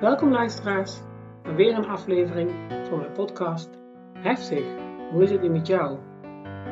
Welkom 0.00 0.32
luisteraars 0.32 1.00
bij 1.42 1.54
weer 1.54 1.76
een 1.76 1.86
aflevering 1.86 2.50
van 2.88 2.98
mijn 2.98 3.12
podcast 3.12 3.70
Heftig, 4.12 4.64
hoe 5.10 5.22
is 5.22 5.30
het 5.30 5.42
nu 5.42 5.48
met 5.48 5.66
jou? 5.66 5.98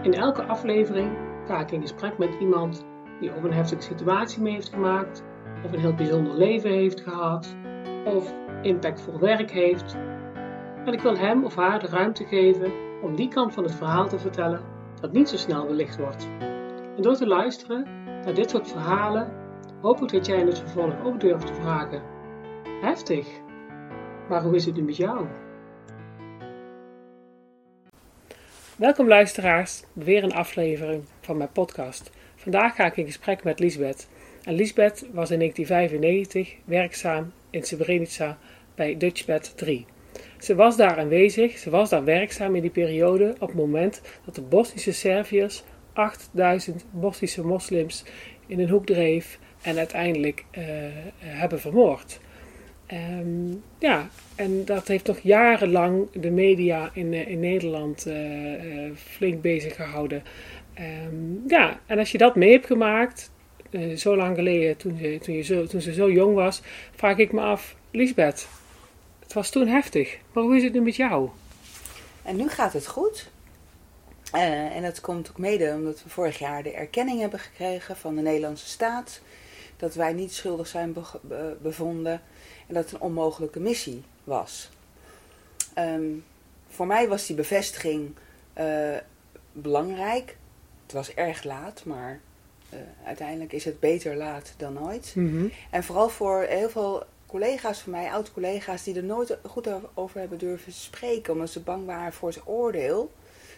In 0.02 0.14
elke 0.14 0.43
aflevering 0.43 1.16
ga 1.46 1.60
ik 1.60 1.71
in 1.71 1.80
gesprek 1.80 2.18
met 2.18 2.37
iemand 2.40 2.84
die 3.21 3.34
of 3.34 3.42
een 3.42 3.52
heftige 3.52 3.82
situatie 3.82 4.42
mee 4.42 4.52
heeft 4.52 4.68
gemaakt, 4.68 5.24
of 5.64 5.72
een 5.72 5.79
heel 5.79 5.95
bijzonder 5.95 6.34
leven 6.34 6.71
heeft 6.71 7.00
gehad, 7.00 7.56
of 8.05 8.34
impactvol 8.62 9.18
werk 9.18 9.50
heeft. 9.50 9.96
En 10.84 10.93
ik 10.93 11.00
wil 11.00 11.16
hem 11.16 11.45
of 11.45 11.54
haar 11.54 11.79
de 11.79 11.88
ruimte 11.88 12.25
geven 12.25 12.72
om 13.02 13.16
die 13.16 13.29
kant 13.29 13.54
van 13.54 13.64
het 13.64 13.75
verhaal 13.75 14.09
te 14.09 14.18
vertellen 14.18 14.61
dat 15.00 15.12
niet 15.12 15.29
zo 15.29 15.36
snel 15.36 15.66
belicht 15.66 15.98
wordt. 15.98 16.29
En 16.96 17.02
door 17.02 17.14
te 17.14 17.27
luisteren 17.27 17.86
naar 18.04 18.34
dit 18.34 18.50
soort 18.50 18.68
verhalen 18.68 19.32
hoop 19.80 20.02
ik 20.02 20.12
dat 20.12 20.27
jij 20.27 20.38
in 20.38 20.46
het 20.46 20.59
vervolg 20.59 21.04
ook 21.04 21.20
durft 21.20 21.46
te 21.46 21.54
vragen: 21.54 22.13
Heftig, 22.80 23.27
maar 24.28 24.42
hoe 24.42 24.55
is 24.55 24.64
het 24.64 24.74
nu 24.74 24.83
met 24.83 24.96
jou? 24.96 25.27
Welkom 28.77 29.09
luisteraars, 29.09 29.83
weer 29.92 30.24
een 30.24 30.34
aflevering 30.34 31.05
van 31.20 31.37
mijn 31.37 31.52
podcast. 31.52 32.10
Vandaag 32.37 32.74
ga 32.74 32.87
ik 32.87 32.97
in 32.97 33.06
gesprek 33.06 33.45
met 33.45 33.59
Lisbeth. 33.59 34.09
En 34.42 34.55
Lisbeth 34.55 35.06
was 35.12 35.30
in 35.30 35.38
1995 35.38 36.56
werkzaam 36.64 37.33
in 37.50 37.62
Srebrenica 37.62 38.38
bij 38.75 38.97
Dutchbed 38.97 39.56
3. 39.56 39.86
Ze 40.38 40.55
was 40.55 40.77
daar 40.77 40.98
aanwezig, 40.98 41.59
ze 41.59 41.70
was 41.70 41.91
daar 41.91 42.05
werkzaam 42.05 42.55
in 42.55 42.62
die 42.62 42.70
periode 42.70 43.34
op 43.38 43.48
het 43.48 43.56
moment 43.56 44.02
dat 44.25 44.34
de 44.34 44.42
Bosnische 44.42 44.92
Serviërs 44.92 45.64
8000 45.92 46.84
Bosnische 46.91 47.47
moslims 47.47 48.05
in 48.47 48.61
een 48.61 48.69
hoek 48.69 48.86
dreef 48.86 49.38
en 49.62 49.78
uiteindelijk 49.78 50.45
uh, 50.59 50.64
hebben 51.19 51.61
vermoord. 51.61 52.20
Um, 52.95 53.62
ja, 53.79 54.09
en 54.34 54.65
dat 54.65 54.89
heeft 54.89 55.05
toch 55.05 55.19
jarenlang 55.19 56.06
de 56.12 56.31
media 56.31 56.91
in, 56.92 57.12
uh, 57.12 57.28
in 57.28 57.41
Nederland 57.41 58.06
uh, 58.06 58.91
flink 58.97 59.42
bezig 59.42 59.77
gehouden. 59.77 60.23
Um, 61.06 61.42
ja, 61.47 61.81
en 61.86 61.98
als 61.98 62.12
je 62.12 62.19
dat 62.19 62.36
mee 62.36 62.51
hebt 62.51 62.67
gemaakt, 62.67 63.31
zo 63.97 64.17
lang 64.17 64.36
geleden, 64.36 64.77
toen, 64.77 64.98
ze, 64.98 65.19
toen, 65.23 65.34
je 65.34 65.42
zo, 65.42 65.67
toen 65.67 65.81
ze 65.81 65.92
zo 65.92 66.11
jong 66.11 66.34
was, 66.34 66.62
vraag 66.95 67.17
ik 67.17 67.33
me 67.33 67.41
af, 67.41 67.77
Lisbeth, 67.91 68.48
het 69.23 69.33
was 69.33 69.51
toen 69.51 69.67
heftig, 69.67 70.19
maar 70.33 70.42
hoe 70.42 70.56
is 70.56 70.62
het 70.62 70.73
nu 70.73 70.81
met 70.81 70.97
jou? 70.97 71.29
En 72.23 72.36
nu 72.36 72.48
gaat 72.48 72.73
het 72.73 72.86
goed. 72.86 73.31
en 74.33 74.83
dat 74.83 75.01
komt 75.01 75.31
ook 75.31 75.39
mede 75.39 75.73
omdat 75.75 76.03
we 76.03 76.08
vorig 76.08 76.39
jaar 76.39 76.62
de 76.62 76.73
erkenning 76.73 77.20
hebben 77.20 77.39
gekregen 77.39 77.97
van 77.97 78.17
de 78.17 78.23
Nederlandse 78.23 78.67
staat. 78.67 79.20
Dat 79.77 79.94
wij 79.94 80.12
niet 80.12 80.33
schuldig 80.33 80.67
zijn 80.67 80.97
bevonden 81.62 82.22
en 82.67 82.75
dat 82.75 82.84
het 82.84 82.92
een 82.92 83.00
onmogelijke 83.00 83.61
missie 83.61 84.03
was. 84.25 84.70
Um, 85.78 86.25
voor 86.69 86.86
mij 86.86 87.08
was 87.08 87.27
die 87.27 87.36
bevestiging 87.36 88.14
uh, 88.58 88.97
belangrijk. 89.52 90.36
Het 90.83 90.92
was 90.92 91.14
erg 91.14 91.45
laat, 91.45 91.84
maar 91.84 92.20
uh, 92.70 92.78
uiteindelijk 93.05 93.52
is 93.52 93.64
het 93.64 93.80
beter 93.80 94.17
laat 94.17 94.55
dan 94.56 94.72
nooit. 94.72 95.12
Mm 95.14 95.30
-hmm. 95.30 95.52
En 95.70 95.84
vooral 95.84 96.08
voor 96.08 96.42
heel 96.42 96.70
veel 96.70 97.02
collega's 97.27 97.78
van 97.78 97.92
mij, 97.92 98.11
oud-collega's, 98.11 98.83
die 98.83 98.97
er 98.97 99.05
nooit 99.05 99.39
goed 99.42 99.69
over 99.95 100.20
hebben 100.20 100.39
durven 100.39 100.72
spreken, 100.72 101.33
omdat 101.33 101.50
ze 101.50 101.61
bang 101.61 101.86
waren 101.86 102.12
voor 102.12 102.28
het 102.28 102.41
oordeel 102.45 103.12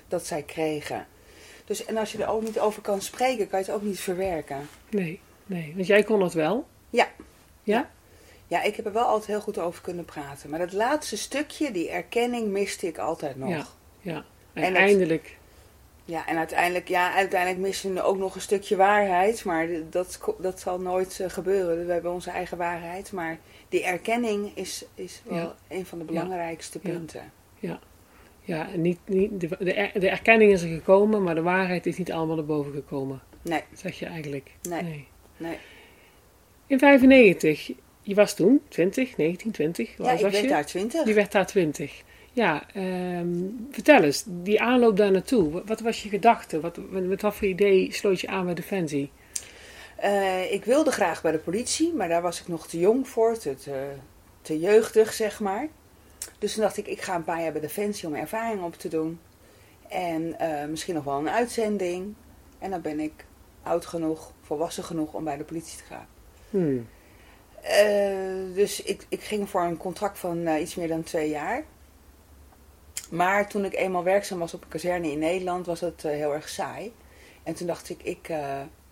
dat 0.08 0.26
zij 0.26 0.42
kregen. 0.42 1.06
Dus, 1.64 1.84
en 1.84 1.96
als 1.96 2.12
je 2.12 2.22
er 2.22 2.28
ook 2.28 2.42
niet 2.42 2.58
over 2.58 2.82
kan 2.82 3.00
spreken, 3.00 3.48
kan 3.48 3.58
je 3.58 3.64
het 3.64 3.74
ook 3.74 3.82
niet 3.82 4.00
verwerken. 4.00 4.68
Nee, 4.88 5.20
nee. 5.46 5.72
Want 5.74 5.86
jij 5.86 6.02
kon 6.02 6.22
het 6.22 6.32
wel? 6.32 6.66
Ja. 6.90 7.08
Ja? 7.62 7.90
Ja, 8.48 8.62
ik 8.62 8.76
heb 8.76 8.86
er 8.86 8.92
wel 8.92 9.04
altijd 9.04 9.26
heel 9.26 9.40
goed 9.40 9.58
over 9.58 9.82
kunnen 9.82 10.04
praten. 10.04 10.50
Maar 10.50 10.58
dat 10.58 10.72
laatste 10.72 11.16
stukje, 11.16 11.70
die 11.70 11.90
erkenning, 11.90 12.48
miste 12.48 12.86
ik 12.86 12.98
altijd 12.98 13.36
nog. 13.36 13.48
Ja, 13.48 13.66
ja. 14.00 14.24
En, 14.52 14.62
en 14.62 14.74
eindelijk. 14.74 15.36
ja, 16.04 16.26
en 16.26 16.36
uiteindelijk, 16.36 16.88
ja, 16.88 17.14
uiteindelijk 17.14 17.60
missen 17.60 17.94
we 17.94 18.02
ook 18.02 18.18
nog 18.18 18.34
een 18.34 18.40
stukje 18.40 18.76
waarheid. 18.76 19.44
Maar 19.44 19.68
dat, 19.90 20.20
dat 20.38 20.60
zal 20.60 20.80
nooit 20.80 21.18
uh, 21.18 21.28
gebeuren. 21.28 21.86
We 21.86 21.92
hebben 21.92 22.12
onze 22.12 22.30
eigen 22.30 22.58
waarheid. 22.58 23.12
Maar 23.12 23.38
die 23.68 23.84
erkenning 23.84 24.50
is, 24.54 24.84
is 24.94 25.22
wel 25.24 25.36
ja. 25.36 25.54
een 25.68 25.86
van 25.86 25.98
de 25.98 26.04
belangrijkste 26.04 26.78
ja. 26.82 26.90
punten. 26.90 27.32
Ja, 27.58 27.78
ja 28.40 28.68
en 28.72 28.80
niet, 28.80 28.98
niet, 29.04 29.40
de, 29.40 29.48
de, 29.58 29.74
er, 29.74 30.00
de, 30.00 30.08
erkenning 30.08 30.52
is 30.52 30.62
er 30.62 30.68
gekomen, 30.68 31.22
maar 31.22 31.34
de 31.34 31.42
waarheid 31.42 31.86
is 31.86 31.98
niet 31.98 32.12
allemaal 32.12 32.38
erboven 32.38 32.72
gekomen. 32.72 33.22
Nee. 33.42 33.62
Zeg 33.72 33.98
je 33.98 34.06
eigenlijk. 34.06 34.50
Nee. 34.62 34.82
nee. 34.82 35.08
Nee. 35.36 35.58
In 36.66 36.78
95 36.78 37.72
je 38.06 38.14
was 38.14 38.34
toen 38.34 38.62
20, 38.68 39.16
19, 39.16 39.50
20? 39.50 39.88
Ja, 39.88 39.94
ik 39.94 40.20
was 40.20 40.20
werd 40.20 40.38
je? 40.40 40.48
daar 40.48 40.66
20. 40.66 41.06
Je 41.06 41.14
werd 41.14 41.32
daar 41.32 41.46
20. 41.46 42.02
Ja, 42.32 42.66
um, 42.76 43.66
vertel 43.70 44.02
eens, 44.02 44.24
die 44.26 44.60
aanloop 44.60 44.96
daar 44.96 45.10
naartoe. 45.10 45.50
Wat, 45.50 45.62
wat 45.66 45.80
was 45.80 46.02
je 46.02 46.08
gedachte? 46.08 46.60
Wat, 46.60 46.78
met 46.90 47.22
wat 47.22 47.34
voor 47.34 47.48
idee 47.48 47.92
sloot 47.92 48.20
je 48.20 48.28
aan 48.28 48.44
bij 48.44 48.54
Defensie? 48.54 49.10
Uh, 50.04 50.52
ik 50.52 50.64
wilde 50.64 50.90
graag 50.90 51.22
bij 51.22 51.32
de 51.32 51.38
politie, 51.38 51.94
maar 51.94 52.08
daar 52.08 52.22
was 52.22 52.40
ik 52.40 52.48
nog 52.48 52.68
te 52.68 52.78
jong 52.78 53.08
voor, 53.08 53.38
te, 53.38 53.54
te, 53.54 53.88
te 54.42 54.58
jeugdig 54.58 55.12
zeg 55.12 55.40
maar. 55.40 55.68
Dus 56.38 56.52
toen 56.52 56.62
dacht 56.62 56.76
ik, 56.76 56.86
ik 56.86 57.00
ga 57.00 57.14
een 57.14 57.24
paar 57.24 57.42
jaar 57.42 57.52
bij 57.52 57.60
Defensie 57.60 58.08
om 58.08 58.14
ervaring 58.14 58.62
op 58.62 58.74
te 58.74 58.88
doen. 58.88 59.20
En 59.88 60.36
uh, 60.40 60.64
misschien 60.64 60.94
nog 60.94 61.04
wel 61.04 61.18
een 61.18 61.30
uitzending. 61.30 62.14
En 62.58 62.70
dan 62.70 62.80
ben 62.80 63.00
ik 63.00 63.24
oud 63.62 63.86
genoeg, 63.86 64.32
volwassen 64.46 64.84
genoeg 64.84 65.12
om 65.12 65.24
bij 65.24 65.36
de 65.36 65.44
politie 65.44 65.78
te 65.78 65.84
gaan. 65.84 66.06
Hmm. 66.50 66.86
Uh, 67.62 68.54
dus 68.54 68.82
ik, 68.82 69.06
ik 69.08 69.20
ging 69.20 69.48
voor 69.48 69.62
een 69.62 69.76
contract 69.76 70.18
van 70.18 70.38
uh, 70.38 70.60
iets 70.60 70.74
meer 70.74 70.88
dan 70.88 71.02
twee 71.02 71.28
jaar. 71.28 71.64
Maar 73.10 73.48
toen 73.48 73.64
ik 73.64 73.74
eenmaal 73.74 74.04
werkzaam 74.04 74.38
was 74.38 74.54
op 74.54 74.62
een 74.62 74.68
kazerne 74.68 75.10
in 75.10 75.18
Nederland, 75.18 75.66
was 75.66 75.80
het 75.80 76.04
uh, 76.04 76.12
heel 76.12 76.34
erg 76.34 76.48
saai. 76.48 76.92
En 77.42 77.54
toen 77.54 77.66
dacht 77.66 77.90
ik, 77.90 78.02
ik, 78.02 78.30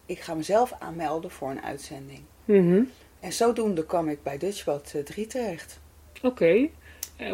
ik 0.06 0.20
ga 0.20 0.34
mezelf 0.34 0.72
aanmelden 0.78 1.30
voor 1.30 1.50
een 1.50 1.62
uitzending. 1.62 2.20
Mm 2.44 2.70
-hmm. 2.70 2.90
En 3.20 3.32
zodoende 3.32 3.86
kwam 3.86 4.08
ik 4.08 4.22
bij 4.22 4.38
Dutchbot 4.38 4.94
3 5.04 5.26
terecht. 5.26 5.80
Oké. 6.22 6.26
Okay. 6.26 6.70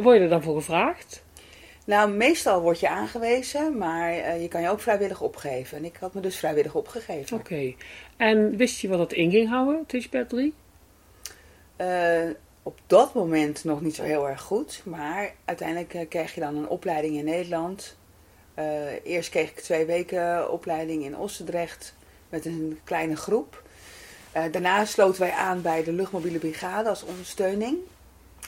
word 0.03 0.17
je 0.17 0.23
er 0.23 0.29
dan 0.29 0.43
voor 0.43 0.55
gevraagd? 0.55 1.23
Nou, 1.85 2.11
meestal 2.11 2.61
word 2.61 2.81
je 2.81 2.89
aangewezen, 2.89 3.79
maar 3.79 4.39
je 4.39 4.49
kan 4.49 4.63
je 4.63 4.69
ook 4.69 4.81
vrijwillig 4.81 5.21
opgeven. 5.21 5.79
En 5.79 5.85
ik 5.85 5.97
had 6.01 6.15
me 6.15 6.21
dus 6.21 6.37
vrijwillig 6.37 6.75
opgegeven. 6.75 7.37
Oké. 7.37 7.53
Okay. 7.53 7.77
En 8.17 8.57
wist 8.57 8.81
je 8.81 8.89
wat 8.89 8.99
dat 8.99 9.13
in 9.13 9.31
ging 9.31 9.49
houden, 9.49 9.87
3? 10.29 10.55
Uh, 11.77 12.31
op 12.63 12.79
dat 12.87 13.15
moment 13.15 13.65
nog 13.65 13.81
niet 13.81 13.95
zo 13.95 14.03
heel 14.03 14.29
erg 14.29 14.41
goed. 14.41 14.83
Maar 14.85 15.35
uiteindelijk 15.45 15.95
uh, 15.95 16.09
kreeg 16.09 16.35
je 16.35 16.41
dan 16.41 16.57
een 16.57 16.69
opleiding 16.69 17.17
in 17.17 17.25
Nederland. 17.25 17.99
Eerst 19.05 19.31
kreeg 19.31 19.51
ik 19.51 19.61
twee 19.61 19.85
weken 19.85 20.53
opleiding 20.53 21.05
in 21.05 21.17
Ossendrecht 21.17 21.95
met 22.29 22.45
een 22.45 22.79
kleine 22.85 23.17
groep. 23.17 23.63
daarna 24.33 24.85
sloten 24.85 25.21
wij 25.21 25.33
aan 25.33 25.63
bij 25.63 25.85
de 25.85 25.93
luchtmobiele 25.93 26.39
brigade 26.39 26.89
als 26.89 27.05
ondersteuning. 27.05 27.79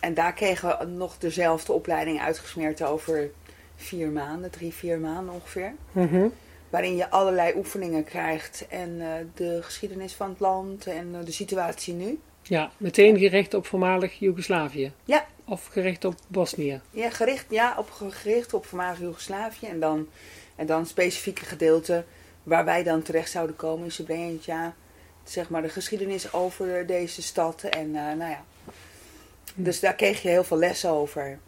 En 0.02 0.14
daar 0.14 0.32
kregen 0.32 0.78
we 0.78 0.84
nog 0.84 1.18
dezelfde 1.18 1.72
opleiding 1.72 2.20
uitgesmeerd 2.20 2.82
over 2.82 3.30
vier 3.76 4.08
maanden, 4.08 4.50
drie, 4.50 4.72
vier 4.72 4.98
maanden 4.98 5.34
ongeveer. 5.34 5.74
Mm 5.92 6.08
-hmm. 6.08 6.32
Waarin 6.70 6.96
je 6.96 7.10
allerlei 7.10 7.52
oefeningen 7.56 8.04
krijgt 8.04 8.66
en 8.68 8.98
de 9.34 9.58
geschiedenis 9.62 10.14
van 10.14 10.28
het 10.28 10.40
land 10.40 10.86
en 10.86 11.24
de 11.24 11.32
situatie 11.32 11.94
nu. 11.94 12.18
Ja, 12.42 12.70
meteen 12.76 13.18
gericht 13.18 13.54
op 13.54 13.66
voormalig 13.66 14.18
Joegoslavië? 14.18 14.92
Ja. 15.04 15.26
Of 15.44 15.66
gericht 15.66 16.04
op 16.04 16.14
Bosnië? 16.28 16.80
Ja, 16.90 17.10
gericht, 17.10 17.46
ja 17.48 17.74
op, 17.78 17.90
gericht 17.90 18.54
op 18.54 18.66
voormalig 18.66 18.98
Joegoslavië. 18.98 19.66
En 19.66 19.80
dan, 19.80 20.08
en 20.56 20.66
dan 20.66 20.86
specifieke 20.86 21.44
gedeelten 21.44 22.04
waar 22.42 22.64
wij 22.64 22.82
dan 22.82 23.02
terecht 23.02 23.30
zouden 23.30 23.56
komen 23.56 23.84
in 23.84 23.92
Srebrenica. 23.92 24.74
Zeg 25.24 25.48
maar 25.48 25.62
de 25.62 25.68
geschiedenis 25.68 26.32
over 26.32 26.86
deze 26.86 27.22
stad. 27.22 27.62
En 27.62 27.88
uh, 27.88 27.94
nou 27.94 28.30
ja. 28.30 28.44
Dus 29.54 29.80
daar 29.80 29.94
kreeg 29.94 30.22
je 30.22 30.28
heel 30.28 30.44
veel 30.44 30.58
lessen 30.58 30.90
over. 30.90 31.38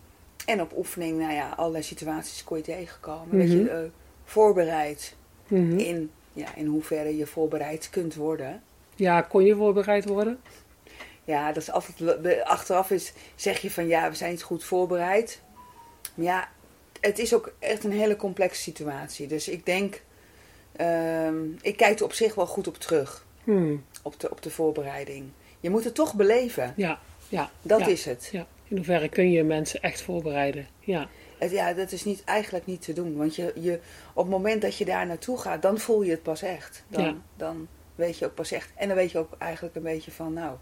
En 0.46 0.60
op 0.60 0.76
oefening, 0.76 1.18
nou 1.18 1.32
ja, 1.32 1.48
allerlei 1.56 1.82
situaties 1.82 2.44
kon 2.44 2.56
je 2.56 2.62
tegenkomen. 2.62 3.28
Mm 3.30 3.40
-hmm. 3.40 3.48
Dat 3.48 3.50
je 3.50 3.82
uh, 3.82 3.90
voorbereid 4.24 5.16
mm 5.48 5.70
-hmm. 5.70 5.78
in, 5.78 6.10
ja, 6.32 6.54
in 6.54 6.66
hoeverre 6.66 7.16
je 7.16 7.26
voorbereid 7.26 7.90
kunt 7.90 8.14
worden. 8.14 8.62
Ja, 8.94 9.20
kon 9.20 9.44
je 9.44 9.56
voorbereid 9.56 10.04
worden? 10.04 10.40
Ja, 11.24 11.52
dat 11.52 11.62
is 11.62 11.70
altijd. 11.70 12.42
Achteraf 12.44 12.90
is, 12.90 13.12
zeg 13.34 13.60
je 13.60 13.70
van 13.70 13.86
ja, 13.86 14.10
we 14.10 14.16
zijn 14.16 14.30
niet 14.30 14.42
goed 14.42 14.64
voorbereid. 14.64 15.40
Maar 16.14 16.26
ja, 16.26 16.48
het 17.00 17.18
is 17.18 17.34
ook 17.34 17.52
echt 17.58 17.84
een 17.84 17.92
hele 17.92 18.16
complexe 18.16 18.62
situatie. 18.62 19.26
Dus 19.26 19.48
ik 19.48 19.66
denk. 19.66 20.02
Um, 20.80 21.56
ik 21.62 21.76
kijk 21.76 21.98
er 21.98 22.04
op 22.04 22.12
zich 22.12 22.34
wel 22.34 22.46
goed 22.46 22.66
op 22.66 22.78
terug. 22.78 23.26
Hmm. 23.44 23.84
Op, 24.02 24.20
de, 24.20 24.30
op 24.30 24.42
de 24.42 24.50
voorbereiding. 24.50 25.30
Je 25.60 25.70
moet 25.70 25.84
het 25.84 25.94
toch 25.94 26.14
beleven. 26.14 26.72
Ja, 26.76 27.00
ja. 27.28 27.50
Dat 27.62 27.80
ja, 27.80 27.86
is 27.86 28.04
het. 28.04 28.28
Ja. 28.32 28.46
In 28.68 28.76
hoeverre 28.76 29.08
kun 29.08 29.30
je 29.30 29.44
mensen 29.44 29.82
echt 29.82 30.00
voorbereiden? 30.02 30.66
Ja. 30.80 31.08
Ja, 31.50 31.72
dat 31.72 31.92
is 31.92 32.04
niet, 32.04 32.24
eigenlijk 32.24 32.66
niet 32.66 32.82
te 32.82 32.92
doen. 32.92 33.16
Want 33.16 33.36
je, 33.36 33.52
je, 33.60 33.78
op 34.14 34.22
het 34.22 34.32
moment 34.32 34.62
dat 34.62 34.76
je 34.76 34.84
daar 34.84 35.06
naartoe 35.06 35.38
gaat, 35.38 35.62
dan 35.62 35.78
voel 35.78 36.02
je 36.02 36.10
het 36.10 36.22
pas 36.22 36.42
echt. 36.42 36.84
Dan, 36.88 37.04
Ja. 37.04 37.14
dan 37.36 37.68
weet 37.94 38.18
je 38.18 38.24
ook 38.24 38.34
pas 38.34 38.52
echt. 38.52 38.70
En 38.74 38.88
dan 38.88 38.96
weet 38.96 39.10
je 39.10 39.18
ook 39.18 39.32
eigenlijk 39.38 39.76
een 39.76 39.82
beetje 39.82 40.10
van, 40.10 40.32
nou, 40.32 40.56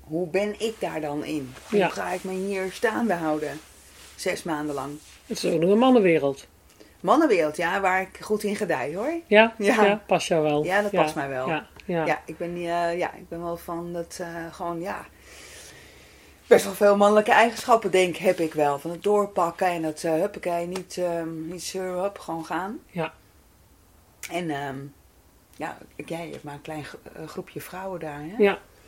hoe 0.00 0.26
ben 0.28 0.60
ik 0.60 0.74
daar 0.78 1.00
dan 1.00 1.24
in? 1.24 1.52
Hoe 1.68 1.78
Ja. 1.78 1.88
ga 1.88 2.10
ik 2.12 2.24
me 2.24 2.32
hier 2.32 2.72
staande 2.72 3.14
houden? 3.14 3.60
Zes 4.16 4.42
maanden 4.42 4.74
lang. 4.74 4.98
Het 5.26 5.44
is 5.44 5.52
ook 5.52 5.60
nog 5.60 5.70
een 5.70 5.78
mannenwereld. 5.78 6.46
Mannenwereld, 7.00 7.56
ja, 7.56 7.80
waar 7.80 8.00
ik 8.00 8.18
goed 8.20 8.42
in 8.42 8.56
gedij 8.56 8.94
hoor. 8.94 9.12
Ja? 9.26 9.54
Ja, 9.58 9.84
Ja. 9.84 10.02
past 10.06 10.28
jou 10.28 10.42
wel. 10.42 10.64
Ja, 10.64 10.82
dat 10.82 10.90
past 10.90 11.14
mij 11.14 11.28
wel. 11.28 11.48
Ja, 11.48 11.66
ja. 11.84 12.06
Ja, 12.06 12.20
ik, 12.26 12.36
ben, 12.36 12.54
eh, 12.56 12.98
ja 12.98 13.12
ik 13.14 13.28
ben 13.28 13.42
wel 13.42 13.56
van 13.56 13.92
dat 13.92 14.18
eh, 14.20 14.28
gewoon, 14.50 14.80
ja. 14.80 15.06
Best 16.46 16.64
wel 16.64 16.74
veel 16.74 16.96
mannelijke 16.96 17.30
eigenschappen, 17.32 17.90
denk 17.90 18.16
heb 18.16 18.38
ik 18.38 18.54
wel. 18.54 18.78
Van 18.78 18.90
het 18.90 19.02
doorpakken 19.02 19.66
en 19.66 19.82
het 19.82 20.02
uh, 20.02 20.12
huppakee, 20.12 20.66
niet, 20.66 20.96
ehm 20.98 21.48
niet 21.48 21.62
zeuren, 21.62 22.02
hup, 22.02 22.18
gewoon 22.18 22.44
gaan. 22.44 22.78
Ja. 22.90 23.12
En 24.30 24.50
ehm, 24.50 24.76
ja, 25.56 25.78
jij 26.06 26.28
hebt 26.30 26.42
maar 26.42 26.54
een 26.54 26.60
klein 26.60 26.84
gro- 26.84 26.98
eh, 27.14 27.26
groepje 27.28 27.60
vrouwen 27.60 28.00
daar, 28.00 28.20
hè? 28.20 28.34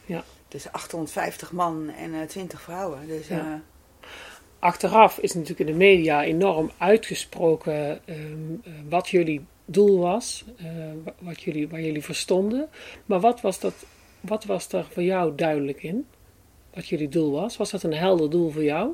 ja. 0.07 0.23
Dus 0.49 0.73
850 0.73 1.53
man 1.53 1.91
en 1.99 2.15
eh 2.15 2.27
20 2.27 2.61
vrouwen. 2.63 3.07
Dus 3.07 3.29
Ja. 3.29 3.61
Achteraf 4.63 5.19
is 5.19 5.33
natuurlijk 5.35 5.61
in 5.61 5.67
de 5.67 5.73
media 5.85 6.25
enorm 6.25 6.71
uitgesproken 6.79 8.01
ehm, 8.07 8.19
eh, 8.65 8.73
wat 8.89 9.09
jullie 9.09 9.45
doel 9.65 9.99
was, 9.99 10.45
eh, 10.57 10.67
wa- 11.05 11.15
wat 11.19 11.43
jullie, 11.43 11.69
waar 11.69 11.81
jullie 11.81 12.03
voor 12.05 12.15
stonden. 12.15 12.69
Maar 13.07 13.21
wat 13.21 13.41
was, 13.41 13.61
dat, 13.61 13.75
wat 14.21 14.45
was 14.45 14.69
daar 14.69 14.85
voor 14.85 15.03
jou 15.03 15.35
duidelijk 15.35 15.83
in? 15.83 16.07
Wat 16.75 16.89
jullie 16.89 17.09
doel 17.09 17.31
was? 17.31 17.57
Was 17.57 17.71
dat 17.71 17.83
een 17.83 17.95
helder 17.95 18.31
doel 18.31 18.51
voor 18.51 18.65
jou? 18.65 18.93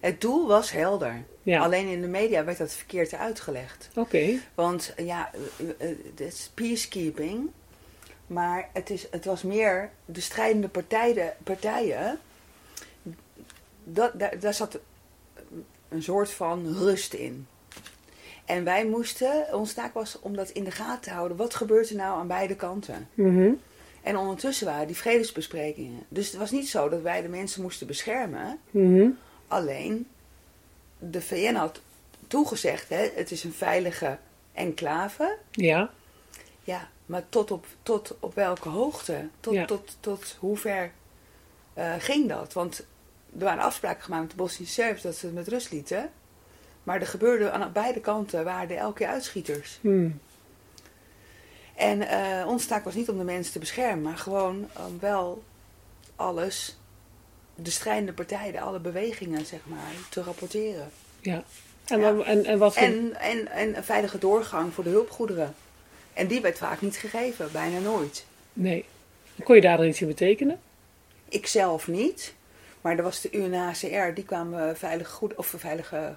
het 0.00 0.20
doel 0.20 0.46
was 0.46 0.70
helder. 0.72 1.24
Ja, 1.42 1.62
Alleen 1.62 1.88
in 1.88 2.00
de 2.00 2.06
media 2.08 2.44
werd 2.44 2.58
dat 2.58 2.72
verkeerd 2.72 3.14
uitgelegd. 3.14 3.90
oké. 3.96 4.38
Want 4.54 4.92
eh, 4.96 5.06
ja, 5.06 5.30
het 6.10 6.20
is 6.20 6.50
peacekeeping. 6.54 7.50
Maar 8.26 8.68
het, 8.72 8.90
is, 8.90 9.06
het 9.10 9.24
was 9.24 9.42
meer 9.42 9.90
de 10.04 10.20
strijdende 10.20 10.68
partijen. 10.68 11.32
partijen 11.44 12.18
dat, 13.92 14.18
daar, 14.18 14.38
daar 14.38 14.54
zat 14.54 14.78
een 15.88 16.02
soort 16.02 16.30
van 16.30 16.66
rust 16.74 17.14
in. 17.14 17.46
En 18.44 18.64
wij 18.64 18.86
moesten, 18.86 19.46
onze 19.52 19.74
taak 19.74 19.94
was 19.94 20.18
om 20.20 20.36
dat 20.36 20.48
in 20.50 20.64
de 20.64 20.70
gaten 20.70 21.00
te 21.02 21.10
houden. 21.10 21.36
Wat 21.36 21.54
gebeurt 21.54 21.90
er 21.90 21.96
nou 21.96 22.18
aan 22.18 22.26
beide 22.26 22.56
kanten? 22.56 23.08
Mhm. 23.14 23.50
En 24.02 24.16
ondertussen 24.16 24.66
waren 24.66 24.86
die 24.86 24.96
vredesbesprekingen. 24.96 26.02
Dus 26.08 26.26
het 26.26 26.36
was 26.36 26.50
niet 26.50 26.68
zo 26.68 26.88
dat 26.88 27.00
wij 27.02 27.22
de 27.22 27.28
mensen 27.28 27.62
moesten 27.62 27.86
beschermen. 27.86 28.58
Mhm. 28.70 29.08
Alleen, 29.48 30.06
de 30.98 31.20
VN 31.22 31.54
had 31.54 31.80
toegezegd, 32.26 32.88
hè, 32.88 33.10
het 33.14 33.30
is 33.30 33.44
een 33.44 33.52
veilige 33.52 34.18
enclave. 34.52 35.36
Ja, 35.50 35.90
Ja, 36.64 36.88
maar 37.06 37.22
tot 37.28 37.50
op, 37.50 37.66
tot 37.82 38.16
op 38.20 38.34
welke 38.34 38.68
hoogte? 38.68 39.28
Tot, 39.40 39.54
Ja. 39.54 39.64
tot, 39.64 39.96
tot 40.00 40.36
hoe 40.38 40.56
ver 40.56 40.92
eh, 41.74 41.94
ging 41.98 42.28
dat? 42.28 42.52
Want 42.52 42.86
er 43.38 43.44
waren 43.44 43.62
afspraken 43.62 44.02
gemaakt 44.02 44.22
met 44.22 44.30
de 44.30 44.36
Bosnische 44.36 44.74
Serviërs 44.74 45.02
dat 45.02 45.14
ze 45.16 45.26
het 45.26 45.34
met 45.34 45.48
rust 45.48 45.70
lieten. 45.72 46.10
Maar 46.82 47.00
er 47.00 47.06
gebeurde 47.06 47.50
aan 47.50 47.72
beide 47.72 48.00
kanten, 48.00 48.44
waren 48.44 48.70
er 48.70 48.76
elke 48.76 48.96
keer 48.98 49.06
uitschieters. 49.06 49.78
Hm. 49.80 50.10
En 51.76 52.02
eh 52.08 52.46
onze 52.48 52.66
taak 52.66 52.84
was 52.84 52.94
niet 52.94 53.08
om 53.08 53.18
de 53.18 53.24
mensen 53.24 53.52
te 53.52 53.58
beschermen, 53.58 54.02
maar 54.02 54.18
gewoon 54.18 54.68
om 54.86 54.98
wel 55.00 55.42
alles, 56.16 56.78
de 57.54 57.70
strijdende 57.70 58.12
partijen, 58.12 58.60
alle 58.60 58.78
bewegingen, 58.80 59.46
zeg 59.46 59.60
maar, 59.64 59.92
te 60.10 60.22
rapporteren. 60.22 60.90
ja. 61.20 61.44
En, 61.86 62.00
Ja. 62.00 62.18
en, 62.22 62.44
en 62.44 62.58
wat 62.58 62.74
voor... 62.74 62.82
En, 62.82 63.20
en, 63.20 63.48
en 63.48 63.76
een 63.76 63.84
veilige 63.84 64.18
doorgang 64.18 64.72
voor 64.74 64.84
de 64.84 64.90
hulpgoederen. 64.90 65.54
En 66.12 66.26
die 66.26 66.40
werd 66.40 66.58
vaak 66.58 66.80
niet 66.80 66.96
gegeven, 66.96 67.52
bijna 67.52 67.78
nooit. 67.78 68.24
Nee. 68.52 68.84
Kon 69.44 69.54
je 69.54 69.60
daar 69.60 69.76
dan 69.76 69.86
iets 69.86 70.00
in 70.00 70.06
betekenen? 70.06 70.60
Ik 71.28 71.46
zelf 71.46 71.88
niet, 71.88 72.34
maar 72.80 72.96
er 72.96 73.02
was 73.02 73.20
de 73.20 73.30
UNHCR, 73.36 74.14
die 74.14 74.24
kwamen 74.24 74.76
veilige 74.76 75.10
goed, 75.12 75.34
of 75.34 75.46
veilige, 75.56 76.14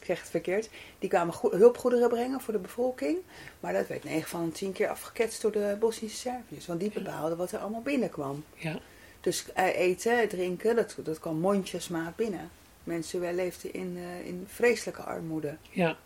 ik 0.00 0.04
zeg 0.06 0.20
het 0.20 0.30
verkeerd, 0.30 0.68
die 0.98 1.08
kwamen 1.08 1.34
goe- 1.34 1.56
hulpgoederen 1.56 2.08
brengen 2.08 2.40
voor 2.40 2.52
de 2.52 2.58
bevolking. 2.60 3.18
Maar 3.60 3.72
dat 3.72 3.86
werd 3.86 4.04
9 4.04 4.28
van 4.28 4.44
de 4.46 4.52
10 4.52 4.72
keer 4.72 4.88
afgeketst 4.88 5.42
door 5.42 5.52
de 5.52 5.76
Bosnische 5.80 6.18
Serviërs, 6.18 6.66
want 6.66 6.80
die 6.80 6.90
bepaalden 6.90 7.36
wat 7.38 7.52
er 7.52 7.58
allemaal 7.58 7.82
binnenkwam. 7.82 8.44
Ja. 8.54 8.78
Dus 9.20 9.52
eh, 9.52 9.78
eten, 9.78 10.28
drinken, 10.28 10.76
dat, 10.76 10.96
dat 11.04 11.18
kwam 11.20 11.36
mondjesmaat 11.38 12.16
binnen. 12.16 12.50
Mensen 12.84 13.20
wij 13.20 13.34
leefden 13.34 13.72
in, 13.74 13.96
eh, 13.98 14.26
in 14.26 14.44
vreselijke 14.48 15.02
armoede. 15.02 15.56
Ja. 15.70 15.96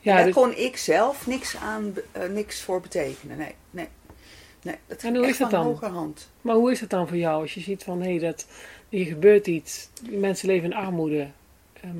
Ja, 0.00 0.14
Daar 0.16 0.24
dus- 0.24 0.34
kon 0.34 0.56
ik 0.56 0.76
zelf 0.76 1.26
niks, 1.26 1.56
aan, 1.56 1.94
eh, 2.12 2.28
niks 2.28 2.62
voor 2.62 2.80
betekenen. 2.80 3.36
Nee, 3.36 3.54
nee. 3.70 3.88
Nee 4.62 4.76
dat 4.86 5.02
En 5.02 5.16
hoe 5.16 5.26
is 5.26 5.38
dat 5.38 5.50
van 5.50 5.58
dan? 5.58 5.68
hogerhand. 5.68 6.28
maar 6.40 6.54
hoe 6.54 6.70
is 6.70 6.80
het 6.80 6.90
dan 6.90 7.08
voor 7.08 7.16
jou 7.16 7.40
als 7.42 7.54
je 7.54 7.60
ziet 7.60 7.82
van 7.84 8.02
hé, 8.02 8.18
dat 8.18 8.46
hier 8.88 9.06
gebeurt 9.06 9.46
iets, 9.46 9.88
die 10.02 10.18
mensen 10.18 10.48
leven 10.48 10.70
in 10.70 10.76
armoede, 10.76 11.28
ehm, 11.80 11.96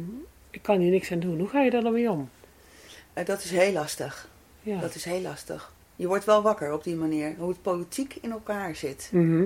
ik 0.50 0.62
kan 0.62 0.78
hier 0.80 0.90
niks 0.90 1.12
aan 1.12 1.18
doen. 1.20 1.38
Hoe 1.38 1.48
ga 1.48 1.60
je 1.62 1.70
daar 1.70 1.82
dan 1.82 1.92
mee 1.92 2.10
om? 2.10 2.30
Eh, 3.12 3.24
dat 3.26 3.44
is 3.44 3.50
heel 3.50 3.72
lastig. 3.72 4.28
Ja. 4.62 4.80
Dat 4.80 4.94
is 4.94 5.04
heel 5.04 5.20
lastig. 5.20 5.72
Je 5.96 6.06
wordt 6.06 6.24
wel 6.24 6.42
wakker 6.42 6.72
op 6.72 6.84
die 6.84 6.94
manier. 6.94 7.34
Hoe 7.38 7.48
het 7.48 7.62
politiek 7.62 8.18
in 8.20 8.30
elkaar 8.30 8.76
zit. 8.76 9.08
Mhm. 9.12 9.44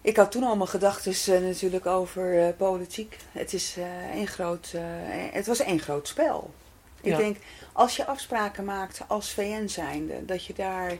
Ik 0.00 0.16
had 0.16 0.32
toen 0.32 0.42
allemaal 0.42 0.66
gedachten 0.66 1.34
eh, 1.34 1.42
natuurlijk 1.42 1.86
over 1.86 2.46
eh, 2.46 2.56
politiek. 2.56 3.16
Het, 3.32 3.52
is, 3.52 3.76
één 4.14 4.26
groot, 4.26 4.72
het 5.32 5.46
was 5.46 5.60
één 5.60 5.80
groot 5.80 6.08
spel. 6.08 6.50
Ik 7.00 7.10
Ja. 7.12 7.16
denk, 7.16 7.36
als 7.72 7.96
je 7.96 8.06
afspraken 8.06 8.64
maakt 8.64 9.02
als 9.08 9.30
VN 9.32 9.66
zijnde, 9.66 10.24
dat 10.24 10.44
je 10.44 10.52
daar 10.54 10.92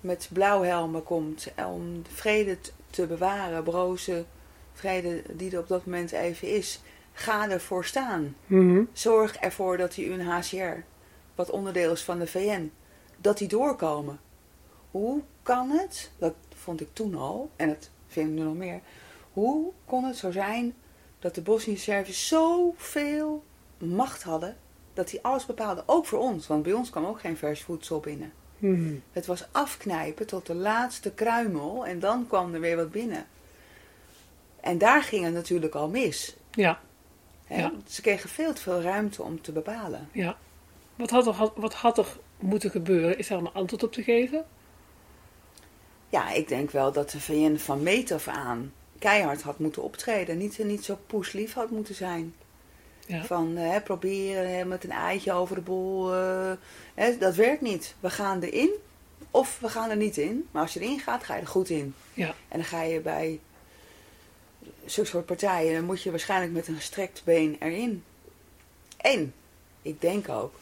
met 0.00 0.28
blauwhelmen 0.32 1.02
komt 1.02 1.52
om 1.66 2.02
de 2.02 2.10
vrede 2.10 2.58
te 2.90 3.06
bewaren, 3.06 3.62
broze 3.62 4.24
vrede 4.72 5.22
die 5.32 5.52
er 5.52 5.58
op 5.58 5.68
dat 5.68 5.86
moment 5.86 6.12
even 6.12 6.48
is, 6.48 6.80
ga 7.12 7.50
ervoor 7.50 7.84
staan. 7.84 8.36
Mhm. 8.46 8.84
Zorg 8.92 9.36
ervoor 9.36 9.76
dat 9.76 9.94
die 9.94 10.06
UNHCR, 10.06 10.84
wat 11.34 11.50
onderdeel 11.50 11.92
is 11.92 12.02
van 12.02 12.18
de 12.18 12.26
VN, 12.26 12.72
dat 13.16 13.38
die 13.38 13.48
doorkomen. 13.48 14.20
Hoe 14.90 15.22
kan 15.42 15.70
het, 15.70 16.10
dat 16.18 16.34
vond 16.54 16.80
ik 16.80 16.88
toen 16.92 17.14
al, 17.14 17.50
en 17.56 17.68
dat 17.68 17.90
vind 18.06 18.28
ik 18.28 18.34
nu 18.34 18.42
nog 18.42 18.54
meer, 18.54 18.80
hoe 19.32 19.72
kon 19.84 20.04
het 20.04 20.16
zo 20.16 20.30
zijn 20.30 20.74
dat 21.18 21.34
de 21.34 21.42
Bosnische 21.42 21.90
Serviërs 21.90 22.28
zoveel 22.28 23.44
macht 23.78 24.22
hadden, 24.22 24.56
dat 24.94 25.08
die 25.08 25.22
alles 25.22 25.46
bepaalden, 25.46 25.84
ook 25.86 26.06
voor 26.06 26.18
ons, 26.18 26.46
want 26.46 26.62
bij 26.62 26.72
ons 26.72 26.90
kwam 26.90 27.04
ook 27.04 27.20
geen 27.20 27.36
vers 27.36 27.62
voedsel 27.62 28.00
binnen. 28.00 28.32
Mhm. 28.70 28.94
Het 29.12 29.26
was 29.26 29.44
afknijpen 29.52 30.26
tot 30.26 30.46
de 30.46 30.54
laatste 30.54 31.10
kruimel 31.10 31.86
en 31.86 31.98
dan 31.98 32.26
kwam 32.26 32.54
er 32.54 32.60
weer 32.60 32.76
wat 32.76 32.90
binnen. 32.90 33.26
En 34.60 34.78
daar 34.78 35.02
ging 35.02 35.24
het 35.24 35.34
natuurlijk 35.34 35.74
al 35.74 35.88
mis. 35.88 36.36
Ja. 36.50 36.80
Ze 37.88 38.00
kregen 38.02 38.28
veel 38.30 38.52
te 38.52 38.62
veel 38.62 38.80
ruimte 38.82 39.22
om 39.22 39.40
te 39.42 39.52
bepalen. 39.52 40.08
ja. 40.12 40.36
Wat 40.96 41.10
had, 41.10 41.26
er, 41.26 41.32
had- 41.32 41.52
wat 41.56 41.74
had 41.74 41.98
er 41.98 42.06
moeten 42.38 42.70
gebeuren? 42.70 43.18
Is 43.18 43.28
daar 43.28 43.38
een 43.38 43.52
antwoord 43.52 43.82
op 43.82 43.92
te 43.92 44.02
geven? 44.02 44.44
Ja, 46.08 46.32
ik 46.32 46.48
denk 46.48 46.70
wel 46.70 46.92
dat 46.92 47.10
de 47.10 47.20
VN 47.20 47.56
van 47.56 47.82
meet 47.82 48.12
af 48.12 48.28
aan 48.28 48.72
keihard 48.98 49.42
had 49.42 49.58
moeten 49.58 49.82
optreden. 49.82 50.38
Niet, 50.38 50.58
niet 50.64 50.84
zo 50.84 50.98
poeslief 51.06 51.54
had 51.54 51.70
moeten 51.70 51.94
zijn. 51.94 52.34
Ja. 53.06 53.24
Van 53.24 53.56
eh, 53.56 53.82
proberen 53.82 54.56
hè, 54.56 54.64
met 54.64 54.84
een 54.84 54.90
eitje 54.90 55.32
over 55.32 55.54
de 55.54 55.60
boel. 55.60 56.14
eh, 56.14 56.52
hè, 56.94 57.18
dat 57.18 57.34
werkt 57.34 57.60
niet. 57.60 57.94
We 58.00 58.10
gaan 58.10 58.40
erin 58.40 58.70
of 59.30 59.58
we 59.60 59.68
gaan 59.68 59.90
er 59.90 59.96
niet 59.96 60.16
in. 60.16 60.48
Maar 60.50 60.62
als 60.62 60.72
je 60.72 60.80
erin 60.80 61.00
gaat, 61.00 61.24
ga 61.24 61.34
je 61.34 61.40
er 61.40 61.46
goed 61.46 61.68
in. 61.68 61.94
Ja. 62.14 62.26
En 62.28 62.58
dan 62.58 62.64
ga 62.64 62.82
je 62.82 63.00
bij 63.00 63.40
zulke 64.84 65.08
soort 65.08 65.26
partijen, 65.26 65.74
dan 65.74 65.84
moet 65.84 66.02
je 66.02 66.10
waarschijnlijk 66.10 66.52
met 66.52 66.68
een 66.68 66.74
gestrekt 66.74 67.22
been 67.24 67.56
erin. 67.60 68.04
En, 68.96 69.34
ik 69.82 70.00
denk 70.00 70.28
ook. 70.28 70.54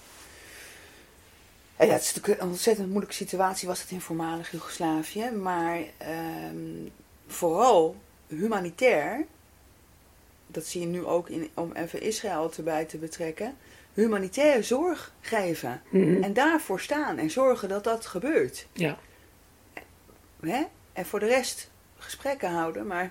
En 1.77 1.87
ja, 1.87 1.93
het 1.93 2.03
is 2.03 2.15
natuurlijk 2.15 2.41
een 2.43 2.49
ontzettend 2.49 2.89
moeilijke 2.89 3.15
situatie, 3.15 3.69
was 3.69 3.81
het 3.81 3.91
in 3.91 4.01
voormalig 4.01 4.51
Joegoslavië. 4.51 5.31
Maar 5.31 5.81
ehm, 5.99 6.89
vooral 7.27 7.97
humanitair, 8.27 9.25
dat 10.55 10.65
zie 10.67 10.81
je 10.81 10.87
nu 10.87 11.05
ook 11.05 11.29
in, 11.29 11.51
om 11.55 11.73
even 11.73 12.01
Israël 12.03 12.53
erbij 12.57 12.85
te 12.85 12.99
betrekken. 12.99 13.57
Humanitaire 13.95 14.63
zorg 14.63 15.13
geven. 15.21 15.83
Mhm. 15.91 16.23
En 16.23 16.33
daarvoor 16.33 16.81
staan 16.81 17.19
en 17.19 17.31
zorgen 17.31 17.69
dat 17.69 17.85
dat 17.85 18.07
gebeurt. 18.07 18.67
Ja. 18.73 18.99
Hè? 20.41 20.63
En 20.93 21.07
voor 21.07 21.21
de 21.21 21.27
rest 21.27 21.71
gesprekken 21.99 22.51
houden, 22.51 22.87
maar 22.87 23.05
ik 23.05 23.11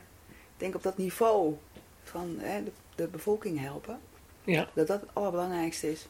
denk 0.57 0.75
op 0.75 0.83
dat 0.83 0.97
niveau 0.97 1.55
van 2.03 2.35
hè, 2.39 2.63
de, 2.63 2.71
de 2.95 3.07
bevolking 3.07 3.59
helpen, 3.59 4.00
Ja. 4.43 4.69
dat 4.73 4.88
dat 4.88 5.01
het 5.01 5.09
allerbelangrijkste 5.13 5.91
is. 5.91 6.07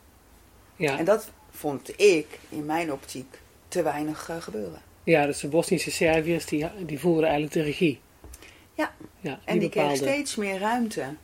Ja. 0.76 0.98
En 0.98 1.06
dat 1.06 1.32
vond 1.52 2.00
ik 2.02 2.40
in 2.50 2.66
mijn 2.66 2.92
optiek 2.92 3.40
te 3.68 3.84
weinig 3.84 4.30
eh, 4.30 4.42
gebeuren. 4.42 4.82
ja, 5.04 5.26
dus 5.26 5.40
de 5.40 5.48
Bosnische 5.48 5.92
Serviërs 5.92 6.46
die, 6.46 6.68
die 6.86 7.00
voeren 7.00 7.24
eigenlijk 7.24 7.54
de 7.54 7.62
regie. 7.64 8.00
Ja. 8.74 8.94
ja 9.22 9.40
En 9.46 9.60
die 9.60 9.70
kregen 9.70 9.98
steeds 9.98 10.36
meer 10.36 10.60
ruimte. 10.60 11.16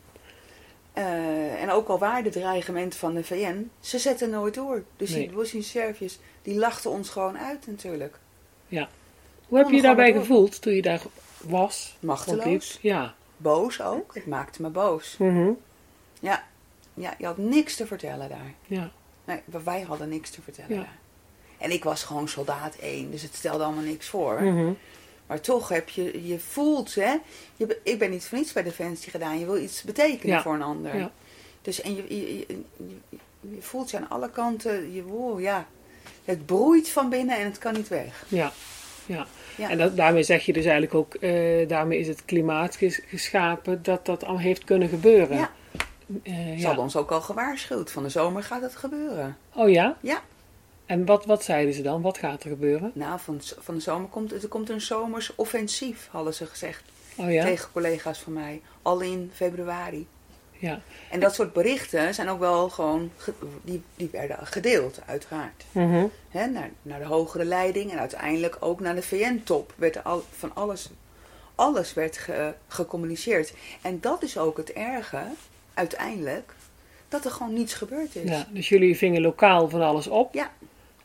Eh, 0.94 1.62
en 1.62 1.70
ook 1.72 1.88
al 1.88 2.00
waren 2.00 2.24
de 2.24 2.30
dreigementen 2.30 3.00
van 3.00 3.14
de 3.14 3.24
VN, 3.24 3.72
ze 3.80 4.00
zetten 4.00 4.30
nooit 4.30 4.54
door. 4.54 4.84
Dus 4.98 5.10
Nee. 5.10 5.28
die 5.28 5.36
Bosnische 5.36 5.72
Serviërs, 5.80 6.18
die 6.42 6.56
lachten 6.58 6.90
ons 6.92 7.10
gewoon 7.10 7.38
uit 7.38 7.68
natuurlijk. 7.68 8.18
Hoe 9.48 9.58
heb 9.58 9.70
je 9.70 9.76
je 9.76 9.82
daarbij 9.82 10.14
gevoeld 10.14 10.62
toen 10.62 10.74
je 10.74 10.82
daar 10.82 11.02
was. 11.38 11.96
Machteloos. 12.00 12.78
Ja. 12.82 13.14
Boos 13.38 13.82
ook. 13.82 14.14
Het 14.16 14.26
maakte 14.28 14.62
me 14.62 14.70
boos. 14.70 15.16
Mhm. 15.18 15.52
Ja. 16.20 16.44
ja, 16.94 17.16
je 17.18 17.26
had 17.26 17.38
niks 17.38 17.76
te 17.76 17.88
vertellen 17.88 18.30
daar. 18.30 18.54
Ja. 18.68 18.92
Nee, 19.26 19.42
wij 19.64 19.82
hadden 19.82 20.10
niks 20.10 20.30
te 20.30 20.42
vertellen 20.42 20.76
Ja. 20.76 20.82
daar. 20.82 20.98
En 21.58 21.72
ik 21.72 21.84
was 21.84 22.04
gewoon 22.04 22.28
soldaat 22.28 22.76
1, 22.82 23.12
dus 23.12 23.22
het 23.22 23.36
stelde 23.36 23.64
allemaal 23.64 23.84
niks 23.84 24.08
voor. 24.08 24.42
Mhm. 24.44 24.72
Maar 25.30 25.40
toch 25.42 25.70
heb 25.70 25.90
je, 25.90 26.28
je 26.28 26.40
voelt, 26.40 26.96
hè. 26.96 27.16
Je, 27.56 27.80
ik 27.84 28.00
ben 28.00 28.10
niet 28.10 28.26
voor 28.26 28.38
niets 28.38 28.54
bij 28.54 28.64
Defensie 28.64 29.12
gedaan. 29.12 29.40
Je 29.40 29.46
wil 29.46 29.58
iets 29.58 29.84
betekenen 29.84 30.36
Ja. 30.36 30.42
voor 30.42 30.54
een 30.54 30.62
ander. 30.62 30.96
Ja. 30.98 31.12
Dus 31.62 31.82
en 31.82 31.96
je, 31.96 32.04
je, 32.08 32.38
je, 32.38 32.46
je- 32.48 33.18
je 33.56 33.62
voelt 33.62 33.90
je 33.92 33.98
aan 33.98 34.10
alle 34.10 34.30
kanten, 34.30 34.94
je, 34.94 35.04
wow, 35.04 35.40
ja. 35.40 35.66
Het 36.26 36.46
broeit 36.46 36.90
van 36.90 37.10
binnen 37.10 37.38
en 37.38 37.46
het 37.46 37.58
kan 37.58 37.74
niet 37.74 37.88
weg. 37.88 38.26
Ja. 38.28 38.52
Ja. 39.06 39.26
Ja. 39.58 39.70
En 39.70 39.78
dat, 39.78 39.96
daarmee 39.98 40.24
zeg 40.24 40.46
je 40.46 40.54
dus 40.54 40.64
eigenlijk 40.64 40.94
ook, 40.94 41.14
eh, 41.16 41.68
daarmee 41.68 42.00
is 42.00 42.08
het 42.08 42.26
klimaat 42.26 42.76
ges- 42.76 43.02
geschapen 43.08 43.84
dat 43.84 44.06
dat 44.06 44.24
al 44.26 44.40
heeft 44.40 44.64
kunnen 44.64 44.90
gebeuren. 44.90 45.38
Ja. 45.38 45.52
Eh, 46.24 46.34
Ze 46.60 46.66
hadden 46.66 46.84
ons 46.84 46.96
ook 46.96 47.12
al 47.12 47.22
gewaarschuwd. 47.22 47.92
Van 47.92 48.04
de 48.04 48.10
zomer 48.10 48.44
gaat 48.44 48.62
het 48.62 48.76
gebeuren. 48.76 49.38
Oh 49.56 49.70
ja? 49.70 49.98
Ja. 50.02 50.22
En 50.90 51.06
wat, 51.06 51.26
wat 51.26 51.44
zeiden 51.44 51.74
ze 51.74 51.82
dan? 51.82 52.02
Wat 52.02 52.18
gaat 52.18 52.44
er 52.44 52.50
gebeuren? 52.50 52.92
Nou, 52.94 53.20
van, 53.20 53.40
van 53.60 53.76
de 53.76 53.82
zomer 53.82 54.10
komt 54.10 54.44
er 54.44 54.48
komt 54.48 54.70
een 54.70 54.82
zomers 54.82 55.36
offensief, 55.36 56.08
hadden 56.12 56.34
ze 56.34 56.46
gezegd. 56.46 56.84
Oh 57.16 57.32
ja? 57.32 57.44
Tegen 57.44 57.72
collega's 57.72 58.20
van 58.20 58.34
mij. 58.34 58.62
Al 58.82 59.00
in 59.00 59.32
februari. 59.34 60.08
Ja. 60.52 60.82
En 61.12 61.20
dat 61.20 61.34
soort 61.36 61.54
berichten 61.54 62.14
zijn 62.14 62.30
ook 62.30 62.40
wel 62.40 62.70
gewoon, 62.70 63.12
ge- 63.18 63.34
die, 63.62 63.82
die 63.96 64.10
werden 64.12 64.38
gedeeld, 64.48 65.00
uiteraard. 65.06 65.64
Mhm. 65.72 66.06
Hè, 66.30 66.46
naar, 66.48 66.70
naar 66.82 67.00
de 67.00 67.06
hogere 67.06 67.46
leiding 67.46 67.92
en 67.92 68.00
uiteindelijk 68.00 68.58
ook 68.60 68.80
naar 68.80 68.96
de 68.96 69.02
VN-top. 69.02 69.74
Werd 69.76 69.96
er 69.96 70.02
al, 70.02 70.24
van 70.38 70.52
alles, 70.56 70.90
alles 71.56 71.94
werd 71.94 72.18
ge- 72.18 72.54
gecommuniceerd. 72.68 73.54
En 73.82 74.00
dat 74.02 74.24
is 74.24 74.38
ook 74.38 74.58
het 74.58 74.72
erge, 74.74 75.22
uiteindelijk, 75.74 76.54
dat 77.10 77.26
er 77.26 77.32
gewoon 77.32 77.54
niets 77.54 77.74
gebeurd 77.74 78.16
is. 78.16 78.30
ja. 78.30 78.48
Dus 78.52 78.70
jullie 78.70 78.98
vingen 78.98 79.22
lokaal 79.22 79.70
van 79.70 79.82
alles 79.82 80.08
op. 80.08 80.34
Ja. 80.34 80.52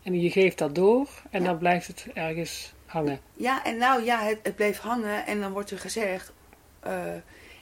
En 0.05 0.21
je 0.21 0.31
geeft 0.31 0.59
dat 0.59 0.75
door 0.75 1.09
en 1.31 1.41
Ja. 1.43 1.47
dan 1.49 1.59
blijft 1.59 1.87
het 1.87 2.07
ergens 2.15 2.73
hangen. 2.87 3.21
Ja, 3.35 3.65
en 3.65 3.77
nou 3.77 4.03
ja, 4.03 4.21
het, 4.23 4.39
het 4.43 4.57
bleef 4.57 4.79
hangen 4.79 5.27
en 5.27 5.41
dan 5.41 5.53
wordt 5.53 5.71
er 5.71 5.79
gezegd... 5.79 6.33
eh, 6.81 7.15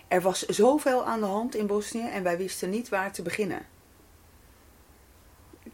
er 0.09 0.21
was 0.23 0.47
zoveel 0.47 1.05
aan 1.05 1.21
de 1.21 1.27
hand 1.27 1.55
in 1.55 1.67
Bosnië 1.67 2.09
en 2.09 2.23
wij 2.23 2.37
wisten 2.37 2.71
niet 2.71 2.89
waar 2.89 3.13
te 3.13 3.23
beginnen. 3.23 3.67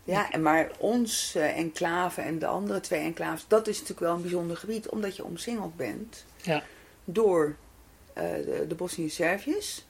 Ja, 0.04 0.30
en 0.30 0.42
maar 0.42 0.70
ons 0.78 1.34
enclave 1.34 2.20
en 2.20 2.38
de 2.38 2.46
andere 2.46 2.80
twee 2.80 3.00
enclaves, 3.00 3.44
dat 3.48 3.66
is 3.66 3.74
natuurlijk 3.74 4.06
wel 4.06 4.14
een 4.14 4.22
bijzonder 4.22 4.56
gebied, 4.56 4.88
omdat 4.88 5.16
je 5.16 5.24
omsingeld 5.24 5.76
bent 5.76 6.24
Ja. 6.42 6.62
door 7.04 7.56
eh, 8.12 8.22
de, 8.32 8.64
de 8.68 8.74
Bosnische 8.74 9.22
Serviërs. 9.22 9.86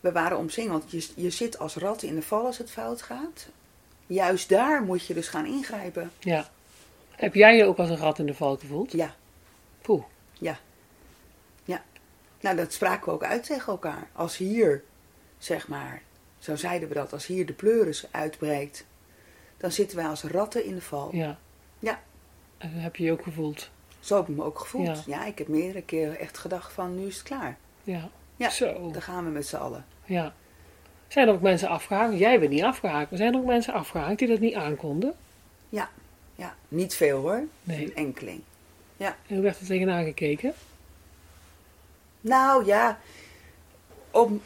We 0.00 0.12
waren 0.12 0.38
omsingeld. 0.38 0.90
Je, 0.90 1.08
je 1.16 1.30
zit 1.30 1.58
als 1.58 1.76
rat 1.76 2.02
in 2.02 2.14
de 2.14 2.22
val 2.22 2.46
als 2.46 2.58
het 2.58 2.70
fout 2.70 3.02
gaat. 3.02 3.48
Juist 4.06 4.48
daar 4.48 4.82
moet 4.82 5.06
je 5.06 5.14
dus 5.14 5.28
gaan 5.28 5.46
ingrijpen. 5.46 6.10
Ja. 6.18 6.50
Heb 7.10 7.34
jij 7.34 7.56
je 7.56 7.64
ook 7.64 7.78
als 7.78 7.88
een 7.88 7.96
rat 7.96 8.18
in 8.18 8.26
de 8.26 8.34
val 8.34 8.56
gevoeld? 8.56 8.92
Ja. 8.92 9.14
Poeh. 9.82 10.04
Nou, 12.44 12.56
dat 12.56 12.72
spraken 12.72 13.04
we 13.04 13.12
ook 13.12 13.24
uit 13.24 13.44
tegen 13.44 13.72
elkaar. 13.72 14.08
Als 14.12 14.36
hier, 14.36 14.82
zeg 15.38 15.68
maar, 15.68 16.02
zo 16.38 16.56
zeiden 16.56 16.88
we 16.88 16.94
dat, 16.94 17.12
als 17.12 17.26
hier 17.26 17.46
de 17.46 17.52
pleuris 17.52 18.06
uitbreekt, 18.10 18.86
dan 19.56 19.72
zitten 19.72 19.96
wij 19.96 20.06
als 20.06 20.22
ratten 20.22 20.64
in 20.64 20.74
de 20.74 20.80
val. 20.80 21.14
Ja. 21.14 21.38
Ja. 21.78 22.00
En 22.58 22.72
dat 22.74 22.82
heb 22.82 22.96
je 22.96 23.04
je 23.04 23.12
ook 23.12 23.22
gevoeld. 23.22 23.70
Zo 24.00 24.16
heb 24.16 24.28
ik 24.28 24.36
me 24.36 24.44
ook 24.44 24.58
gevoeld. 24.58 24.86
Ja. 24.86 25.02
Ja. 25.06 25.24
ik 25.24 25.38
heb 25.38 25.48
meerdere 25.48 25.82
keren 25.82 26.18
echt 26.18 26.38
gedacht 26.38 26.72
van, 26.72 26.94
nu 26.94 27.06
is 27.06 27.14
het 27.14 27.22
klaar. 27.22 27.56
Ja. 27.82 28.08
Ja. 28.36 28.50
Zo. 28.50 28.90
Dan 28.92 29.02
gaan 29.02 29.24
we 29.24 29.30
met 29.30 29.46
z'n 29.46 29.56
allen. 29.56 29.86
Ja. 30.04 30.34
Zijn 31.14 31.28
er 31.28 31.34
ook 31.34 31.40
mensen 31.40 31.68
afgehaakt? 31.68 32.18
Jij 32.18 32.38
bent 32.40 32.50
niet 32.50 32.62
afgehaakt, 32.62 33.10
maar 33.10 33.18
zijn 33.18 33.32
er 33.32 33.38
ook 33.38 33.46
mensen 33.46 33.72
afgehaakt 33.72 34.18
die 34.18 34.28
dat 34.28 34.38
niet 34.38 34.54
aankonden? 34.54 35.14
Ja, 35.68 35.88
niet 36.68 36.94
veel 36.94 37.20
hoor. 37.20 37.42
Nee. 37.62 37.84
Een 37.84 37.94
enkeling. 37.94 38.40
En 38.96 39.14
hoe 39.26 39.40
werd 39.40 39.60
er 39.60 39.66
tegenaan 39.66 40.04
gekeken? 40.04 40.52
Nou 42.20 42.64
ja, 42.66 42.98
om, 44.10 44.42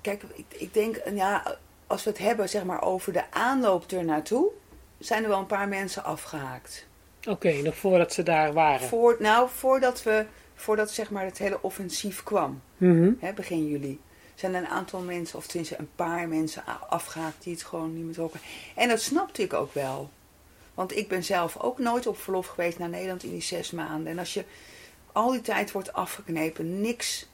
kijk, 0.00 0.22
ik, 0.34 0.44
ik 0.48 0.74
denk, 0.74 1.00
ja, 1.14 1.56
als 1.86 2.04
we 2.04 2.10
het 2.10 2.18
hebben 2.18 2.48
zeg 2.48 2.64
maar 2.64 2.82
over 2.82 3.12
de 3.12 3.30
aanloop 3.30 3.90
er 3.90 4.04
naartoe, 4.04 4.50
zijn 4.98 5.22
er 5.22 5.28
wel 5.28 5.38
een 5.38 5.46
paar 5.46 5.68
mensen 5.68 6.04
afgehaakt. 6.04 6.86
Oké, 7.28 7.52
nog 7.52 7.76
voordat 7.76 8.12
ze 8.12 8.22
daar 8.22 8.52
waren. 8.52 8.86
Voor, 8.88 9.16
nou, 9.18 9.48
voordat 9.50 10.02
we, 10.02 10.26
voordat 10.54 10.90
zeg 10.90 11.10
maar 11.10 11.24
het 11.24 11.38
hele 11.38 11.62
offensief 11.62 12.22
kwam, 12.22 12.62
Mhm. 12.76 13.12
hè, 13.18 13.32
begin 13.32 13.66
juli, 13.68 14.00
zijn 14.38 14.54
een 14.54 14.66
aantal 14.68 15.00
mensen, 15.00 15.38
of 15.38 15.46
tenminste 15.46 15.78
een 15.78 15.90
paar 15.94 16.28
mensen 16.28 16.62
a- 16.68 16.86
afgehaakt 16.88 17.42
die 17.42 17.52
het 17.52 17.62
gewoon 17.62 17.94
niet 17.94 18.04
meer 18.04 18.14
trokken. 18.14 18.40
En 18.74 18.88
dat 18.88 19.00
snapte 19.00 19.42
ik 19.42 19.52
ook 19.52 19.74
wel. 19.74 20.10
Want 20.74 20.96
ik 20.96 21.08
ben 21.08 21.24
zelf 21.24 21.56
ook 21.56 21.78
nooit 21.78 22.06
op 22.06 22.18
verlof 22.18 22.46
geweest 22.46 22.78
naar 22.78 22.88
Nederland 22.88 23.22
in 23.22 23.30
die 23.30 23.40
zes 23.42 23.70
maanden. 23.70 24.06
En 24.12 24.18
als 24.18 24.34
je 24.34 24.44
al 25.12 25.30
die 25.30 25.40
tijd 25.40 25.72
wordt 25.72 25.92
afgeknepen, 25.92 26.80
niks 26.80 27.28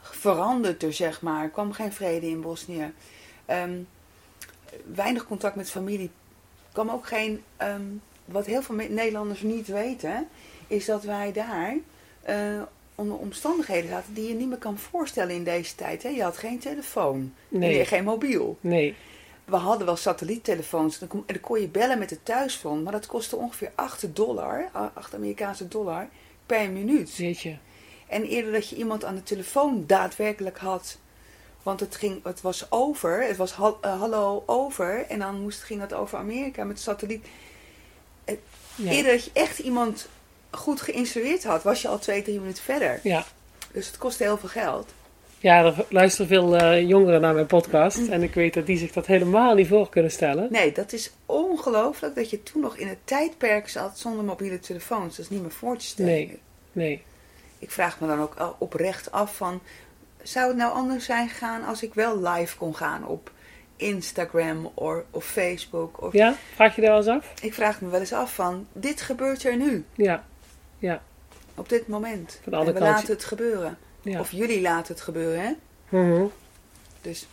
verandert 0.00 0.82
er, 0.82 0.92
zeg 0.92 1.22
maar. 1.22 1.42
Er 1.42 1.50
kwam 1.50 1.72
geen 1.72 1.92
vrede 1.92 2.26
in 2.28 2.40
Bosnië. 2.40 2.92
Ehm, 3.46 3.78
weinig 4.94 5.26
contact 5.26 5.56
met 5.56 5.70
familie. 5.70 6.10
Er 6.66 6.72
kwam 6.72 6.90
ook 6.90 7.06
geen. 7.06 7.42
ehm, 7.56 7.82
wat 8.24 8.46
heel 8.46 8.62
veel 8.62 8.74
Nederlanders 8.74 9.40
niet 9.42 9.66
weten, 9.66 10.28
is 10.66 10.84
dat 10.84 11.02
wij 11.02 11.32
daar 11.32 11.76
eh, 12.22 12.62
onder 12.98 13.16
omstandigheden 13.18 13.90
zaten 13.90 14.14
die 14.14 14.28
je 14.28 14.34
niet 14.34 14.48
meer 14.48 14.58
kan 14.58 14.78
voorstellen 14.78 15.34
in 15.34 15.44
deze 15.44 15.74
tijd. 15.74 16.02
Hè? 16.02 16.08
Je 16.08 16.22
had 16.22 16.36
geen 16.36 16.58
telefoon, 16.58 17.34
Nee. 17.48 17.84
geen 17.84 18.04
mobiel. 18.04 18.58
Nee. 18.60 18.94
We 19.44 19.56
hadden 19.56 19.86
wel 19.86 19.96
satelliettelefoons 19.96 20.98
dan 20.98 21.08
kon, 21.08 21.22
en 21.26 21.34
dan 21.34 21.42
kon 21.42 21.60
je 21.60 21.68
bellen 21.68 21.98
met 21.98 22.08
de 22.08 22.22
thuisfront, 22.22 22.82
maar 22.82 22.92
dat 22.92 23.06
kostte 23.06 23.36
ongeveer 23.36 23.72
8 23.74 24.16
dollar, 24.16 24.70
8 24.94 25.14
Amerikaanse 25.14 25.68
dollar 25.68 26.08
per 26.46 26.70
minuut. 26.70 27.16
Weet 27.16 27.40
je. 27.40 27.56
En 28.06 28.22
eerder 28.24 28.52
dat 28.52 28.68
je 28.68 28.76
iemand 28.76 29.04
aan 29.04 29.14
de 29.14 29.22
telefoon 29.22 29.84
daadwerkelijk 29.86 30.58
had. 30.58 30.98
Want 31.62 31.80
het, 31.80 31.96
ging, 31.96 32.24
het 32.24 32.40
was 32.40 32.70
over, 32.70 33.26
het 33.26 33.36
was 33.36 33.52
hal- 33.52 33.78
eh, 33.80 33.98
hallo 34.00 34.42
over. 34.46 35.06
En 35.08 35.18
dan 35.18 35.40
moest, 35.40 35.62
ging 35.62 35.80
het 35.80 35.92
over 35.92 36.18
Amerika 36.18 36.64
met 36.64 36.80
satelliet. 36.80 37.26
Ja. 38.74 38.90
Eerder 38.90 39.12
dat 39.12 39.24
je 39.24 39.30
echt 39.32 39.58
iemand 39.58 40.08
goed 40.50 40.80
geïnstrueerd 40.80 41.44
had, 41.44 41.62
was 41.62 41.82
je 41.82 41.88
al 41.88 41.98
twee, 41.98 42.22
drie 42.22 42.40
minuten 42.40 42.62
verder. 42.62 43.00
Ja. 43.02 43.24
Dus 43.72 43.86
het 43.86 43.98
kostte 43.98 44.22
heel 44.22 44.38
veel 44.38 44.48
geld. 44.48 44.92
Ja, 45.40 45.64
er 45.64 45.84
luisteren 45.88 46.26
veel 46.26 46.56
eh, 46.56 46.88
jongeren 46.88 47.20
naar 47.20 47.34
mijn 47.34 47.46
podcast. 47.46 48.08
En 48.08 48.22
ik 48.22 48.34
weet 48.34 48.54
dat 48.54 48.66
die 48.66 48.78
zich 48.78 48.92
dat 48.92 49.06
helemaal 49.06 49.54
niet 49.54 49.68
voor 49.68 49.88
kunnen 49.88 50.10
stellen. 50.10 50.48
Nee, 50.50 50.72
dat 50.72 50.92
is 50.92 51.12
ongelooflijk 51.26 52.14
dat 52.14 52.30
je 52.30 52.42
toen 52.42 52.60
nog 52.60 52.76
in 52.76 52.88
het 52.88 52.98
tijdperk 53.04 53.68
zat 53.68 53.98
zonder 53.98 54.24
mobiele 54.24 54.58
telefoons. 54.58 55.16
Dat 55.16 55.24
is 55.24 55.30
niet 55.30 55.42
meer 55.42 55.50
voor 55.50 55.76
te 55.76 55.84
stellen. 55.84 56.12
Nee. 56.12 56.38
Nee. 56.72 57.02
Ik 57.58 57.70
vraag 57.70 58.00
me 58.00 58.06
dan 58.06 58.20
ook 58.20 58.56
oprecht 58.58 59.12
af 59.12 59.36
van... 59.36 59.60
Zou 60.22 60.48
het 60.48 60.56
nou 60.56 60.72
anders 60.72 61.04
zijn 61.04 61.28
gegaan 61.28 61.64
als 61.64 61.82
ik 61.82 61.94
wel 61.94 62.22
live 62.28 62.56
kon 62.56 62.76
gaan 62.76 63.06
op 63.06 63.30
Instagram 63.76 64.70
or, 64.74 65.04
of 65.10 65.24
Facebook? 65.24 66.02
Of, 66.02 66.12
Ja? 66.12 66.34
Vraag 66.54 66.74
je 66.74 66.80
daar 66.80 66.90
wel 66.90 66.98
eens 66.98 67.08
af? 67.08 67.32
Ik 67.42 67.54
vraag 67.54 67.80
me 67.80 67.88
wel 67.88 68.00
eens 68.00 68.12
af 68.12 68.34
van... 68.34 68.66
Dit 68.72 69.00
gebeurt 69.00 69.44
er 69.44 69.56
nu, 69.56 69.84
Ja. 69.94 70.24
Ja. 70.78 71.02
op 71.54 71.68
dit 71.68 71.88
moment. 71.88 72.40
Van 72.42 72.52
de 72.52 72.58
andere 72.58 72.76
en 72.76 72.82
we 72.82 72.86
kant- 72.88 73.00
laten 73.00 73.14
het 73.14 73.24
gebeuren. 73.24 73.78
Ja. 74.02 74.20
Of 74.20 74.30
jullie 74.30 74.60
laten 74.60 74.94
het 74.94 75.02
gebeuren, 75.02 75.40
hè? 75.40 75.52
Mhm. 75.98 76.24
Dus 77.00 77.26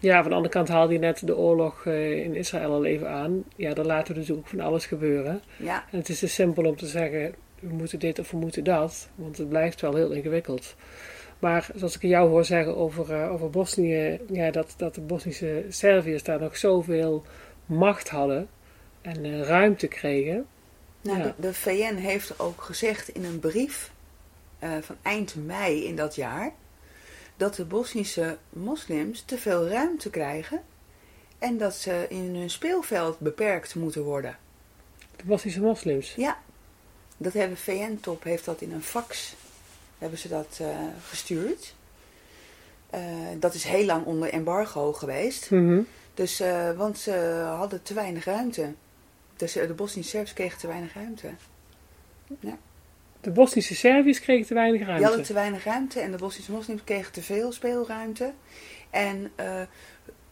Ja, 0.00 0.20
van 0.20 0.28
de 0.30 0.36
andere 0.36 0.54
kant 0.54 0.68
haalde 0.68 0.92
je 0.92 0.98
net 0.98 1.26
de 1.26 1.36
oorlog 1.36 1.86
eh, 1.86 2.24
in 2.24 2.34
Israël 2.34 2.72
al 2.72 2.84
even 2.84 3.08
aan. 3.10 3.44
Ja, 3.56 3.74
daar 3.74 3.84
laten 3.84 4.14
we 4.14 4.20
dus 4.20 4.30
ook 4.32 4.46
van 4.46 4.60
alles 4.60 4.86
gebeuren. 4.86 5.40
ja, 5.56 5.84
En 5.90 5.98
het 5.98 6.08
is 6.08 6.18
dus 6.18 6.34
simpel 6.34 6.64
om 6.64 6.76
te 6.76 6.86
zeggen, 6.86 7.34
we 7.60 7.74
moeten 7.74 7.98
dit 7.98 8.18
of 8.18 8.30
we 8.30 8.36
moeten 8.36 8.64
dat. 8.64 9.08
Want 9.14 9.38
het 9.38 9.48
blijft 9.48 9.80
wel 9.80 9.94
heel 9.94 10.10
ingewikkeld. 10.10 10.74
Maar 11.38 11.68
zoals 11.74 11.94
ik 11.96 12.02
jou 12.02 12.28
hoor 12.28 12.44
zeggen 12.44 12.76
over, 12.76 13.12
eh, 13.12 13.32
over 13.32 13.50
Bosnië, 13.50 14.20
ja, 14.32 14.50
dat, 14.50 14.74
dat 14.76 14.94
de 14.94 15.00
Bosnische 15.00 15.64
Serviërs 15.68 16.22
daar 16.22 16.40
nog 16.40 16.56
zoveel 16.56 17.22
macht 17.66 18.08
hadden 18.08 18.48
en 19.02 19.24
eh, 19.24 19.40
ruimte 19.40 19.86
kregen. 19.86 20.46
Nou, 21.00 21.18
Ja. 21.18 21.24
de, 21.24 21.32
de 21.36 21.54
VN 21.54 21.94
heeft 21.94 22.38
ook 22.38 22.62
gezegd 22.62 23.08
in 23.08 23.24
een 23.24 23.38
brief 23.38 23.90
eh, 24.58 24.70
van 24.80 24.96
eind 25.02 25.34
mei 25.34 25.84
in 25.84 25.96
dat 25.96 26.14
jaar... 26.14 26.52
dat 27.36 27.54
de 27.54 27.64
Bosnische 27.64 28.38
moslims 28.48 29.22
te 29.26 29.38
veel 29.38 29.68
ruimte 29.68 30.10
krijgen... 30.10 30.62
en 31.38 31.58
dat 31.58 31.74
ze 31.74 32.06
in 32.08 32.34
hun 32.34 32.50
speelveld 32.50 33.18
beperkt 33.18 33.74
moeten 33.74 34.02
worden. 34.02 34.36
De 35.16 35.24
Bosnische 35.24 35.60
moslims. 35.60 36.14
Ja, 36.14 36.38
dat 37.16 37.32
hebben 37.32 37.56
VN-top 37.56 38.22
heeft 38.22 38.44
dat 38.44 38.60
in 38.60 38.72
een 38.72 38.82
fax 38.82 39.34
hebben 39.98 40.18
ze 40.18 40.28
dat 40.28 40.58
eh, 40.60 40.78
gestuurd. 41.08 41.74
Eh, 42.90 43.00
dat 43.38 43.54
is 43.54 43.64
heel 43.64 43.84
lang 43.84 44.04
onder 44.04 44.32
embargo 44.32 44.92
geweest. 44.92 45.50
Mhm. 45.50 45.80
Dus, 46.14 46.42
want 46.76 46.98
ze 46.98 47.42
hadden 47.56 47.82
te 47.82 47.94
weinig 47.94 48.24
ruimte. 48.24 48.72
Dus 49.38 49.52
de 49.52 49.74
Bosnische 49.76 50.10
Serbs 50.10 50.32
kregen 50.32 50.58
te 50.58 50.66
weinig 50.66 50.94
ruimte. 50.94 51.28
Ja. 52.40 52.56
De 53.20 53.30
Bosnische 53.30 53.74
Serviërs 53.74 54.20
kregen 54.20 54.46
te 54.46 54.54
weinig 54.54 54.78
Die 54.78 54.86
ruimte. 54.88 55.06
hadden 55.06 55.24
te 55.26 55.32
weinig 55.32 55.64
ruimte 55.64 56.00
en 56.00 56.10
de 56.10 56.16
Bosnische 56.16 56.52
moslims 56.52 56.84
kregen 56.84 57.12
te 57.12 57.22
veel 57.22 57.52
speelruimte. 57.52 58.32
En 58.90 59.32
eh 59.36 59.60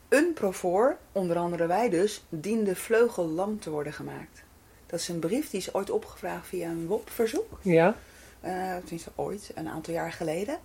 een 0.09 0.33
profor, 0.35 0.97
onder 1.13 1.37
andere 1.37 1.67
wij 1.67 1.89
dus, 1.89 2.25
diende 2.29 2.77
vleugellam 2.77 3.59
te 3.61 3.71
worden 3.71 3.93
gemaakt. 3.93 4.43
Dat 4.87 5.01
is 5.01 5.09
een 5.09 5.19
brief 5.19 5.51
die 5.51 5.61
is 5.61 5.75
ooit 5.75 5.91
opgevraagd 5.91 6.47
via 6.47 6.69
een 6.69 6.87
WOP-verzoek. 6.87 7.59
Ja, 7.63 7.95
Eh 8.41 8.77
tenminste 8.77 9.11
ooit, 9.15 9.51
een 9.55 9.69
aantal 9.69 9.95
jaar 9.95 10.13
geleden. 10.13 10.59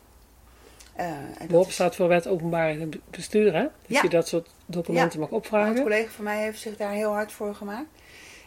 En 0.95 1.33
dat 1.39 1.49
WOP 1.49 1.67
is- 1.67 1.73
staat 1.73 1.95
voor 1.95 2.07
Wet 2.07 2.27
Openbaar 2.27 2.75
Bestuur, 3.09 3.53
hè? 3.53 3.61
Dat 3.61 3.71
Ja. 3.87 4.01
je 4.01 4.09
dat 4.09 4.27
soort 4.27 4.49
documenten 4.65 5.19
mag 5.19 5.29
Een 5.29 5.35
opvragen. 5.35 5.81
collega 5.81 6.09
van 6.11 6.23
mij 6.23 6.41
heeft 6.43 6.59
zich 6.59 6.77
daar 6.77 6.91
heel 6.91 7.11
hard 7.11 7.31
voor 7.31 7.55
gemaakt. 7.55 7.87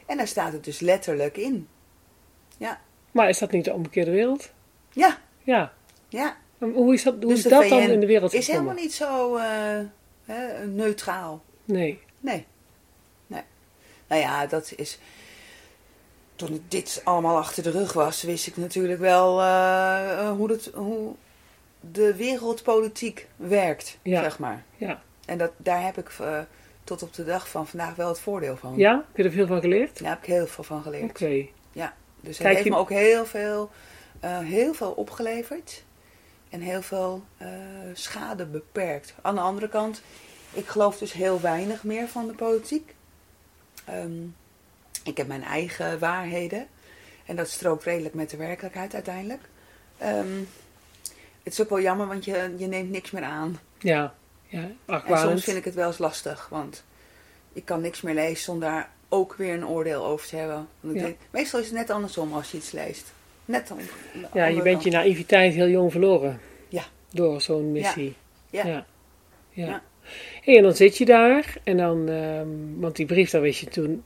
En 0.06 0.16
daar 0.16 0.28
staat 0.28 0.52
het 0.52 0.64
dus 0.64 0.80
letterlijk 0.80 1.37
in. 1.37 1.68
Maar 3.11 3.28
is 3.28 3.38
dat 3.38 3.50
niet 3.50 3.64
de 3.64 3.73
omgekeerde 3.73 4.11
wereld? 4.11 4.50
Ja, 4.92 5.18
Ja. 5.42 5.73
ja. 6.08 6.37
En 6.58 6.73
Hoe 6.73 6.94
is 6.94 7.02
dat, 7.02 7.14
hoe 7.14 7.28
Dus 7.34 7.44
is 7.44 7.50
dat 7.50 7.68
dan 7.68 7.80
in 7.80 8.00
de 8.00 8.06
wereld 8.06 8.32
Is 8.32 8.46
helemaal 8.46 8.75
niet 8.75 8.94
zo 8.94 9.37
eh, 9.37 9.80
hè, 10.25 10.66
neutraal. 10.66 11.42
Nee. 11.64 12.00
Nee. 12.20 12.46
nee. 13.26 13.42
Nou 14.08 14.20
ja, 14.20 14.46
dat 14.46 14.73
is. 14.76 14.99
Toen 16.37 16.54
ik 16.54 16.70
dit 16.70 17.00
allemaal 17.04 17.37
achter 17.37 17.62
de 17.62 17.70
rug 17.70 17.92
was, 17.92 18.23
wist 18.23 18.46
ik 18.46 18.56
natuurlijk 18.56 19.00
wel 19.00 19.40
eh, 19.40 20.30
hoe, 20.30 20.50
het, 20.50 20.70
hoe 20.75 21.14
de 21.80 22.14
wereldpolitiek 22.14 23.28
werkt, 23.37 23.99
Ja. 24.02 24.23
zeg 24.23 24.38
maar. 24.38 24.64
Ja. 24.76 25.02
En 25.26 25.38
dat, 25.38 25.52
daar 25.56 25.84
heb 25.84 25.99
ik 25.99 26.08
eh, 26.20 26.40
tot 26.84 27.02
op 27.02 27.14
de 27.14 27.24
dag 27.24 27.48
van 27.48 27.66
vandaag 27.66 27.94
wel 27.94 28.08
het 28.08 28.18
voordeel 28.20 28.56
van. 28.56 28.76
Ja? 28.76 28.94
Heb 29.06 29.16
je 29.16 29.22
er 29.22 29.30
veel 29.32 29.46
van 29.46 29.60
geleerd? 29.60 29.98
Daar 29.98 30.08
heb 30.10 30.18
ik 30.18 30.24
heel 30.26 30.46
veel 30.46 30.64
van 30.64 30.82
geleerd. 30.82 31.10
Oké. 31.10 31.46
Dus 32.20 32.38
het 32.38 32.42
Kijk 32.46 32.52
heeft 32.52 32.64
je- 32.68 32.72
me 32.72 32.80
ook 32.80 32.90
heel 32.90 33.26
veel, 33.26 33.70
eh, 34.20 34.38
heel 34.38 34.74
veel 34.74 34.90
opgeleverd. 34.90 35.84
En 36.50 36.60
heel 36.60 36.82
veel 36.82 37.24
eh, 37.36 37.48
schade 37.92 38.46
beperkt. 38.46 39.14
Aan 39.22 39.34
de 39.34 39.40
andere 39.40 39.68
kant, 39.68 40.02
ik 40.52 40.66
geloof 40.66 40.98
dus 40.98 41.12
heel 41.12 41.40
weinig 41.40 41.84
meer 41.84 42.08
van 42.08 42.26
de 42.26 42.32
politiek. 42.32 42.94
Ehm, 43.84 44.22
ik 45.04 45.16
heb 45.16 45.26
mijn 45.26 45.42
eigen 45.42 45.98
waarheden. 45.98 46.66
En 47.26 47.36
dat 47.36 47.48
strookt 47.48 47.84
redelijk 47.84 48.14
met 48.14 48.30
de 48.30 48.36
werkelijkheid 48.36 48.94
uiteindelijk. 48.94 49.42
Ehm, 49.98 50.38
het 51.42 51.52
is 51.52 51.60
ook 51.60 51.68
wel 51.68 51.80
jammer, 51.80 52.06
want 52.06 52.24
je, 52.24 52.54
je 52.56 52.66
neemt 52.66 52.90
niks 52.90 53.10
meer 53.10 53.22
aan. 53.24 53.58
Ja. 53.78 54.14
Ja. 54.54 55.02
En 55.06 55.18
soms 55.18 55.44
vind 55.44 55.56
ik 55.56 55.64
het 55.64 55.75
wel 55.75 55.87
eens 55.87 55.99
lastig, 55.99 56.49
want 56.50 56.84
ik 57.52 57.64
kan 57.64 57.80
niks 57.80 58.00
meer 58.00 58.14
lezen 58.14 58.44
zonder 58.44 58.68
daar 58.68 58.90
ook 59.08 59.34
weer 59.34 59.54
een 59.54 59.66
oordeel 59.66 60.04
over 60.04 60.28
te 60.28 60.37
hebben. 60.37 60.68
Want 60.80 60.94
ik 60.94 61.00
Ja. 61.00 61.06
denk, 61.06 61.18
meestal 61.30 61.61
is 61.61 61.66
het 61.66 61.75
net 61.75 61.90
andersom 61.90 62.32
als 62.32 62.50
je 62.50 62.56
iets 62.56 62.70
leest. 62.70 63.12
Net 63.44 63.70
om. 63.70 63.78
Ja, 64.32 64.46
je 64.46 64.62
bent 64.62 64.82
je 64.82 64.90
naïviteit 64.90 65.54
heel 65.54 65.68
jong 65.68 65.90
verloren. 65.90 66.40
Ja. 66.68 66.84
Door 67.11 67.40
zo'n 67.40 67.73
missie. 67.73 68.14
Ja. 68.50 68.66
Ja. 68.66 68.87
ja. 69.50 69.82
Hey, 70.42 70.56
en 70.56 70.62
dan 70.62 70.75
zit 70.75 70.99
je 70.99 71.04
daar 71.04 71.56
en 71.64 71.76
dan, 71.76 72.08
ehm, 72.08 72.49
want 72.80 72.96
die 72.96 73.06
brief, 73.06 73.30
daar 73.30 73.40
wist 73.40 73.61
je 73.61 73.66
toen, 73.66 74.02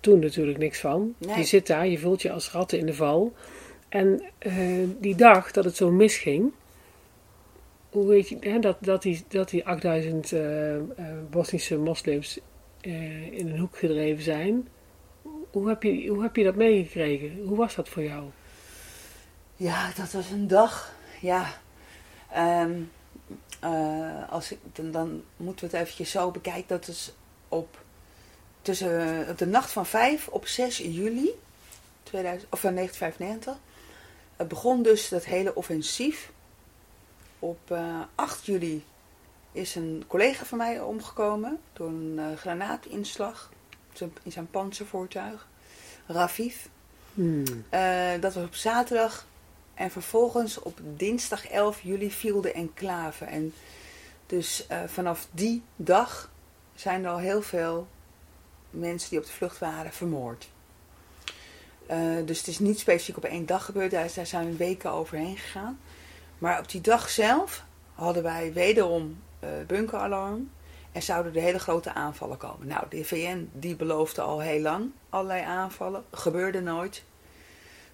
toen 0.00 0.18
natuurlijk 0.18 0.58
niks 0.58 0.80
van. 0.80 1.14
Nee. 1.18 1.36
Je 1.36 1.44
zit 1.44 1.66
daar, 1.66 1.86
je 1.86 1.98
voelt 1.98 2.22
je 2.22 2.32
als 2.32 2.50
ratten 2.50 2.78
in 2.78 2.86
de 2.86 2.94
val. 2.94 3.32
En 3.88 4.22
eh, 4.38 4.54
die 4.98 5.14
dag 5.14 5.50
dat 5.50 5.64
het 5.64 5.76
zo 5.76 5.90
misging, 5.90 6.52
hoe 7.92 8.06
weet 8.06 8.28
je, 8.28 8.36
hè, 8.40 8.58
dat, 8.58 8.76
dat, 8.80 9.02
die, 9.02 9.24
dat 9.28 9.50
die 9.50 9.66
8000 9.66 10.32
eh, 10.32 10.76
eh, 10.76 10.82
Bosnische 11.30 11.78
moslims 11.78 12.38
eh, 12.80 13.32
in 13.32 13.48
een 13.48 13.58
hoek 13.58 13.78
gedreven 13.78 14.22
zijn. 14.22 14.68
Hoe 15.50 15.68
heb, 15.68 15.82
je, 15.82 16.06
hoe 16.08 16.22
heb 16.22 16.36
je 16.36 16.44
dat 16.44 16.54
meegekregen? 16.54 17.44
Hoe 17.46 17.56
was 17.56 17.74
dat 17.74 17.88
voor 17.88 18.02
jou? 18.02 18.24
Ja, 19.56 19.92
dat 19.96 20.12
was 20.12 20.30
een 20.30 20.48
dag. 20.48 20.94
Ja. 21.20 21.60
Ehm, 22.32 22.72
eh, 23.60 24.30
als 24.30 24.52
ik, 24.52 24.58
dan, 24.72 24.90
dan 24.90 25.22
moeten 25.36 25.68
we 25.68 25.76
het 25.76 25.82
eventjes 25.82 26.10
zo 26.10 26.30
bekijken. 26.30 26.68
Dat 26.68 26.88
is 26.88 27.12
op, 27.48 27.78
tussen, 28.62 29.36
de 29.36 29.46
nacht 29.46 29.70
van 29.70 29.86
5 29.86 30.28
op 30.28 30.46
6 30.46 30.78
juli 30.78 31.30
2000, 32.02 32.52
of, 32.52 32.64
eh, 32.64 32.70
1995. 32.70 33.56
Het 34.36 34.48
begon 34.48 34.82
dus 34.82 35.08
dat 35.08 35.24
hele 35.24 35.54
offensief. 35.54 36.32
Op 37.42 37.70
eh, 37.70 38.00
8 38.14 38.46
juli 38.46 38.84
is 39.52 39.74
een 39.74 40.04
collega 40.06 40.44
van 40.44 40.58
mij 40.58 40.80
omgekomen 40.80 41.58
door 41.72 41.88
een 41.88 42.18
eh, 42.18 42.36
granaatinslag 42.36 43.50
in 44.22 44.32
zijn 44.32 44.50
panzervoertuig. 44.50 45.48
Rafif. 46.06 46.68
Hmm. 47.14 47.44
Eh, 47.68 48.20
dat 48.20 48.34
was 48.34 48.44
op 48.44 48.54
zaterdag. 48.54 49.26
En 49.74 49.90
vervolgens 49.90 50.58
op 50.58 50.80
dinsdag 50.96 51.48
11 51.48 51.80
juli 51.80 52.10
viel 52.10 52.40
de 52.40 52.52
enclave. 52.52 53.24
En 53.24 53.54
dus 54.26 54.66
eh, 54.66 54.82
vanaf 54.86 55.28
die 55.30 55.62
dag 55.76 56.30
zijn 56.74 57.04
er 57.04 57.10
al 57.10 57.18
heel 57.18 57.42
veel 57.42 57.88
mensen 58.70 59.10
die 59.10 59.18
op 59.18 59.24
de 59.24 59.32
vlucht 59.32 59.58
waren 59.58 59.92
vermoord. 59.92 60.48
Eh, 61.86 62.16
dus 62.24 62.38
het 62.38 62.46
is 62.46 62.58
niet 62.58 62.78
specifiek 62.78 63.16
op 63.16 63.24
één 63.24 63.46
dag 63.46 63.64
gebeurd. 63.64 63.90
Daar, 63.90 64.10
daar 64.14 64.26
zijn 64.26 64.56
weken 64.56 64.90
overheen 64.90 65.36
gegaan. 65.36 65.78
Maar 66.42 66.58
op 66.58 66.70
die 66.70 66.80
dag 66.80 67.10
zelf 67.10 67.64
hadden 67.94 68.22
wij 68.22 68.52
wederom 68.52 69.18
eh, 69.40 69.48
bunkeralarm. 69.66 70.50
En 70.92 71.02
zouden 71.02 71.34
er 71.34 71.40
hele 71.40 71.58
grote 71.58 71.92
aanvallen 71.92 72.36
komen. 72.36 72.66
Nou, 72.66 72.84
de 72.88 73.04
VN 73.04 73.48
die 73.52 73.76
beloofde 73.76 74.20
al 74.20 74.40
heel 74.40 74.60
lang 74.60 74.90
allerlei 75.08 75.42
aanvallen. 75.42 76.04
Gebeurde 76.10 76.60
nooit. 76.60 77.02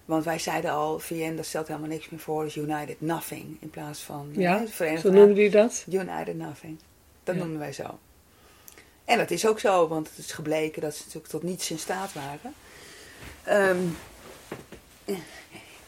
Want 0.05 0.23
wij 0.23 0.39
zeiden 0.39 0.71
al, 0.71 0.99
VN 0.99 1.35
dat 1.35 1.45
stelt 1.45 1.67
helemaal 1.67 1.89
niks 1.89 2.09
meer 2.09 2.19
voor. 2.19 2.43
Dus 2.43 2.55
United 2.55 3.01
Nothing. 3.01 3.57
In 3.59 3.69
plaats 3.69 3.99
van 3.99 4.29
Ja, 4.33 4.61
eh, 4.61 4.67
Verenigde 4.67 5.09
Zo 5.09 5.13
noemde 5.15 5.33
die 5.33 5.49
dat? 5.49 5.85
United 5.89 6.35
Nothing. 6.37 6.79
Dat 7.23 7.35
Ja. 7.35 7.41
noemden 7.41 7.59
wij 7.59 7.73
zo. 7.73 7.99
En 9.05 9.17
dat 9.17 9.31
is 9.31 9.47
ook 9.47 9.59
zo, 9.59 9.87
want 9.87 10.09
het 10.09 10.17
is 10.17 10.31
gebleken 10.31 10.81
dat 10.81 10.93
ze 10.95 11.01
natuurlijk 11.03 11.31
tot 11.31 11.43
niets 11.43 11.71
in 11.71 11.79
staat 11.79 12.13
waren. 12.13 12.53
Ehm, 13.43 13.77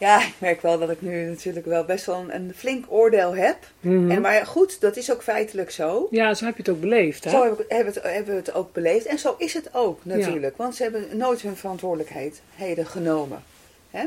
ja, 0.02 0.22
ik 0.26 0.34
merk 0.38 0.62
wel 0.62 0.80
dat 0.80 0.90
ik 0.90 1.02
nu 1.02 1.26
natuurlijk 1.26 1.66
wel 1.66 1.86
best 1.86 2.06
wel 2.06 2.20
een, 2.20 2.36
een 2.36 2.54
flink 2.56 2.86
oordeel 2.88 3.36
heb. 3.36 3.58
Mhm. 3.80 4.12
En, 4.12 4.22
maar 4.22 4.46
goed, 4.46 4.82
dat 4.82 4.98
is 4.98 5.12
ook 5.12 5.24
feitelijk 5.24 5.72
zo. 5.72 6.08
Ja, 6.12 6.34
zo 6.34 6.46
heb 6.46 6.56
je 6.56 6.62
het 6.62 6.72
ook 6.72 6.80
beleefd, 6.80 7.24
hè? 7.24 7.30
Zo 7.30 7.42
hebben 7.42 7.58
we, 7.68 7.76
het, 7.76 8.02
hebben 8.04 8.34
we 8.34 8.40
het 8.40 8.54
ook 8.54 8.74
beleefd. 8.74 9.06
En 9.06 9.20
zo 9.20 9.36
is 9.38 9.54
het 9.54 9.70
ook 9.74 10.06
natuurlijk. 10.06 10.58
Want 10.58 10.76
ze 10.76 10.84
hebben 10.84 11.18
nooit 11.18 11.42
hun 11.42 11.56
verantwoordelijkheden 11.56 12.86
genomen. 12.86 13.44
Hè? 13.92 14.06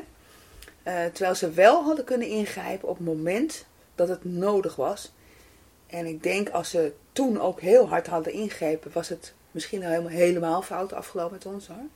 Eh, 0.82 1.04
terwijl 1.12 1.34
ze 1.34 1.50
wel 1.50 1.82
hadden 1.82 2.04
kunnen 2.04 2.28
ingrijpen 2.28 2.88
op 2.88 2.96
het 2.96 3.06
moment 3.06 3.66
dat 3.94 4.08
het 4.08 4.24
nodig 4.24 4.76
was. 4.76 5.12
En 5.86 6.06
ik 6.06 6.22
denk 6.22 6.48
als 6.48 6.70
ze 6.70 6.92
toen 7.12 7.40
ook 7.40 7.60
heel 7.60 7.88
hard 7.88 8.06
hadden 8.06 8.32
ingrepen, 8.32 8.90
was 8.94 9.08
het 9.08 9.32
misschien 9.50 9.82
al 9.82 9.88
helemaal, 9.88 10.10
helemaal 10.10 10.62
fout 10.62 10.92
afgelopen 10.92 11.32
met 11.32 11.46
ons 11.46 11.66
hoor. 11.66 11.86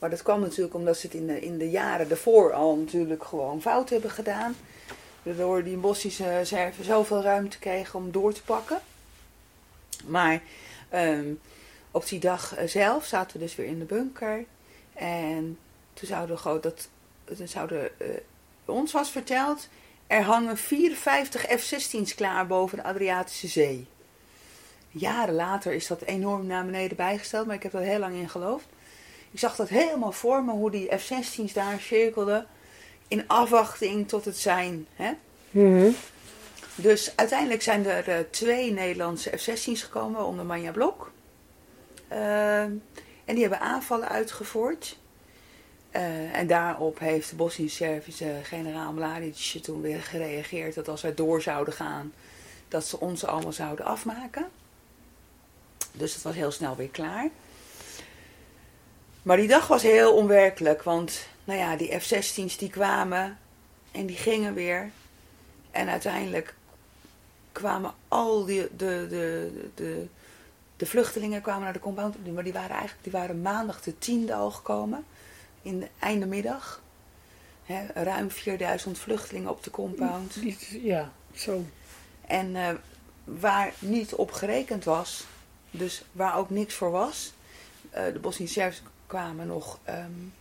Maar 0.00 0.10
dat 0.10 0.22
kwam 0.22 0.40
natuurlijk 0.40 0.74
omdat 0.74 0.96
ze 0.96 1.06
het 1.06 1.14
in 1.16 1.26
de, 1.26 1.40
in 1.40 1.58
de 1.58 1.70
jaren 1.70 2.08
daarvoor 2.08 2.52
al 2.52 2.76
natuurlijk 2.76 3.24
gewoon 3.24 3.60
fout 3.60 3.90
hebben 3.90 4.10
gedaan. 4.10 4.56
Waardoor 5.22 5.64
die 5.64 5.76
Bosnische 5.76 6.40
Serven 6.42 6.84
zoveel 6.84 7.22
ruimte 7.22 7.58
kregen 7.58 7.98
om 7.98 8.12
door 8.12 8.32
te 8.32 8.42
pakken. 8.42 8.80
Maar 10.06 10.42
ehm, 10.88 11.32
op 11.90 12.08
die 12.08 12.20
dag 12.20 12.54
eh, 12.54 12.68
zelf 12.68 13.04
zaten 13.04 13.38
we 13.38 13.44
dus 13.44 13.54
weer 13.54 13.66
in 13.66 13.78
de 13.78 13.84
bunker. 13.84 14.44
En 14.92 15.58
toen 15.92 16.08
zouden 16.08 16.36
we 16.36 16.42
gewoon 16.42 16.60
dat. 16.60 16.88
Toen 17.36 17.48
zouden, 17.48 18.00
eh, 18.00 18.08
ons 18.64 18.92
was 18.92 19.10
verteld. 19.10 19.68
Er 20.06 20.22
hangen 20.22 20.56
54 20.56 21.42
F-16's 21.42 22.14
klaar 22.14 22.46
boven 22.46 22.76
de 22.76 22.84
Adriatische 22.84 23.48
Zee. 23.48 23.86
Jaren 24.90 25.34
later 25.34 25.72
is 25.72 25.86
dat 25.86 26.02
enorm 26.02 26.46
naar 26.46 26.64
beneden 26.64 26.96
bijgesteld, 26.96 27.46
maar 27.46 27.56
ik 27.56 27.62
heb 27.62 27.74
er 27.74 27.80
heel 27.80 27.98
lang 27.98 28.14
in 28.14 28.28
geloofd. 28.28 28.66
Ik 29.30 29.38
zag 29.38 29.56
dat 29.56 29.68
helemaal 29.68 30.12
voor 30.12 30.44
me, 30.44 30.52
hoe 30.52 30.70
die 30.70 30.96
F-16's 30.98 31.52
daar 31.52 31.80
cirkelden. 31.80 32.46
In 33.08 33.28
afwachting 33.28 34.08
tot 34.08 34.24
het 34.24 34.36
zijn. 34.36 34.86
Hè? 34.94 35.12
Mhm. 35.50 35.90
Dus 36.74 37.12
uiteindelijk 37.16 37.62
zijn 37.62 37.86
er 37.86 38.08
eh, 38.08 38.18
twee 38.30 38.72
Nederlandse 38.72 39.36
F-16's 39.36 39.82
gekomen 39.82 40.24
onder 40.24 40.44
Manja 40.44 40.70
Blok. 40.70 41.12
Eh, 42.08 42.62
en 42.62 42.82
die 43.24 43.40
hebben 43.40 43.60
aanvallen 43.60 44.08
uitgevoerd. 44.08 44.98
Eh, 45.90 46.36
en 46.36 46.46
daarop 46.46 46.98
heeft 46.98 47.30
de 47.30 47.36
Bosnisch-Servische 47.36 48.34
generaal 48.42 48.92
Mladic 48.92 49.58
toen 49.62 49.80
weer 49.80 50.00
gereageerd 50.00 50.74
dat 50.74 50.88
als 50.88 51.02
wij 51.02 51.14
door 51.14 51.42
zouden 51.42 51.74
gaan, 51.74 52.12
dat 52.68 52.84
ze 52.84 53.00
ons 53.00 53.24
allemaal 53.24 53.52
zouden 53.52 53.84
afmaken. 53.84 54.48
Dus 55.92 56.14
het 56.14 56.22
was 56.22 56.34
heel 56.34 56.50
snel 56.50 56.76
weer 56.76 56.88
klaar. 56.88 57.28
Maar 59.22 59.36
die 59.36 59.48
dag 59.48 59.66
was 59.66 59.82
heel 59.82 60.14
onwerkelijk, 60.14 60.82
want 60.82 61.26
nou 61.44 61.58
ja, 61.58 61.76
die 61.76 62.00
F-16's 62.00 62.56
die 62.56 62.70
kwamen 62.70 63.38
en 63.92 64.06
die 64.06 64.16
gingen 64.16 64.54
weer. 64.54 64.90
En 65.70 65.88
uiteindelijk 65.88 66.54
kwamen 67.52 67.94
al 68.08 68.44
die, 68.44 68.68
de, 68.76 69.06
de, 69.08 69.50
de, 69.74 70.06
de 70.76 70.86
vluchtelingen 70.86 71.42
kwamen 71.42 71.62
naar 71.62 71.72
de 71.72 71.78
compound. 71.78 72.32
Maar 72.34 72.44
die 72.44 72.52
waren 72.52 72.70
eigenlijk 72.70 73.02
die 73.02 73.12
waren 73.12 73.42
maandag 73.42 73.82
de 73.82 73.98
tiende 73.98 74.34
al 74.34 74.50
gekomen. 74.50 75.04
In 75.62 75.80
de 75.80 75.88
einde 75.98 76.26
middag. 76.26 76.82
Hè, 77.64 77.86
ruim 78.02 78.30
4000 78.30 78.98
vluchtelingen 78.98 79.50
op 79.50 79.62
de 79.62 79.70
compound. 79.70 80.36
Ja, 80.82 81.12
zo. 81.34 81.64
En 82.26 82.54
uh, 82.54 82.68
waar 83.24 83.72
niet 83.78 84.14
op 84.14 84.32
gerekend 84.32 84.84
was, 84.84 85.26
dus 85.70 86.04
waar 86.12 86.36
ook 86.36 86.50
niks 86.50 86.74
voor 86.74 86.90
was. 86.90 87.32
Uh, 87.94 88.04
de 88.12 88.18
Bosnische 88.18 88.72
kwamen 89.10 89.46
nog 89.46 89.78
um, 89.88 90.32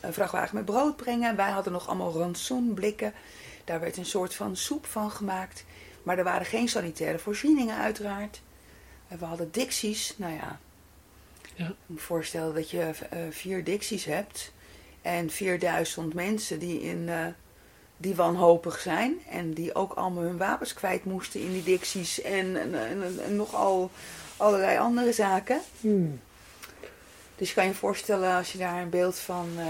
een 0.00 0.12
vrachtwagen 0.12 0.54
met 0.54 0.64
brood 0.64 0.96
brengen. 0.96 1.36
Wij 1.36 1.50
hadden 1.50 1.72
nog 1.72 1.88
allemaal 1.88 2.12
rantsoenblikken. 2.12 3.12
Daar 3.64 3.80
werd 3.80 3.96
een 3.96 4.06
soort 4.06 4.34
van 4.34 4.56
soep 4.56 4.86
van 4.86 5.10
gemaakt. 5.10 5.64
Maar 6.02 6.18
er 6.18 6.24
waren 6.24 6.46
geen 6.46 6.68
sanitaire 6.68 7.18
voorzieningen 7.18 7.76
uiteraard. 7.76 8.42
We 9.08 9.24
hadden 9.24 9.50
dicties. 9.50 10.14
Nou 10.16 10.34
ja, 10.34 10.58
ja. 11.54 11.66
ik 11.66 11.74
moet 11.86 12.02
voorstellen 12.02 12.54
dat 12.54 12.70
je 12.70 12.90
uh, 13.14 13.20
vier 13.30 13.64
dicties 13.64 14.04
hebt. 14.04 14.52
En 15.02 15.30
4000 15.30 16.14
mensen 16.14 16.58
die, 16.58 16.82
in, 16.82 16.98
uh, 16.98 17.26
die 17.96 18.14
wanhopig 18.14 18.78
zijn. 18.80 19.18
En 19.30 19.52
die 19.52 19.74
ook 19.74 19.92
allemaal 19.92 20.22
hun 20.22 20.36
wapens 20.36 20.74
kwijt 20.74 21.04
moesten 21.04 21.40
in 21.40 21.52
die 21.52 21.62
dicties. 21.64 22.22
En, 22.22 22.60
en, 22.60 22.74
en, 22.74 23.24
en 23.24 23.36
nogal 23.36 23.90
allerlei 24.36 24.78
andere 24.78 25.12
zaken. 25.12 25.60
Hmm. 25.80 26.20
Dus 27.42 27.54
kan 27.54 27.66
je 27.66 27.74
voorstellen 27.74 28.36
als 28.36 28.52
je 28.52 28.58
daar 28.58 28.82
een 28.82 28.90
beeld 28.90 29.18
van 29.18 29.48
uh, 29.56 29.64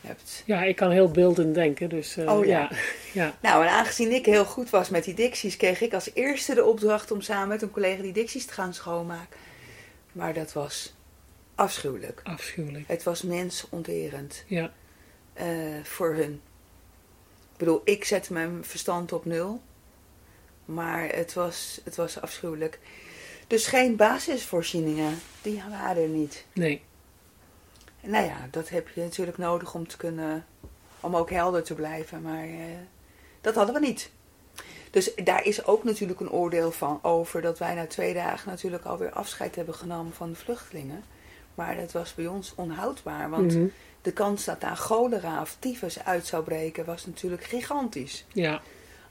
hebt. 0.00 0.42
Ja, 0.46 0.62
ik 0.62 0.76
kan 0.76 0.90
heel 0.90 1.10
beeldend 1.10 1.54
denken. 1.54 1.88
Dus, 1.88 2.16
uh, 2.16 2.32
oh 2.32 2.44
ja. 2.44 2.70
ja. 3.12 3.34
Nou, 3.42 3.64
en 3.64 3.70
aangezien 3.70 4.12
ik 4.12 4.26
heel 4.26 4.44
goed 4.44 4.70
was 4.70 4.88
met 4.88 5.04
die 5.04 5.14
dicties, 5.14 5.56
kreeg 5.56 5.80
ik 5.80 5.94
als 5.94 6.10
eerste 6.14 6.54
de 6.54 6.64
opdracht 6.64 7.10
om 7.10 7.20
samen 7.20 7.48
met 7.48 7.62
een 7.62 7.70
collega 7.70 8.02
die 8.02 8.12
dicties 8.12 8.46
te 8.46 8.52
gaan 8.52 8.74
schoonmaken. 8.74 9.38
Maar 10.12 10.34
dat 10.34 10.52
was 10.52 10.94
afschuwelijk. 11.54 12.20
Afschuwelijk. 12.24 12.88
Het 12.88 13.02
was 13.02 13.22
mensonterend. 13.22 14.44
Ja. 14.46 14.72
Uh, 15.40 15.44
voor 15.82 16.14
hun. 16.14 16.40
Ik 17.52 17.58
bedoel, 17.58 17.80
ik 17.84 18.04
zette 18.04 18.32
mijn 18.32 18.64
verstand 18.64 19.12
op 19.12 19.24
nul. 19.24 19.60
Maar 20.64 21.08
het 21.08 21.34
was, 21.34 21.80
het 21.84 21.96
was 21.96 22.20
afschuwelijk. 22.20 22.78
Dus 23.46 23.66
geen 23.66 23.96
basisvoorzieningen, 23.96 25.18
die 25.42 25.62
waren 25.70 26.02
er 26.02 26.08
niet. 26.08 26.44
Nee. 26.52 26.82
Nou 28.00 28.24
ja, 28.24 28.48
dat 28.50 28.68
heb 28.68 28.88
je 28.88 29.00
natuurlijk 29.00 29.38
nodig 29.38 29.74
om 29.74 29.88
te 29.88 29.96
kunnen, 29.96 30.46
om 31.00 31.16
ook 31.16 31.30
helder 31.30 31.62
te 31.62 31.74
blijven, 31.74 32.22
maar 32.22 32.46
uh, 32.46 32.58
dat 33.40 33.54
hadden 33.54 33.74
we 33.74 33.80
niet. 33.80 34.10
Dus 34.90 35.14
daar 35.14 35.44
is 35.44 35.64
ook 35.64 35.84
natuurlijk 35.84 36.20
een 36.20 36.30
oordeel 36.30 36.72
van 36.72 36.98
over 37.02 37.42
dat 37.42 37.58
wij 37.58 37.74
na 37.74 37.86
twee 37.86 38.14
dagen 38.14 38.50
natuurlijk 38.50 38.84
alweer 38.84 39.10
afscheid 39.10 39.56
hebben 39.56 39.74
genomen 39.74 40.12
van 40.12 40.30
de 40.30 40.36
vluchtelingen. 40.36 41.04
Maar 41.54 41.76
dat 41.76 41.92
was 41.92 42.14
bij 42.14 42.26
ons 42.26 42.52
onhoudbaar, 42.54 43.30
want 43.30 43.52
mm 43.52 43.58
-hmm. 43.58 43.72
de 44.02 44.12
kans 44.12 44.44
dat 44.44 44.60
daar 44.60 44.76
cholera 44.76 45.40
of 45.40 45.56
tyfus 45.58 46.04
uit 46.04 46.26
zou 46.26 46.44
breken 46.44 46.84
was 46.84 47.06
natuurlijk 47.06 47.44
gigantisch. 47.44 48.24
Ja. 48.32 48.62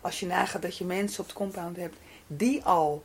Als 0.02 0.20
je 0.20 0.26
nagaat 0.26 0.62
dat 0.62 0.78
je 0.78 0.86
mensen 0.86 1.20
op 1.20 1.26
het 1.26 1.36
compound 1.36 1.78
hebt 1.78 1.98
die 2.28 2.64
al 2.64 3.04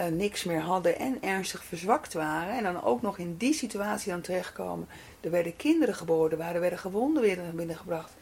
uh, 0.00 0.06
niks 0.06 0.44
meer 0.44 0.60
hadden 0.60 0.98
en 0.98 1.22
ernstig 1.22 1.64
verzwakt 1.64 2.12
waren. 2.12 2.56
En 2.56 2.62
dan 2.62 2.82
ook 2.82 3.02
nog 3.02 3.18
in 3.18 3.36
die 3.36 3.54
situatie 3.54 4.12
dan 4.12 4.20
terechtkomen. 4.20 4.88
Er 5.20 5.30
werden 5.30 5.56
kinderen 5.56 5.94
geboren, 5.94 6.40
er 6.40 6.60
werden 6.60 6.78
gewonden 6.78 7.22
weer 7.22 7.36
naar 7.36 7.54
binnen 7.54 7.76
gebracht. 7.76 8.12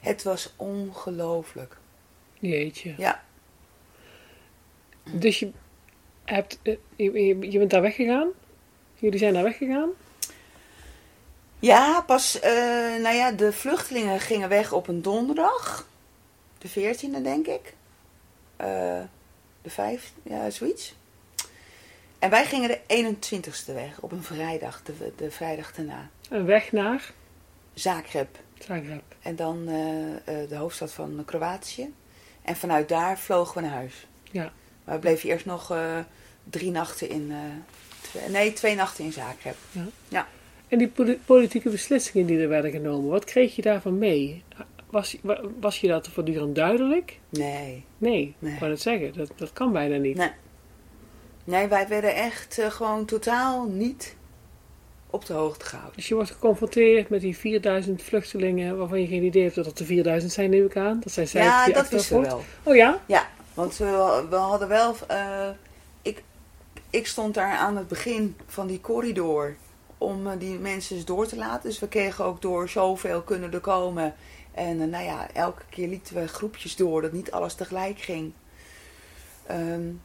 Het 0.00 0.22
was 0.22 0.52
ongelooflijk. 0.56 1.76
Jeetje. 2.38 2.94
Ja. 2.96 3.22
Dus 5.12 5.38
je, 5.38 5.50
hebt, 6.24 6.58
uh, 6.62 6.76
je, 6.96 7.50
je, 7.50 7.58
bent 7.58 7.70
daar 7.70 7.82
weggegaan? 7.82 8.28
Jullie 8.94 9.18
zijn 9.18 9.34
daar 9.34 9.42
weggegaan? 9.42 9.90
Ja, 11.58 12.00
pas, 12.00 12.36
uh, 12.36 12.42
nou 13.02 13.14
ja, 13.14 13.32
de 13.32 13.52
vluchtelingen 13.52 14.20
gingen 14.20 14.48
weg 14.48 14.72
op 14.72 14.88
een 14.88 15.02
donderdag. 15.02 15.88
De 16.58 16.70
14e, 16.70 17.22
denk 17.22 17.46
ik. 17.46 17.74
de 19.62 19.70
5, 19.70 20.12
ja, 20.22 20.50
zoiets. 20.50 20.94
En 22.24 22.30
wij 22.30 22.44
gingen 22.44 22.68
de 22.68 23.06
21ste 23.14 23.74
weg, 23.74 24.00
op 24.00 24.12
een 24.12 24.22
vrijdag, 24.22 24.82
de, 24.82 25.12
de 25.16 25.30
vrijdag 25.30 25.72
daarna. 25.72 26.10
Een 26.28 26.44
weg 26.44 26.72
naar? 26.72 27.12
Zagreb. 27.74 28.38
Zagreb. 28.58 29.02
En 29.22 29.36
dan 29.36 29.68
uh, 29.68 29.74
uh, 29.74 30.48
de 30.48 30.56
hoofdstad 30.56 30.92
van 30.92 31.22
Kroatië. 31.24 31.94
En 32.42 32.56
vanuit 32.56 32.88
daar 32.88 33.18
vlogen 33.18 33.54
we 33.54 33.60
naar 33.60 33.76
huis. 33.76 34.06
Ja. 34.30 34.52
Maar 34.84 34.94
we 34.94 35.00
bleven 35.00 35.28
eerst 35.28 35.46
nog 35.46 35.72
uh, 35.72 35.98
drie 36.50 36.70
nachten 36.70 37.08
in... 37.08 37.32
Twee, 38.00 38.28
nee, 38.28 38.52
twee 38.52 38.74
nachten 38.74 39.04
in 39.04 39.12
Zagreb. 39.12 39.56
Ja. 39.70 39.86
ja. 40.08 40.26
En 40.68 40.78
die 40.78 41.18
politieke 41.24 41.70
beslissingen 41.70 42.26
die 42.26 42.40
er 42.40 42.48
werden 42.48 42.70
genomen, 42.70 43.10
wat 43.10 43.24
kreeg 43.24 43.56
je 43.56 43.62
daarvan 43.62 43.98
mee? 43.98 44.42
Was, 44.90 45.16
was 45.60 45.80
je 45.80 45.88
dat 45.88 46.08
voortdurend 46.08 46.54
duidelijk? 46.54 47.18
Nee. 47.28 47.84
Nee, 47.98 48.34
nee. 48.38 48.52
ik 48.52 48.58
wou 48.58 48.70
het 48.70 48.80
zeggen. 48.80 49.12
Dat, 49.16 49.30
dat 49.36 49.52
kan 49.52 49.72
bijna 49.72 49.96
niet. 49.96 50.16
Nee. 50.16 50.30
Nee, 51.44 51.66
wij 51.66 51.88
werden 51.88 52.14
echt 52.14 52.58
uh, 52.58 52.70
gewoon 52.70 53.04
totaal 53.04 53.64
niet 53.64 54.14
op 55.14 55.26
de 55.26 55.32
hoogte 55.32 55.64
gehouden. 55.64 55.96
Dus 55.96 56.08
je 56.08 56.14
wordt 56.14 56.30
geconfronteerd 56.30 57.08
met 57.08 57.20
die 57.20 57.36
4000 57.36 58.02
vluchtelingen 58.02 58.78
waarvan 58.78 59.00
je 59.00 59.06
geen 59.06 59.22
idee 59.22 59.42
hebt 59.42 59.54
dat 59.54 59.66
het 59.66 59.78
er 59.78 59.86
4000 59.86 60.32
zijn, 60.32 60.50
neem 60.50 60.64
ik 60.64 60.76
aan. 60.76 61.00
Dat 61.00 61.12
zijn 61.12 61.44
ja, 61.44 61.66
dat 61.66 61.88
wisten 61.88 62.20
we 62.20 62.26
wel. 62.26 62.44
Oh 62.62 62.74
ja? 62.74 63.00
Ja, 63.06 63.28
want 63.54 63.76
we, 63.76 64.24
we 64.30 64.36
hadden 64.36 64.68
wel... 64.68 64.94
Uh, 65.10 65.48
ik, 66.02 66.22
ik 66.90 67.06
stond 67.06 67.34
daar 67.34 67.56
aan 67.56 67.76
het 67.76 67.88
begin 67.88 68.36
van 68.46 68.66
die 68.66 68.80
corridor 68.80 69.56
om 69.98 70.26
uh, 70.26 70.32
die 70.38 70.58
mensen 70.58 70.96
eens 70.96 71.04
door 71.04 71.26
te 71.26 71.36
laten. 71.36 71.68
Dus 71.68 71.78
we 71.78 71.88
kregen 71.88 72.24
ook 72.24 72.42
door 72.42 72.68
zoveel 72.68 73.22
kunnen 73.22 73.52
er 73.52 73.60
komen. 73.60 74.14
En 74.52 74.90
nou 74.90 75.04
ja, 75.04 75.28
elke 75.32 75.62
keer 75.68 75.88
lieten 75.88 76.14
we 76.14 76.28
groepjes 76.28 76.76
door, 76.76 77.02
dat 77.02 77.12
niet 77.12 77.30
alles 77.30 77.54
tegelijk 77.54 77.98
ging. 77.98 78.32
Um, 79.50 80.00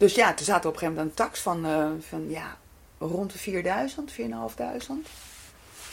dus 0.00 0.14
ja, 0.14 0.34
toen 0.34 0.44
zaten 0.44 0.62
we 0.62 0.68
op 0.68 0.74
een 0.74 0.78
gegeven 0.78 0.94
moment 0.94 1.18
een 1.18 1.24
tax 1.26 1.40
van, 1.40 1.66
uh, 1.66 1.90
van 2.00 2.30
ja, 2.30 2.56
rond 2.98 3.32
de 3.32 3.38
4000, 3.38 4.12
4500. 4.12 5.08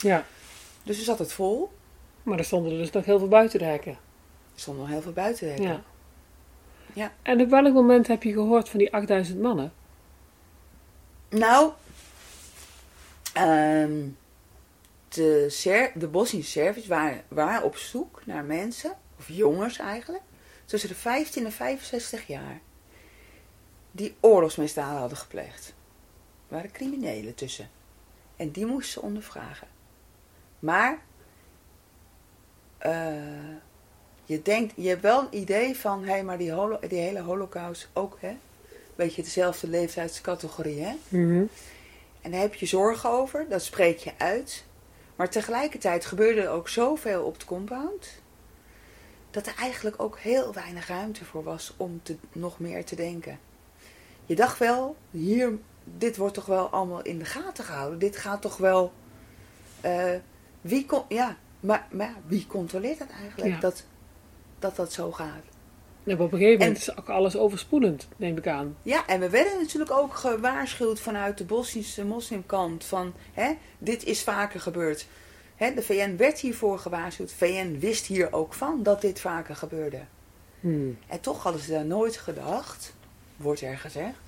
Ja. 0.00 0.24
Dus 0.82 0.98
we 0.98 1.04
zat 1.04 1.18
het 1.18 1.32
vol. 1.32 1.70
Maar 2.22 2.38
er 2.38 2.44
stonden 2.44 2.72
er 2.72 2.78
dus 2.78 2.90
nog 2.90 3.04
heel 3.04 3.18
veel 3.18 3.28
buitenrijken. 3.28 3.92
Er 3.92 4.60
stonden 4.60 4.82
nog 4.82 4.92
heel 4.92 5.02
veel 5.02 5.12
buitenrijken. 5.12 5.64
Ja. 5.64 5.82
ja. 6.92 7.12
En 7.22 7.40
op 7.40 7.50
welk 7.50 7.74
moment 7.74 8.06
heb 8.06 8.22
je 8.22 8.32
gehoord 8.32 8.68
van 8.68 8.78
die 8.78 8.92
8000 8.92 9.40
mannen? 9.40 9.72
Nou, 11.28 11.72
um, 13.38 14.16
de, 15.08 15.46
Ser 15.48 15.92
de 15.94 16.08
Bosnische 16.08 16.50
Serviërs 16.50 16.86
waren, 16.86 17.22
waren 17.28 17.62
op 17.62 17.76
zoek 17.76 18.22
naar 18.24 18.44
mensen, 18.44 18.92
of 19.18 19.28
jongens 19.28 19.78
eigenlijk, 19.78 20.22
tussen 20.64 20.88
de 20.88 20.94
15 20.94 21.44
en 21.44 21.52
65 21.52 22.26
jaar 22.26 22.60
die 23.90 24.16
oorlogsmisdaden 24.20 24.98
hadden 24.98 25.18
gepleegd. 25.18 25.74
Er 26.48 26.54
waren 26.54 26.70
criminelen 26.70 27.34
tussen. 27.34 27.70
En 28.36 28.50
die 28.50 28.66
moesten 28.66 28.92
ze 28.92 29.00
ondervragen. 29.00 29.66
Maar 30.58 30.98
uh, 32.86 33.12
je 34.24 34.42
denkt, 34.42 34.72
je 34.76 34.88
hebt 34.88 35.02
wel 35.02 35.20
een 35.20 35.38
idee 35.38 35.76
van, 35.76 36.04
hé, 36.04 36.10
hey, 36.10 36.24
maar 36.24 36.38
die, 36.38 36.52
holo, 36.52 36.78
die 36.88 36.98
hele 36.98 37.20
holocaust 37.20 37.88
ook, 37.92 38.16
hè? 38.20 38.36
Weet 38.94 39.14
je, 39.14 39.22
dezelfde 39.22 39.68
leeftijdscategorie, 39.68 40.82
hè? 40.82 40.94
Mm 41.08 41.30
-hmm. 41.30 41.48
En 42.20 42.30
daar 42.30 42.40
heb 42.40 42.54
je 42.54 42.66
zorgen 42.66 43.10
over, 43.10 43.48
dat 43.48 43.62
spreek 43.62 43.98
je 43.98 44.12
uit. 44.18 44.64
Maar 45.16 45.30
tegelijkertijd 45.30 46.04
gebeurde 46.04 46.40
er 46.40 46.50
ook 46.50 46.68
zoveel 46.68 47.24
op 47.24 47.32
het 47.32 47.44
compound. 47.44 48.22
Dat 49.30 49.46
er 49.46 49.54
eigenlijk 49.58 50.02
ook 50.02 50.18
heel 50.18 50.52
weinig 50.52 50.88
ruimte 50.88 51.24
voor 51.24 51.42
was 51.42 51.74
om 51.76 52.00
te, 52.02 52.16
nog 52.32 52.58
meer 52.58 52.84
te 52.84 52.96
denken 52.96 53.38
je 54.28 54.34
dacht 54.34 54.58
wel, 54.58 54.96
hier, 55.10 55.58
dit 55.84 56.16
wordt 56.16 56.34
toch 56.34 56.46
wel 56.46 56.68
allemaal 56.68 57.02
in 57.02 57.18
de 57.18 57.24
gaten 57.24 57.64
gehouden. 57.64 57.98
Dit 57.98 58.16
gaat 58.16 58.42
toch 58.42 58.56
wel. 58.56 58.92
Uh, 59.84 60.14
wie, 60.60 60.86
kon, 60.86 61.02
ja, 61.08 61.36
maar, 61.60 61.86
maar 61.90 62.14
wie 62.26 62.46
controleert 62.46 62.98
dat 62.98 63.08
eigenlijk? 63.20 63.54
Ja. 63.54 63.60
Dat, 63.60 63.84
dat 64.58 64.76
dat 64.76 64.92
zo 64.92 65.12
gaat. 65.12 65.42
Ja, 66.02 66.14
op 66.14 66.20
een 66.32 66.38
gegeven 66.38 66.58
moment 66.58 66.76
en, 66.76 66.82
is 66.82 66.98
ook 66.98 67.08
alles 67.08 67.36
overspoelend, 67.36 68.08
neem 68.16 68.36
ik 68.36 68.46
aan. 68.46 68.76
Ja, 68.82 69.06
en 69.06 69.20
we 69.20 69.30
werden 69.30 69.58
natuurlijk 69.58 69.90
ook 69.90 70.14
gewaarschuwd 70.14 71.00
vanuit 71.00 71.38
de 71.38 71.44
Bosnische 71.44 72.04
moslimkant 72.04 72.84
van 72.84 73.14
hè, 73.32 73.52
dit 73.78 74.04
is 74.04 74.22
vaker 74.22 74.60
gebeurd. 74.60 75.06
Hè, 75.56 75.74
de 75.74 75.82
VN 75.82 76.16
werd 76.16 76.38
hiervoor 76.38 76.78
gewaarschuwd. 76.78 77.32
VN 77.32 77.78
wist 77.78 78.06
hier 78.06 78.32
ook 78.32 78.54
van 78.54 78.82
dat 78.82 79.00
dit 79.00 79.20
vaker 79.20 79.56
gebeurde. 79.56 80.00
Hmm. 80.60 80.98
En 81.06 81.20
toch 81.20 81.42
hadden 81.42 81.62
ze 81.62 81.70
daar 81.70 81.84
nooit 81.84 82.16
gedacht 82.16 82.96
wordt 83.38 83.60
er 83.60 83.78
gezegd, 83.78 84.18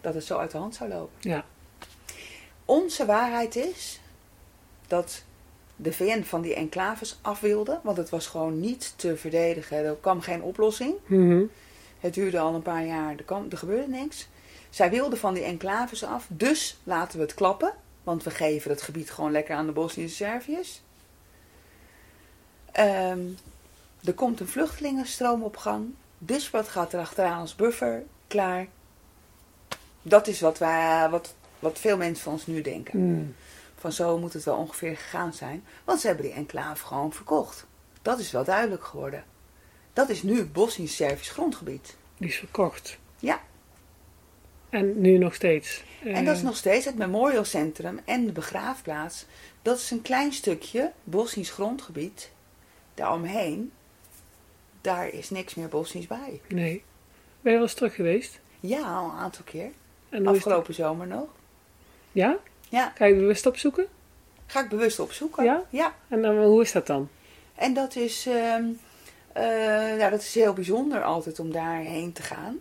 dat 0.00 0.14
het 0.14 0.24
zo 0.24 0.38
uit 0.38 0.50
de 0.50 0.58
hand 0.58 0.74
zou 0.74 0.90
lopen. 0.90 1.30
Ja. 1.30 1.44
Onze 2.64 3.06
waarheid 3.06 3.56
is 3.56 4.00
dat 4.86 5.22
de 5.76 5.92
VN 5.92 6.22
van 6.22 6.40
die 6.40 6.54
enclaves 6.54 7.18
af 7.22 7.40
wilde, 7.40 7.80
want 7.82 7.96
het 7.96 8.10
was 8.10 8.26
gewoon 8.26 8.60
niet 8.60 8.92
te 8.96 9.16
verdedigen. 9.16 9.76
Er 9.76 9.96
kwam 10.00 10.20
geen 10.20 10.42
oplossing. 10.42 10.94
Mm 11.06 11.30
-hmm. 11.30 11.50
Het 12.00 12.14
duurde 12.14 12.38
al 12.38 12.54
een 12.54 12.62
paar 12.62 12.84
jaar, 12.84 13.16
er, 13.16 13.24
kwam, 13.24 13.46
er 13.50 13.58
gebeurde 13.58 13.88
niks. 13.88 14.28
Zij 14.70 14.90
wilden 14.90 15.18
van 15.18 15.34
die 15.34 15.42
enclaves 15.42 16.04
af, 16.04 16.26
dus 16.28 16.78
laten 16.84 17.18
we 17.18 17.24
het 17.24 17.34
klappen, 17.34 17.72
want 18.02 18.22
we 18.22 18.30
geven 18.30 18.70
het 18.70 18.82
gebied 18.82 19.10
gewoon 19.10 19.32
lekker 19.32 19.54
aan 19.54 19.66
de 19.66 19.72
Bosnische 19.72 20.24
Serviërs. 20.24 20.82
Ehm, 22.72 23.20
er 24.04 24.14
komt 24.14 24.40
een 24.40 24.48
vluchtelingenstroom 24.48 25.42
op 25.42 25.56
gang. 25.56 25.94
Dus 26.18 26.50
wat 26.50 26.68
gaat 26.68 26.92
er 26.92 27.00
achteraan 27.00 27.40
als 27.40 27.54
buffer? 27.54 28.02
Klaar. 28.30 28.66
Dat 30.02 30.26
is 30.26 30.40
wat, 30.40 30.58
wij, 30.58 31.08
wat, 31.10 31.34
wat 31.58 31.78
veel 31.78 31.96
mensen 31.96 32.24
van 32.24 32.32
ons 32.32 32.46
nu 32.46 32.60
denken. 32.60 32.98
Mm. 32.98 33.34
Van 33.76 33.92
zo 33.92 34.18
moet 34.18 34.32
het 34.32 34.44
wel 34.44 34.56
ongeveer 34.56 34.96
gegaan 34.96 35.32
zijn. 35.32 35.64
Want 35.84 36.00
ze 36.00 36.06
hebben 36.06 36.24
die 36.24 36.34
enclave 36.34 36.86
gewoon 36.86 37.12
verkocht. 37.12 37.66
Dat 38.02 38.18
is 38.18 38.30
wel 38.30 38.44
duidelijk 38.44 38.84
geworden. 38.84 39.24
Dat 39.92 40.08
is 40.08 40.22
nu 40.22 40.44
Bosnisch-Servisch 40.44 41.30
grondgebied. 41.30 41.96
Die 42.16 42.28
is 42.28 42.36
verkocht. 42.36 42.98
Ja. 43.18 43.40
En 44.68 45.00
nu 45.00 45.18
nog 45.18 45.34
steeds. 45.34 45.84
En 46.04 46.24
dat 46.24 46.34
is 46.34 46.40
Eh, 46.40 46.46
nog 46.46 46.56
steeds 46.56 46.84
het 46.84 46.96
Memorial 46.96 47.44
Centrum 47.44 48.00
en 48.04 48.26
de 48.26 48.32
begraafplaats. 48.32 49.26
Dat 49.62 49.78
is 49.78 49.90
een 49.90 50.02
klein 50.02 50.32
stukje 50.32 50.92
Bosnisch 51.04 51.50
grondgebied. 51.50 52.30
Daaromheen, 52.94 53.72
daar 54.80 55.08
is 55.08 55.30
niks 55.30 55.54
meer 55.54 55.68
Bosnisch 55.68 56.06
bij. 56.06 56.40
Nee. 56.48 56.82
Ben 57.40 57.52
je 57.52 57.58
wel 57.58 57.66
eens 57.66 57.74
terug 57.76 57.94
geweest? 57.94 58.40
Ja, 58.60 58.96
al 58.96 59.04
een 59.04 59.16
aantal 59.16 59.44
keer. 59.44 59.70
En? 60.08 60.26
Afgelopen 60.26 60.74
zomer 60.74 61.06
nog. 61.06 61.28
Ja? 62.12 62.36
Ja, 62.68 62.92
Ga 62.96 63.04
je 63.04 63.14
bewust 63.14 63.46
opzoeken? 63.46 63.86
ga 64.46 64.60
ik 64.62 64.68
bewust 64.68 64.98
opzoeken. 64.98 65.44
Ja? 65.44 65.62
Ja. 65.70 65.94
En 66.08 66.22
dan, 66.22 66.42
hoe 66.44 66.62
is 66.62 66.72
dat 66.72 66.86
dan? 66.86 67.08
En 67.54 67.74
dat 67.74 67.96
is, 67.96 68.26
ehm, 68.26 68.64
eh, 69.32 69.98
ja, 69.98 70.10
dat 70.10 70.20
is 70.20 70.34
heel 70.34 70.52
bijzonder 70.52 71.02
altijd 71.02 71.38
om 71.38 71.52
daarheen 71.52 72.12
te 72.12 72.22
gaan. 72.22 72.58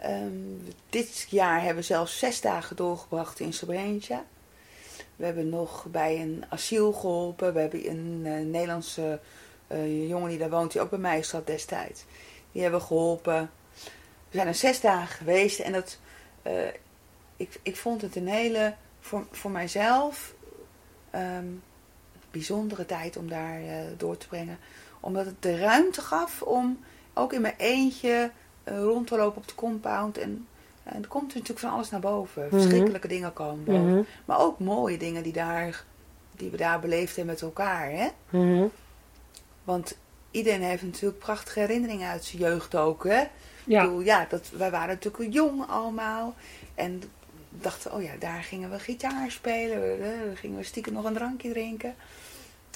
Ehm, 0.00 0.30
dit 0.90 1.26
jaar 1.28 1.58
hebben 1.58 1.76
we 1.76 1.82
zelfs 1.82 2.18
zes 2.18 2.40
dagen 2.40 2.76
doorgebracht 2.76 3.40
in 3.40 3.52
Srebrenica. 3.52 4.24
We 5.16 5.24
hebben 5.24 5.48
nog 5.48 5.86
bij 5.90 6.20
een 6.20 6.44
asiel 6.48 6.92
geholpen. 6.92 7.54
We 7.54 7.60
hebben 7.60 7.88
een 7.90 8.22
eh, 8.24 8.32
Nederlandse 8.46 9.20
eh, 9.66 10.08
jongen 10.08 10.28
die 10.28 10.38
daar 10.38 10.50
woont, 10.50 10.72
die 10.72 10.80
ook 10.80 10.90
bij 10.90 10.98
mij 10.98 11.22
zat 11.22 11.46
destijds. 11.46 12.04
Die 12.52 12.62
hebben 12.62 12.80
we 12.80 12.86
geholpen. 12.86 13.50
We 14.32 14.38
zijn 14.38 14.50
er 14.50 14.54
zes 14.54 14.80
dagen 14.80 15.16
geweest 15.16 15.58
en 15.58 15.72
dat, 15.72 15.98
eh, 16.42 16.66
ik, 17.36 17.60
ik 17.62 17.76
vond 17.76 18.02
het 18.02 18.16
een 18.16 18.28
hele, 18.28 18.74
voor, 19.00 19.26
voor 19.30 19.50
mijzelf, 19.50 20.34
ehm, 21.10 21.46
bijzondere 22.30 22.86
tijd 22.86 23.16
om 23.16 23.28
daar 23.28 23.60
eh, 23.60 23.76
door 23.96 24.16
te 24.16 24.28
brengen. 24.28 24.58
Omdat 25.00 25.26
het 25.26 25.42
de 25.42 25.58
ruimte 25.58 26.00
gaf 26.00 26.42
om 26.42 26.78
ook 27.14 27.32
in 27.32 27.40
mijn 27.40 27.54
eentje 27.56 28.30
eh, 28.64 28.78
rond 28.78 29.06
te 29.06 29.16
lopen 29.16 29.40
op 29.40 29.48
de 29.48 29.54
compound. 29.54 30.18
En, 30.18 30.46
en 30.82 31.02
er 31.02 31.08
komt 31.08 31.34
natuurlijk 31.34 31.58
van 31.58 31.70
alles 31.70 31.90
naar 31.90 32.00
boven. 32.00 32.46
Mhm. 32.46 32.56
Verschrikkelijke 32.56 33.08
dingen 33.08 33.32
komen 33.32 33.64
boven. 33.64 33.94
Mhm. 33.94 34.02
Maar 34.24 34.38
ook 34.38 34.58
mooie 34.58 34.98
dingen 34.98 35.22
die, 35.22 35.32
daar, 35.32 35.84
die 36.36 36.50
we 36.50 36.56
daar 36.56 36.80
beleefd 36.80 37.16
hebben 37.16 37.34
met 37.34 37.42
elkaar. 37.42 37.90
Hè? 37.90 38.08
Mhm. 38.30 38.66
Want 39.64 39.96
iedereen 40.30 40.62
heeft 40.62 40.82
natuurlijk 40.82 41.18
prachtige 41.18 41.60
herinneringen 41.60 42.10
uit 42.10 42.24
zijn 42.24 42.42
jeugd 42.42 42.74
ook. 42.74 43.04
Hè? 43.04 43.24
Ik 43.64 43.72
Ja. 43.72 43.82
bedoel, 43.84 44.00
ja 44.00 44.26
dat, 44.28 44.50
wij 44.50 44.70
waren 44.70 44.88
natuurlijk 45.00 45.32
jong 45.32 45.66
allemaal. 45.68 46.34
En 46.74 47.02
dachten, 47.50 47.92
oh 47.92 48.02
ja, 48.02 48.10
daar 48.18 48.42
gingen 48.42 48.70
we 48.70 48.78
gitaar 48.78 49.30
spelen. 49.30 50.00
eh, 50.02 50.04
Daar 50.26 50.36
gingen 50.36 50.56
we 50.58 50.64
stiekem 50.64 50.92
nog 50.92 51.04
een 51.04 51.14
drankje 51.14 51.50
drinken. 51.50 51.94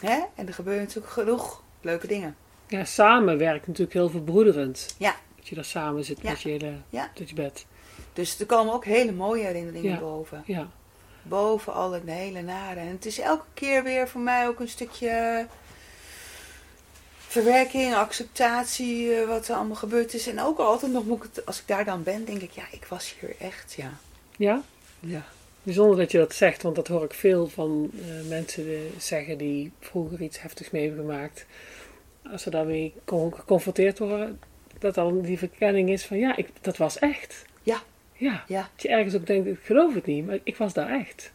Hè? 0.00 0.20
En 0.34 0.46
er 0.46 0.54
gebeuren 0.54 0.82
natuurlijk 0.82 1.12
genoeg 1.12 1.62
leuke 1.80 2.06
dingen. 2.06 2.36
ja, 2.68 2.84
samen 2.84 3.38
werkt 3.38 3.66
natuurlijk 3.66 3.92
heel 3.94 4.08
verbroederend. 4.10 4.94
Ja. 4.98 5.14
Dat 5.36 5.48
je 5.48 5.54
daar 5.54 5.64
samen 5.64 6.04
zit 6.04 6.18
Ja. 6.22 6.30
met 6.30 6.40
je 6.40 6.48
hele 6.48 6.72
Ja. 6.88 7.10
je 7.14 7.34
bed. 7.34 7.66
Dus 8.12 8.40
er 8.40 8.46
komen 8.46 8.74
ook 8.74 8.84
hele 8.84 9.12
mooie 9.12 9.44
herinneringen 9.44 9.90
Ja. 9.92 9.98
boven. 9.98 10.42
Ja. 10.46 10.68
Boven 11.22 11.72
al 11.72 11.92
het 11.92 12.02
hele 12.06 12.42
nare. 12.42 12.80
En 12.80 12.86
het 12.86 13.06
is 13.06 13.18
elke 13.18 13.44
keer 13.54 13.82
weer 13.82 14.08
voor 14.08 14.20
mij 14.20 14.48
ook 14.48 14.60
een 14.60 14.68
stukje 14.68 15.46
verwerking, 17.42 17.94
acceptatie, 17.94 19.14
eh, 19.14 19.26
wat 19.28 19.48
er 19.48 19.54
allemaal 19.54 19.76
gebeurd 19.76 20.14
is. 20.14 20.26
En 20.26 20.40
ook 20.40 20.58
altijd 20.58 20.92
nog, 20.92 21.04
moet 21.04 21.24
ik 21.24 21.30
het, 21.34 21.46
als 21.46 21.58
ik 21.60 21.66
daar 21.66 21.84
dan 21.84 22.02
ben, 22.02 22.24
denk 22.24 22.40
ik, 22.40 22.50
ja, 22.50 22.62
ik 22.70 22.84
was 22.84 23.14
hier 23.20 23.34
echt, 23.38 23.72
ja. 23.76 23.90
Ja? 24.36 24.62
Ja. 25.00 25.22
Bijzonder 25.62 25.96
dat 25.96 26.10
je 26.10 26.18
dat 26.18 26.34
zegt, 26.34 26.62
want 26.62 26.76
dat 26.76 26.88
hoor 26.88 27.04
ik 27.04 27.14
veel 27.14 27.48
van 27.48 27.90
eh, 28.00 28.28
mensen 28.28 28.66
eh, 28.68 28.80
zeggen 28.98 29.38
die 29.38 29.72
vroeger 29.80 30.20
iets 30.22 30.40
heftigs 30.42 30.70
mee 30.70 30.86
hebben 30.86 31.04
gemaakt. 31.06 31.46
Als 32.32 32.42
ze 32.42 32.50
daarmee 32.50 32.94
con- 33.04 33.34
geconfronteerd 33.34 33.98
worden, 33.98 34.40
dat 34.78 34.94
dan 34.94 35.20
die 35.20 35.38
verkenning 35.38 35.88
is 35.90 36.04
van 36.06 36.18
ja, 36.18 36.36
ik, 36.36 36.48
dat 36.60 36.76
was 36.76 36.98
echt. 36.98 37.44
Ja. 37.62 37.82
Ja. 38.12 38.44
Ja. 38.48 38.60
Dat 38.74 38.82
je 38.82 38.88
ergens 38.88 39.14
ook 39.14 39.26
denkt, 39.26 39.46
ik 39.48 39.58
geloof 39.62 39.94
het 39.94 40.06
niet, 40.06 40.26
maar 40.26 40.38
ik 40.42 40.56
was 40.56 40.72
daar 40.72 40.90
echt. 41.00 41.32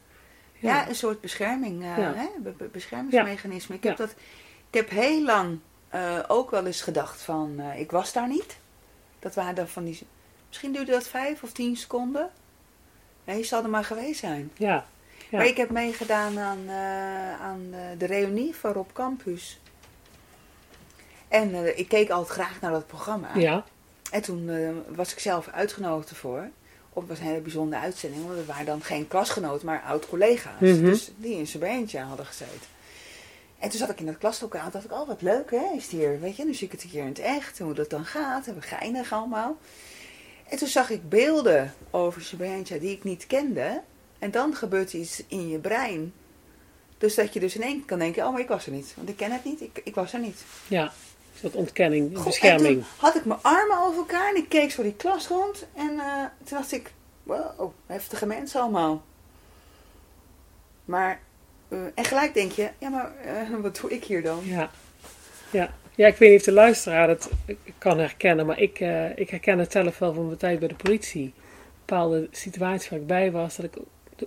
Ja, 0.58 0.90
een 0.90 0.96
soort 0.96 1.22
bescherming, 1.22 1.84
Ja. 1.84 2.14
hè? 2.16 2.26
be- 2.44 2.54
be- 2.58 2.70
beschermingsmechanisme. 2.72 3.76
Ik, 3.76 3.84
heb 3.84 3.98
dat, 3.98 4.10
ik 4.70 4.78
heb 4.78 4.90
heel 4.90 5.24
lang 5.24 5.60
eh, 5.92 6.20
ook 6.28 6.52
wel 6.52 6.66
eens 6.66 6.82
gedacht 6.82 7.22
van, 7.22 7.56
eh, 7.60 7.80
ik 7.80 7.92
was 7.92 8.14
daar 8.14 8.28
niet. 8.28 8.58
Dat 9.20 9.36
waren 9.36 9.56
dan 9.56 9.68
van 9.68 9.84
die, 9.84 10.00
misschien 10.48 10.72
duurde 10.72 10.92
dat 10.92 11.08
vijf 11.08 11.44
of 11.44 11.52
tien 11.52 11.78
seconden. 11.78 12.30
Nee, 13.24 13.38
je 13.38 13.44
zal 13.44 13.64
er 13.64 13.70
maar 13.70 13.84
geweest 13.84 14.20
zijn. 14.20 14.52
Ja. 14.58 14.86
Ja. 15.30 15.38
Maar 15.38 15.48
ik 15.48 15.58
heb 15.58 15.70
meegedaan 15.70 16.40
aan, 16.40 16.60
eh, 16.68 17.42
aan 17.42 17.74
de 17.98 18.06
reunie 18.06 18.56
van 18.56 18.72
Rob 18.72 18.90
Campus. 18.94 19.60
En 21.28 21.78
ik 21.78 21.88
keek 21.88 22.10
altijd 22.10 22.40
graag 22.40 22.62
naar 22.62 22.72
dat 22.72 22.88
programma. 22.88 23.30
Ja. 23.36 23.66
En 24.12 24.22
toen 24.22 24.50
was 24.96 25.12
ik 25.12 25.20
zelf 25.20 25.48
uitgenodigd 25.48 26.10
ervoor. 26.10 26.50
Op 26.94 27.08
was 27.08 27.20
een 27.20 27.26
hele 27.26 27.42
bijzondere 27.42 27.82
uitzending. 27.82 28.26
Want 28.26 28.38
we 28.38 28.46
waren 28.46 28.66
dan 28.66 28.82
geen 28.82 29.08
klasgenoten, 29.08 29.66
maar 29.66 29.82
oud-collega's. 29.82 30.60
Mhm. 30.60 30.84
Dus 30.84 31.12
die 31.16 31.38
in 31.38 31.48
zijn 31.48 31.64
beentje 31.64 32.00
hadden 32.00 32.26
gezeten. 32.26 32.68
En 33.62 33.70
toen 33.70 33.80
zat 33.80 33.90
ik 33.90 34.00
in 34.00 34.06
dat 34.06 34.18
klaslokaal. 34.18 34.72
dacht 34.72 34.86
ik, 34.86 34.92
oh 34.92 35.08
wat 35.08 35.22
leuk 35.22 35.52
hè, 35.52 35.72
is 35.76 35.84
het 35.84 35.92
hier. 35.92 36.20
Weet 36.20 36.36
je, 36.36 36.46
nu 36.46 36.54
zie 36.54 36.66
ik 36.68 36.72
het 36.72 36.82
hier 36.82 37.02
in 37.02 37.08
het 37.08 37.20
echt. 37.20 37.60
En 37.60 37.66
hoe 37.66 37.74
dat 37.74 37.90
dan 37.90 38.06
gaat. 38.06 38.48
En 38.48 38.56
we 38.56 38.62
geinig 38.62 39.14
allemaal. 39.14 39.58
En 40.50 40.58
toen 40.58 40.68
zag 40.68 40.90
ik 40.90 41.10
beelden 41.10 41.74
over 41.90 42.22
Srebrenica 42.22 42.78
die 42.78 42.92
ik 42.92 43.04
niet 43.04 43.28
kende. 43.28 43.82
En 44.20 44.32
dan 44.32 44.56
gebeurt 44.56 44.94
iets 44.94 45.24
in 45.28 45.50
je 45.50 45.60
brein. 45.60 46.14
Dus 46.98 47.16
dat 47.16 47.34
je 47.34 47.40
dus 47.40 47.56
in 47.56 47.62
één 47.62 47.78
keer 47.78 47.86
kan 47.86 48.00
denken, 48.00 48.26
oh 48.26 48.32
maar 48.32 48.42
ik 48.42 48.48
was 48.48 48.66
er 48.66 48.72
niet. 48.72 48.94
Want 48.96 49.10
ik 49.10 49.18
ken 49.18 49.32
het 49.32 49.44
niet, 49.44 49.62
ik, 49.62 49.82
ik 49.84 49.96
was 49.96 50.14
er 50.14 50.20
niet. 50.20 50.44
Ja. 50.68 50.92
Soort 51.40 51.56
ontkenning, 51.56 52.10
Goh, 52.10 52.18
En 52.18 52.24
bescherming. 52.24 52.74
toen 52.74 52.86
had 52.98 53.16
ik 53.16 53.26
mijn 53.26 53.40
armen 53.42 53.78
over 53.78 53.98
elkaar 53.98 54.30
en 54.30 54.36
ik 54.36 54.50
keek 54.50 54.72
zo 54.72 54.82
die 54.84 54.96
klas 54.96 55.28
rond. 55.28 55.66
En 55.76 56.00
eh, 56.00 56.24
toen 56.44 56.58
dacht 56.58 56.72
ik, 56.72 56.94
wow, 57.24 57.72
heftige 57.86 58.26
mensen 58.26 58.62
allemaal. 58.62 59.04
Maar, 60.86 61.22
eh, 61.72 61.78
en 61.96 62.06
gelijk 62.06 62.34
denk 62.34 62.52
je, 62.52 62.70
ja 62.78 62.90
maar 62.90 63.12
eh, 63.16 63.60
wat 63.62 63.80
doe 63.82 63.90
ik 63.92 64.04
hier 64.04 64.22
dan? 64.24 64.40
Ja. 64.44 64.72
Ja. 65.52 65.74
Ja, 65.96 66.08
ik 66.08 66.16
weet 66.16 66.30
niet 66.30 66.40
of 66.40 66.46
de 66.46 66.52
luisteraar 66.52 67.08
dat 67.08 67.30
kan 67.78 68.00
herkennen, 68.00 68.46
maar 68.46 68.60
ik, 68.60 68.80
eh, 68.80 69.18
ik 69.18 69.30
herken 69.30 69.60
het 69.60 69.72
zelf 69.72 70.00
wel 70.00 70.14
van 70.14 70.26
mijn 70.26 70.38
tijd 70.38 70.60
bij 70.60 70.68
de 70.68 70.76
politie. 70.76 71.34
Bepaalde 71.86 72.28
situaties 72.32 72.90
waar 72.90 73.00
ik 73.00 73.08
bij 73.08 73.32
was, 73.32 73.56
dat 73.56 73.66
ik 73.66 73.78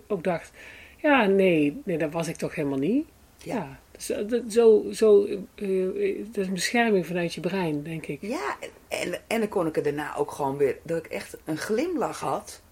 ook- 0.07 0.25
dacht, 0.25 0.51
ja, 0.97 1.27
nee, 1.27 1.81
nee, 1.85 1.99
dat 1.99 2.13
was 2.13 2.29
ik 2.29 2.37
toch 2.37 2.55
helemaal 2.55 2.79
niet. 2.79 3.07
Ja. 3.39 3.55
Ja. 3.55 3.79
Dus, 3.91 4.07
dat, 4.07 4.43
zo, 4.49 4.85
zo, 4.93 5.27
dat 5.27 6.37
is 6.37 6.47
een 6.47 6.53
bescherming 6.53 7.07
vanuit 7.07 7.35
je 7.35 7.41
brein, 7.41 7.83
denk 7.83 8.07
ik. 8.07 8.19
Ja, 8.21 8.57
en, 8.61 8.71
en, 9.13 9.21
en 9.27 9.41
dan 9.41 9.49
kon 9.49 9.67
ik 9.67 9.77
er 9.77 9.83
daarna 9.83 10.17
ook 10.17 10.31
gewoon 10.31 10.57
weer, 10.57 10.77
dat 10.83 10.99
ik 11.05 11.07
echt 11.13 11.37
een 11.45 11.57
glimlach 11.57 12.21
had. 12.21 12.63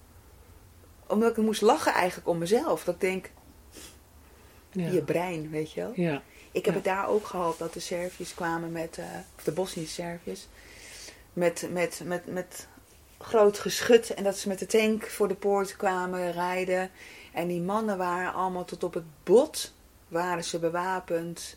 Omdat 1.06 1.30
ik 1.30 1.36
moest 1.44 1.60
lachen 1.62 1.92
eigenlijk 1.92 2.28
om 2.28 2.38
mezelf. 2.38 2.84
Dat 2.84 2.94
ik 2.94 3.00
denk, 3.00 3.30
Ja. 4.72 4.90
je 4.90 5.02
brein, 5.02 5.50
weet 5.50 5.72
je 5.72 5.80
wel. 5.80 5.92
Ja. 5.94 6.22
Ik 6.52 6.64
heb 6.64 6.74
het 6.74 6.84
daar 6.84 7.08
ook 7.08 7.26
gehad 7.26 7.58
dat 7.58 7.72
de 7.72 7.80
Serviërs 7.80 8.34
kwamen 8.34 8.72
met, 8.72 8.98
eh, 8.98 9.04
of 9.36 9.44
de 9.44 9.52
Bosnische 9.52 9.94
Serviërs, 9.94 10.46
met, 11.32 11.68
met, 11.72 12.00
met, 12.04 12.26
met 12.26 12.68
groot 13.18 13.58
geschut. 13.58 14.14
En 14.14 14.24
dat 14.24 14.38
ze 14.38 14.48
met 14.48 14.58
de 14.58 14.66
tank 14.66 15.06
voor 15.06 15.28
de 15.28 15.34
poort 15.34 15.76
kwamen 15.76 16.32
rijden. 16.32 16.90
En 17.32 17.48
die 17.48 17.60
mannen 17.60 17.98
waren 17.98 18.32
allemaal 18.32 18.64
tot 18.64 18.84
op 18.84 18.94
het 18.94 19.04
bot, 19.22 19.74
waren 20.08 20.44
ze 20.44 20.58
bewapend. 20.58 21.56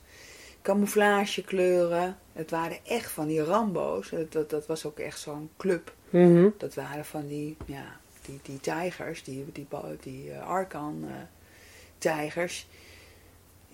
Camouflagekleuren. 0.62 2.18
Het 2.34 2.52
waren 2.52 2.78
echt 2.86 3.12
van 3.12 3.28
die 3.28 3.44
Rambo's. 3.44 4.10
Dat, 4.10 4.32
dat, 4.32 4.50
dat 4.50 4.66
was 4.66 4.86
ook 4.86 5.00
echt 5.00 5.20
zo'n 5.20 5.50
club. 5.58 5.94
Mhm. 6.10 6.50
Dat 6.58 6.74
waren 6.74 7.06
van 7.06 7.28
die, 7.28 7.58
ja, 7.66 8.00
die, 8.26 8.40
die 8.44 8.60
tijgers, 8.60 9.24
die, 9.24 9.46
die, 9.52 9.68
die, 9.70 9.98
die 10.02 10.32
eh, 10.32 10.48
Arkan-tijgers. 10.48 12.68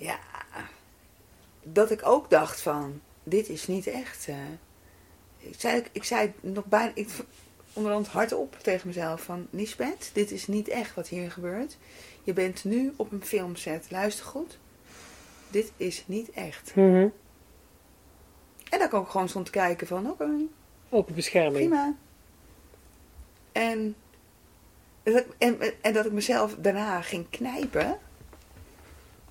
Ja, 0.02 0.20
dat 1.64 1.92
ik 1.92 2.06
ook 2.06 2.30
dacht 2.30 2.62
van, 2.62 3.02
dit 3.24 3.50
is 3.50 3.68
niet 3.68 3.88
echt. 3.88 4.28
Ik, 5.38 5.60
zei, 5.60 5.84
ik 5.92 6.04
zei 6.04 6.34
nog 6.40 6.66
bijna, 6.66 6.92
ik, 6.96 7.10
onderhand 7.74 8.08
hardop 8.08 8.58
tegen 8.62 8.88
mezelf 8.88 9.22
van, 9.22 9.48
Lisbeth, 9.50 10.10
dit 10.14 10.32
is 10.32 10.48
niet 10.48 10.68
echt 10.68 10.96
wat 10.96 11.08
hier 11.08 11.32
gebeurt. 11.32 11.78
Je 12.24 12.34
bent 12.34 12.64
nu 12.64 12.94
op 12.96 13.12
een 13.12 13.26
filmset, 13.26 13.92
luister 13.92 14.26
goed. 14.26 14.60
Dit 15.50 15.72
is 15.78 16.04
niet 16.08 16.32
echt. 16.32 16.76
Mhm. 16.76 17.08
En 18.70 18.80
dat 18.80 18.82
ik 18.82 18.94
ook 18.94 19.10
gewoon 19.10 19.30
stond 19.30 19.46
te 19.46 19.52
kijken 19.52 19.88
van, 19.88 20.10
oké, 20.10 20.24
een 20.90 21.06
bescherming. 21.16 21.56
Prima. 21.56 21.96
En, 23.52 23.96
en, 25.38 25.60
en 25.82 25.94
dat 25.94 26.06
ik 26.06 26.12
mezelf 26.12 26.56
daarna 26.56 27.02
ging 27.02 27.30
knijpen. 27.30 28.00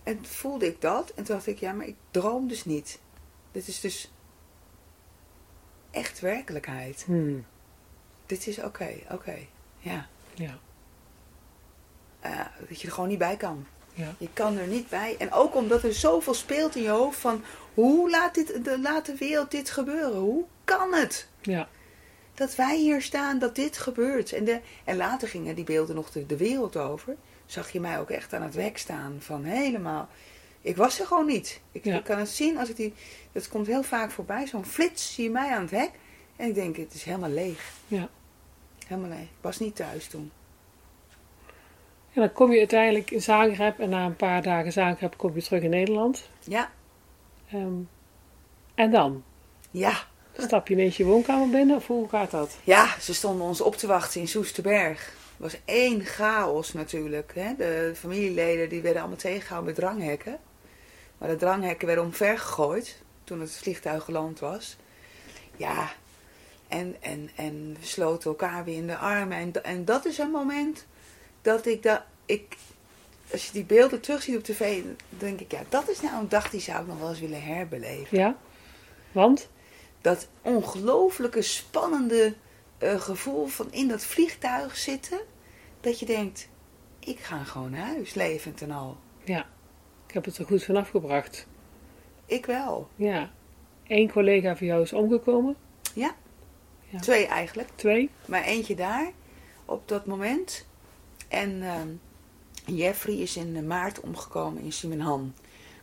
En 0.03 0.25
voelde 0.25 0.67
ik 0.67 0.81
dat. 0.81 1.11
En 1.11 1.25
toen 1.25 1.35
dacht 1.35 1.47
ik, 1.47 1.59
ja, 1.59 1.73
maar 1.73 1.87
ik 1.87 1.97
droom 2.11 2.49
dus 2.49 2.65
niet. 2.65 2.99
Dit 3.53 3.69
is 3.69 3.81
dus 3.81 4.13
echt 5.91 6.21
werkelijkheid. 6.21 7.03
Hmm. 7.07 7.45
Dit 8.27 8.47
is 8.47 8.59
oké, 8.59 8.95
oké. 9.11 9.39
Ja. 9.79 10.09
Ja. 10.35 10.59
Eh, 12.21 12.47
dat 12.69 12.81
je 12.81 12.87
er 12.87 12.93
gewoon 12.93 13.09
niet 13.09 13.19
bij 13.19 13.37
kan. 13.37 13.67
Ja. 13.95 14.15
Je 14.19 14.29
kan 14.33 14.59
er 14.59 14.67
niet 14.67 14.89
bij. 14.89 15.17
En 15.19 15.33
ook 15.33 15.55
omdat 15.55 15.83
er 15.83 15.95
zoveel 15.95 16.35
speelt 16.35 16.77
in 16.77 16.83
je 16.83 16.89
hoofd 16.89 17.19
van... 17.19 17.43
Hoe 17.75 18.11
laat, 18.11 18.35
dit, 18.35 18.65
de, 18.65 18.81
laat 18.81 19.07
de 19.07 19.17
wereld 19.17 19.51
dit 19.51 19.71
gebeuren? 19.71 20.21
Hoe 20.21 20.45
kan 20.65 20.93
het? 20.95 21.29
Ja. 21.41 21.69
Dat 22.35 22.55
wij 22.55 22.77
hier 22.77 23.03
staan, 23.03 23.39
dat 23.39 23.55
dit 23.55 23.79
gebeurt. 23.79 24.33
En, 24.33 24.45
de, 24.45 24.61
en 24.85 24.97
later 24.97 25.29
gingen 25.29 25.55
die 25.55 25.65
beelden 25.65 25.95
nog 25.95 26.11
de, 26.11 26.27
de 26.27 26.37
wereld 26.37 26.77
over. 26.77 27.17
Zag 27.51 27.71
je 27.71 27.81
mij 27.81 27.99
ook 27.99 28.11
echt 28.11 28.33
aan 28.33 28.43
het 28.43 28.55
werk 28.55 28.79
staan 28.79 29.17
van 29.19 29.45
helemaal... 29.45 30.09
Ik 30.61 30.77
was 30.77 31.01
er 31.01 31.07
gewoon 31.07 31.27
niet. 31.27 31.61
Ik, 31.73 31.85
Ja. 31.85 31.97
ik 31.97 32.05
kan 32.05 32.19
het 32.19 32.29
zien 32.29 32.59
als 32.59 32.69
ik 32.69 32.77
die... 32.77 32.95
Dat 33.33 33.49
komt 33.49 33.67
heel 33.67 33.83
vaak 33.83 34.11
voorbij. 34.11 34.47
Zo'n 34.47 34.65
flits 34.65 35.15
zie 35.15 35.25
je 35.25 35.31
mij 35.31 35.51
aan 35.55 35.63
het 35.63 35.71
hek. 35.71 35.91
En 36.37 36.49
ik 36.49 36.55
denk, 36.55 36.77
het 36.77 36.95
is 36.95 37.03
helemaal 37.03 37.31
leeg. 37.31 37.73
Ja. 37.87 38.09
Helemaal 38.87 39.11
leeg. 39.11 39.21
Ik 39.23 39.29
was 39.41 39.59
niet 39.59 39.77
thuis 39.77 40.07
toen. 40.09 40.31
En 42.13 42.21
dan 42.21 42.33
kom 42.33 42.53
je 42.53 42.59
uiteindelijk 42.59 43.11
in 43.11 43.23
Zagreb 43.23 43.79
en 43.79 43.89
na 43.91 44.05
een 44.05 44.17
paar 44.17 44.43
dagen 44.43 44.73
Zagreb 44.73 45.17
kom 45.17 45.35
je 45.35 45.43
terug 45.43 45.63
in 45.63 45.71
Nederland. 45.71 46.29
Ja, 46.45 46.71
Ehm, 47.51 47.75
en 48.75 48.91
dan? 48.91 49.25
ja. 49.71 50.09
Stap 50.37 50.69
je 50.69 50.75
ineens 50.75 50.97
je 50.97 51.05
woonkamer 51.05 51.49
binnen 51.49 51.77
of 51.77 51.87
hoe 51.87 52.09
gaat 52.09 52.31
dat? 52.31 52.57
Ja, 52.65 53.01
ze 53.01 53.15
stonden 53.15 53.47
ons 53.47 53.61
op 53.61 53.77
te 53.77 53.87
wachten 53.87 54.21
in 54.21 54.29
Soesterberg. 54.29 55.15
Het 55.41 55.53
was 55.53 55.61
één 55.65 56.05
chaos 56.05 56.73
natuurlijk. 56.73 57.33
Hè? 57.35 57.55
De 57.57 57.93
familieleden 57.97 58.69
die 58.69 58.83
werden 58.83 59.01
allemaal 59.01 59.19
tegengehouden 59.19 59.75
met 59.75 59.81
dranghekken. 59.85 60.39
Maar 61.19 61.29
de 61.29 61.37
dranghekken 61.37 61.87
werden 61.87 62.05
omver 62.05 62.39
gegooid 62.39 63.03
toen 63.25 63.41
het 63.41 63.57
vliegtuig 63.57 64.05
geland 64.05 64.39
was. 64.39 64.77
Ja, 65.57 65.93
en, 66.69 66.97
en, 67.01 67.31
en 67.35 67.77
we 67.81 67.87
sloten 67.87 68.31
elkaar 68.31 68.65
weer 68.65 68.77
in 68.77 68.87
de 68.87 68.97
armen. 68.97 69.39
En, 69.39 69.65
en 69.65 69.85
dat 69.85 70.05
is 70.05 70.19
een 70.19 70.31
moment 70.31 70.87
dat 71.43 71.67
ik, 71.67 71.83
dat 71.83 72.03
ik... 72.27 72.57
Als 73.33 73.47
je 73.47 73.53
die 73.53 73.65
beelden 73.65 74.01
terugziet 74.01 74.37
op 74.37 74.45
tv, 74.45 74.83
dan 74.83 74.97
denk 75.09 75.41
ik... 75.41 75.53
Ja, 75.53 75.63
dat 75.69 75.89
is 75.89 76.01
nou 76.01 76.21
een 76.21 76.29
dag 76.29 76.51
die 76.51 76.61
zou 76.61 76.81
ik 76.81 76.87
nog 76.87 76.99
wel 76.99 77.09
eens 77.09 77.21
willen 77.21 77.43
herbeleven 77.43 78.19
Ja? 78.19 78.37
Want? 79.13 79.49
dat 80.01 80.29
ongelooflijke 80.43 81.43
spannende 81.43 82.35
eh, 82.79 83.01
gevoel 83.01 83.47
van 83.47 83.73
in 83.73 83.89
dat 83.89 84.05
vliegtuig 84.05 84.77
zitten. 84.77 85.21
Dat 85.81 85.99
je 85.99 86.07
denkt, 86.07 86.49
ik 86.99 87.19
ga 87.19 87.45
gewoon 87.45 87.71
naar 87.71 87.87
huis, 87.87 88.15
levend 88.15 88.63
en 88.63 88.71
al. 88.71 88.97
Ja. 89.25 89.47
Ik 90.07 90.15
heb 90.15 90.25
het 90.25 90.39
er 90.39 90.47
goed 90.47 90.65
vanaf 90.65 90.89
gebracht. 90.89 91.47
Ik 92.27 92.47
wel. 92.47 92.89
Ja. 92.97 93.31
Eén 93.87 94.11
collega 94.11 94.57
van 94.57 94.67
jou 94.67 94.83
is 94.83 94.93
omgekomen. 94.93 95.57
Ja. 95.95 96.15
Ja. 96.89 96.99
Twee 96.99 97.27
eigenlijk. 97.27 97.69
Twee. 97.75 98.11
Maar 98.27 98.43
eentje 98.43 98.75
daar, 98.75 99.11
op 99.65 99.89
dat 99.89 100.07
moment. 100.07 100.67
En 101.29 101.63
ehm, 101.63 101.89
Jeffrey 102.77 103.15
is 103.15 103.37
in 103.37 103.67
maart 103.67 104.01
omgekomen 104.01 104.63
in 104.63 104.73
Simenhan. 104.73 105.35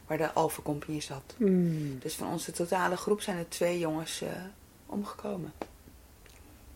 Waar 0.07 0.17
de 0.17 0.31
Alpha 0.31 0.61
Company 0.61 0.99
zat. 0.99 1.35
Hmm. 1.37 1.99
Dus 1.99 2.15
van 2.15 2.31
onze 2.31 2.51
totale 2.51 2.97
groep 2.97 3.21
zijn 3.21 3.37
er 3.37 3.49
twee 3.49 3.79
jongens 3.79 4.21
eh, 4.21 4.29
omgekomen. 4.85 5.53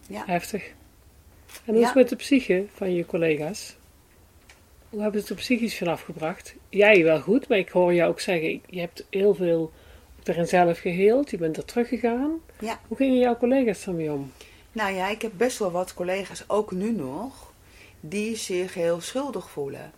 Ja. 0.07 0.23
Heftig. 0.25 0.73
En 1.65 1.73
hoe 1.73 1.81
is 1.81 1.85
het 1.85 1.95
met 1.95 2.09
de 2.09 2.15
psyche 2.15 2.65
van 2.73 2.93
je 2.93 3.05
collega's? 3.05 3.75
Hoe 4.89 5.01
hebben 5.01 5.21
ze 5.21 5.27
het 5.27 5.37
er 5.37 5.43
psychisch 5.43 5.77
vanaf 5.77 6.01
gebracht? 6.01 6.55
Jij 6.69 7.03
wel 7.03 7.21
goed, 7.21 7.47
maar 7.47 7.57
ik 7.57 7.69
hoor 7.69 7.93
jou 7.93 8.09
ook 8.09 8.19
zeggen, 8.19 8.61
je 8.65 8.79
hebt 8.79 9.05
heel 9.09 9.35
veel 9.35 9.71
erin 10.23 10.47
zelf 10.47 10.79
geheeld, 10.79 11.29
je 11.29 11.37
bent 11.37 11.57
er 11.57 11.65
teruggegaan. 11.65 12.31
Ja. 12.59 12.79
Hoe 12.87 12.97
gingen 12.97 13.19
jouw 13.19 13.37
collega's 13.37 13.87
ermee 13.87 14.11
om? 14.11 14.31
Nou 14.71 14.93
ja, 14.93 15.07
ik 15.07 15.21
heb 15.21 15.31
best 15.35 15.59
wel 15.59 15.71
wat 15.71 15.93
collega's, 15.93 16.43
ook 16.47 16.71
nu 16.71 16.91
nog, 16.91 17.53
die 17.99 18.35
zich 18.35 18.73
heel 18.73 19.01
schuldig 19.01 19.49
voelen. 19.49 19.91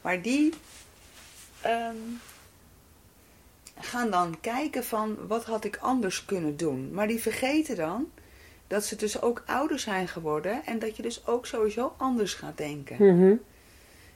Maar 0.00 0.22
die 0.22 0.52
ehm, 1.60 1.96
gaan 3.80 4.10
dan 4.10 4.40
kijken 4.40 4.84
van 4.84 5.16
wat 5.26 5.44
had 5.44 5.64
ik 5.64 5.76
anders 5.76 6.24
kunnen 6.24 6.56
doen. 6.56 6.90
Maar 6.92 7.06
die 7.06 7.20
vergeten 7.22 7.76
dan 7.76 8.10
dat 8.66 8.84
ze 8.84 8.96
dus 8.96 9.20
ook 9.22 9.42
ouder 9.46 9.78
zijn 9.78 10.08
geworden 10.08 10.66
en 10.66 10.78
dat 10.78 10.96
je 10.96 11.02
dus 11.02 11.26
ook 11.26 11.46
sowieso 11.46 11.94
anders 11.96 12.34
gaat 12.34 12.56
denken. 12.56 12.96
Mhm. 13.16 13.34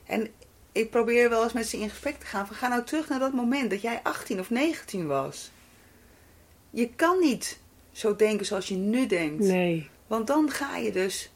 En 0.07 0.29
ik 0.73 0.91
probeer 0.91 1.29
wel 1.31 1.43
eens 1.43 1.53
met 1.53 1.67
ze 1.67 1.79
in 1.79 1.91
gesprek 1.91 2.19
te 2.19 2.27
gaan 2.27 2.47
van 2.47 2.57
ga 2.57 2.69
nou 2.69 2.85
terug 2.85 3.09
naar 3.09 3.19
dat 3.19 3.33
moment 3.33 3.71
dat 3.71 3.81
jij 3.83 4.01
18 4.03 4.41
of 4.41 4.51
19 4.51 5.07
was. 5.07 5.51
Je 6.71 6.89
kan 6.97 7.19
niet 7.19 7.59
zo 7.93 8.17
denken 8.17 8.47
zoals 8.47 8.69
je 8.69 8.75
nu 8.77 9.07
denkt. 9.07 9.45
Nee. 9.45 9.89
Want 10.07 10.27
dan 10.27 10.51
ga 10.51 10.77
je 10.77 10.93
dus. 10.93 11.31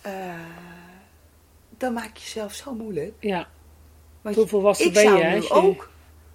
eh, 0.00 0.34
dan 1.78 1.92
maak 1.92 2.16
je 2.16 2.22
jezelf 2.24 2.54
zo 2.54 2.74
moeilijk. 2.74 3.12
Ja. 3.18 3.48
Want 4.22 4.36
Hoe 4.36 4.46
volwassen 4.46 4.86
ik 4.86 4.92
ben 4.92 5.02
je? 5.02 5.08
zou 5.08 5.22
hè, 5.22 5.34
nu 5.34 5.42
je- 5.42 5.50
ook, 5.50 5.90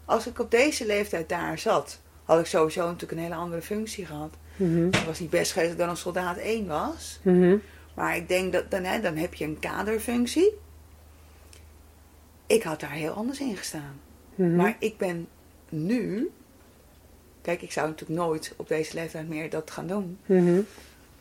als 0.06 0.28
ik 0.28 0.40
op 0.40 0.52
deze 0.52 0.86
leeftijd 0.86 1.30
daar 1.30 1.60
zat, 1.60 2.00
had 2.24 2.40
ik 2.40 2.46
sowieso 2.46 2.86
natuurlijk 2.86 3.12
een 3.12 3.18
hele 3.24 3.36
andere 3.36 3.62
functie 3.62 4.06
gehad. 4.06 4.34
Het 4.58 5.06
was 5.06 5.20
niet 5.20 5.30
best 5.30 5.52
geweest 5.52 5.72
dat 5.72 5.80
ik 5.80 5.86
dan 5.86 5.90
een 5.90 6.02
soldaat 6.02 6.38
1 6.38 6.68
was. 6.68 7.20
Mhm. 7.22 7.58
Maar 7.96 8.16
ik 8.16 8.28
denk 8.28 8.54
dat 8.54 8.72
dan, 8.72 8.84
hè, 8.84 9.02
dan 9.02 9.16
heb 9.16 9.34
je 9.34 9.46
een 9.46 9.60
kaderfunctie. 9.60 10.54
Ik 12.48 12.64
had 12.64 12.80
daar 12.80 12.92
heel 12.92 13.12
anders 13.12 13.40
in 13.40 13.58
gestaan. 13.58 14.00
Mhm. 14.36 14.56
Maar 14.56 14.76
ik 14.80 14.98
ben 14.98 15.28
nu. 15.70 16.32
Kijk, 17.42 17.62
ik 17.62 17.72
zou 17.72 17.88
natuurlijk 17.88 18.20
nooit 18.20 18.54
op 18.56 18.68
deze 18.68 18.94
leeftijd 18.94 19.28
meer 19.28 19.50
dat 19.50 19.72
gaan 19.72 19.88
doen. 19.88 20.18
Mhm. 20.26 20.62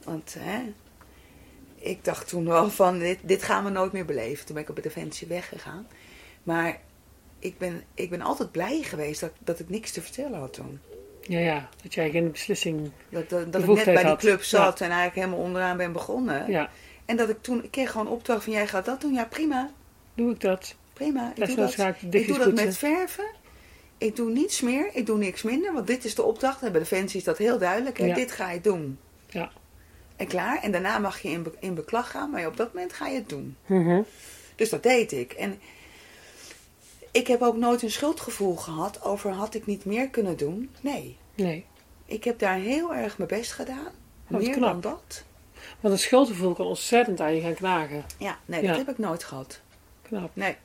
Want 0.05 0.37
hè, 0.39 0.73
ik 1.75 2.05
dacht 2.05 2.29
toen 2.29 2.45
wel 2.45 2.71
van, 2.71 2.99
dit, 2.99 3.19
dit 3.23 3.43
gaan 3.43 3.65
we 3.65 3.71
nooit 3.71 3.93
meer 3.93 4.05
beleven. 4.05 4.45
Toen 4.47 4.55
ben 4.55 4.63
ik 4.63 4.71
op 4.71 4.77
de 4.77 4.83
Defensie 4.83 5.29
weggegaan. 5.29 5.87
Maar 6.43 6.81
ik 7.39 7.59
ben, 7.59 7.83
ik 7.95 8.11
ben 8.11 8.21
altijd 8.21 8.51
blij 8.51 8.83
geweest 8.83 9.21
dat, 9.21 9.33
dat 9.39 9.61
ik 9.61 9.69
niks 9.69 9.91
te 9.91 10.03
vertellen 10.03 10.39
had 10.39 10.53
toen. 10.53 10.81
Ja, 11.27 11.39
ja. 11.39 11.69
Dat 11.83 11.95
jij 11.95 12.11
geen 12.11 12.31
beslissing... 12.31 12.91
Dat, 13.09 13.29
dat, 13.29 13.53
dat 13.53 13.63
ik 13.63 13.69
net 13.69 13.85
bij 13.85 14.05
die 14.05 14.17
club 14.17 14.43
zat 14.43 14.81
en 14.81 14.91
eigenlijk 14.91 15.15
helemaal 15.15 15.39
onderaan 15.47 15.77
ben 15.77 15.93
begonnen. 15.93 16.51
Ja. 16.51 16.71
En 17.05 17.17
dat 17.17 17.29
ik 17.29 17.43
toen, 17.43 17.65
ik 17.65 17.71
kreeg 17.71 17.91
gewoon 17.91 18.09
opdracht 18.09 18.45
van, 18.45 18.53
jij 18.53 18.67
gaat 18.67 18.85
dat 18.85 19.01
doen. 19.01 19.13
Ja, 19.13 19.25
prima, 19.25 19.71
Doe 20.15 20.31
ik 20.33 20.41
dat? 20.41 20.75
prima. 20.93 21.33
Ik 21.35 21.47
doe 21.47 21.57
dat. 21.57 21.79
ik 21.79 22.13
de 22.13 22.25
doe 22.27 22.39
dat 22.39 22.55
met 22.55 22.77
verven. 22.77 23.25
Ik 23.99 24.17
doe 24.17 24.31
niets 24.31 24.61
meer, 24.61 24.91
ik 24.93 25.07
doe 25.07 25.19
niks 25.19 25.43
minder, 25.43 25.73
want 25.73 25.87
dit 25.87 26.05
is 26.05 26.15
de 26.15 26.23
opdracht. 26.23 26.63
En 26.63 26.73
bij 26.73 26.81
Defensie 26.81 27.19
is 27.19 27.25
dat 27.25 27.39
heel 27.39 27.59
duidelijk. 27.59 27.99
Hè? 27.99 28.05
Ja. 28.07 28.15
Dit 28.15 28.33
ga 28.33 28.51
je 28.51 28.61
doen. 28.61 28.99
Ja. 29.29 29.51
En 30.17 30.27
klaar. 30.27 30.63
En 30.63 30.73
daarna 30.73 30.99
mag 30.99 31.21
je 31.21 31.29
in, 31.29 31.43
be- 31.43 31.55
in 31.61 31.75
beklag 31.75 32.11
gaan, 32.11 32.31
maar 32.31 32.47
op 32.47 32.57
dat 32.57 32.73
moment 32.75 32.93
ga 32.93 33.07
je 33.07 33.15
het 33.15 33.29
doen. 33.29 33.57
Mhm. 33.67 34.03
Dus 34.57 34.71
dat 34.71 34.83
deed 34.83 35.13
ik. 35.13 35.33
En 35.33 35.61
ik 37.15 37.27
heb 37.27 37.43
ook 37.43 37.57
nooit 37.57 37.83
een 37.83 37.91
schuldgevoel 37.91 38.57
gehad 38.57 39.03
over 39.03 39.31
had 39.31 39.55
ik 39.55 39.67
niet 39.67 39.85
meer 39.85 40.09
kunnen 40.09 40.37
doen. 40.37 40.71
Nee. 40.81 41.17
Nee. 41.35 41.65
Ik 42.05 42.25
heb 42.25 42.39
daar 42.39 42.57
heel 42.57 42.95
erg 42.95 43.19
mijn 43.19 43.29
best 43.29 43.53
gedaan. 43.53 43.93
Wat 44.27 44.41
meer 44.41 44.51
knap. 44.53 44.83
dan 44.83 44.93
dat. 44.93 45.25
Want 45.81 45.95
een 45.95 46.01
schuldgevoel 46.01 46.55
kan 46.55 46.67
ontzettend 46.67 47.21
aan 47.21 47.35
je 47.35 47.41
gaan 47.41 47.55
knagen. 47.55 48.05
Ja, 48.19 48.39
nee, 48.45 48.63
Ja. 48.63 48.69
dat 48.69 48.77
heb 48.77 48.89
ik 48.89 48.99
nooit 48.99 49.25
gehad. 49.25 49.61
Knap. 50.03 50.31
Nee. 50.33 50.57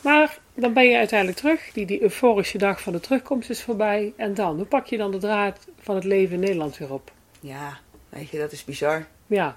Maar 0.00 0.38
dan 0.54 0.72
ben 0.72 0.84
je 0.84 0.96
uiteindelijk 0.96 1.38
terug. 1.38 1.72
Die, 1.72 1.86
die 1.86 2.02
euforische 2.02 2.58
dag 2.58 2.80
van 2.80 2.92
de 2.92 3.00
terugkomst 3.00 3.50
is 3.50 3.62
voorbij. 3.62 4.12
En 4.16 4.34
dan? 4.34 4.56
Hoe 4.56 4.66
pak 4.66 4.86
je 4.86 4.96
dan 4.96 5.10
de 5.10 5.18
draad 5.18 5.66
van 5.80 5.94
het 5.94 6.04
leven 6.04 6.34
in 6.34 6.40
Nederland 6.40 6.78
weer 6.78 6.92
op? 6.92 7.12
Ja, 7.40 7.78
weet 8.08 8.28
je, 8.28 8.38
dat 8.38 8.52
is 8.52 8.64
bizar. 8.64 9.06
Ja. 9.26 9.56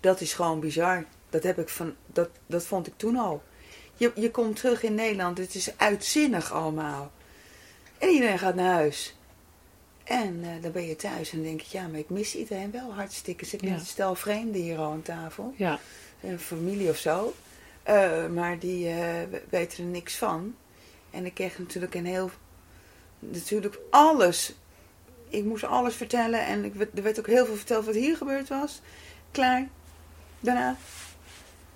Dat 0.00 0.20
is 0.20 0.32
gewoon 0.32 0.60
bizar. 0.60 1.04
Dat, 1.30 1.42
heb 1.42 1.58
ik 1.58 1.68
van, 1.68 1.94
dat, 2.06 2.28
dat 2.46 2.64
vond 2.64 2.86
ik 2.86 2.92
toen 2.96 3.16
al. 3.16 3.42
Je, 4.00 4.12
je 4.14 4.30
komt 4.30 4.56
terug 4.56 4.82
in 4.82 4.94
Nederland, 4.94 5.38
het 5.38 5.54
is 5.54 5.70
uitzinnig 5.78 6.52
allemaal. 6.52 7.10
En 7.98 8.08
iedereen 8.08 8.38
gaat 8.38 8.54
naar 8.54 8.72
huis. 8.74 9.14
En 10.04 10.40
eh, 10.42 10.62
dan 10.62 10.72
ben 10.72 10.86
je 10.86 10.96
thuis 10.96 11.32
en 11.32 11.42
denk 11.42 11.60
je, 11.60 11.78
ja, 11.78 11.86
maar 11.86 11.98
ik 11.98 12.10
mis 12.10 12.34
iedereen 12.36 12.70
wel 12.70 12.92
hartstikke. 12.94 13.44
Zit 13.44 13.60
Ja. 13.60 13.70
met 13.70 13.80
een 13.80 13.86
stel 13.86 14.14
vreemden 14.14 14.60
hier 14.60 14.78
al 14.78 14.90
aan 14.92 15.02
tafel. 15.02 15.54
Ja. 15.56 15.78
Een 16.22 16.38
familie 16.38 16.88
of 16.88 16.96
zo. 16.96 17.34
Eh, 17.82 18.26
maar 18.26 18.58
die 18.58 18.88
eh, 18.88 18.94
we- 19.30 19.42
weten 19.48 19.84
er 19.84 19.90
niks 19.90 20.16
van. 20.16 20.54
En 21.10 21.24
ik 21.26 21.34
kreeg 21.34 21.58
natuurlijk 21.58 21.94
een 21.94 22.06
heel... 22.06 22.30
Natuurlijk 23.18 23.78
alles. 23.90 24.54
Ik 25.28 25.44
moest 25.44 25.64
alles 25.64 25.94
vertellen. 25.94 26.46
En 26.46 26.64
ik, 26.64 26.74
werd- 26.74 26.96
er 26.96 27.02
werd 27.02 27.18
ook 27.18 27.26
heel 27.26 27.46
veel 27.46 27.56
verteld 27.56 27.84
wat 27.84 27.94
hier 27.94 28.16
gebeurd 28.16 28.48
was. 28.48 28.80
Klaar. 29.30 29.68
Daarna. 30.40 30.76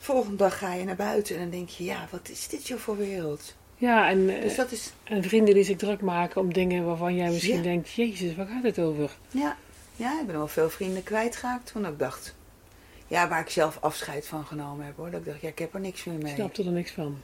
Volgende 0.05 0.36
dag 0.36 0.59
ga 0.59 0.74
je 0.74 0.84
naar 0.84 0.96
buiten. 0.96 1.34
En 1.34 1.40
dan 1.40 1.50
denk 1.50 1.68
je, 1.68 1.84
ja, 1.84 2.09
wat 2.11 2.28
is 2.28 2.48
dit 2.48 2.66
joh 2.68 2.78
voor 2.78 2.96
wereld? 2.96 3.55
Ja, 3.76 4.09
en, 4.09 4.36
eh, 4.36 4.42
Dus 4.42 4.55
dat 4.55 4.72
is... 4.72 4.92
en 5.05 5.22
vrienden 5.22 5.55
die 5.55 5.64
zich 5.64 5.76
druk 5.76 6.00
maken 6.00 6.40
om 6.40 6.52
dingen 6.52 6.84
waarvan 6.84 7.14
jij 7.16 7.30
misschien 7.30 7.57
Ja. 7.57 7.62
denkt... 7.62 7.90
Jezus, 7.92 8.34
waar 8.34 8.46
gaat 8.46 8.62
het 8.62 8.78
over? 8.78 9.11
Ja, 9.30 9.57
ja, 9.96 10.20
ik 10.20 10.26
ben 10.26 10.36
wel 10.36 10.48
veel 10.48 10.70
vrienden 10.70 11.02
kwijtgeraakt. 11.02 11.66
Toen 11.72 11.86
ik 11.86 11.98
dacht... 11.98 12.34
Ja, 13.07 13.28
waar 13.28 13.40
ik 13.40 13.48
zelf 13.48 13.78
afscheid 13.80 14.26
van 14.26 14.44
genomen 14.46 14.86
heb 14.86 14.96
hoor. 14.96 15.11
Dat 15.11 15.20
ik 15.20 15.26
dacht, 15.26 15.40
ja, 15.40 15.48
ik 15.48 15.59
heb 15.59 15.74
er 15.74 15.80
niks 15.80 16.05
meer 16.05 16.16
Ik 16.16 16.22
mee. 16.22 16.34
snapte 16.34 16.64
er 16.64 16.70
niks 16.70 16.90
van. 16.90 17.16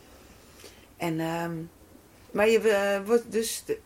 En, 0.96 1.20
ehm, 1.20 1.52
maar 2.30 2.48
je 2.48 2.58
eh, 2.70 3.06
wordt 3.06 3.32
dus, 3.32 3.62
de- 3.66 3.78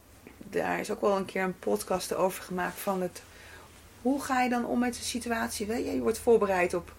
daar 0.50 0.80
is 0.80 0.90
ook 0.90 1.00
wel 1.00 1.16
een 1.16 1.24
keer 1.24 1.42
een 1.42 1.58
podcast 1.58 2.14
over 2.14 2.42
gemaakt 2.42 2.78
van 2.80 3.02
het... 3.02 3.22
Hoe 4.02 4.22
ga 4.22 4.42
je 4.42 4.48
dan 4.50 4.66
om 4.66 4.78
met 4.78 4.94
de 4.94 5.02
situatie? 5.02 5.66
Weet 5.66 5.84
je, 5.84 5.92
je 5.92 6.00
wordt 6.00 6.18
voorbereid 6.18 6.74
op... 6.74 6.92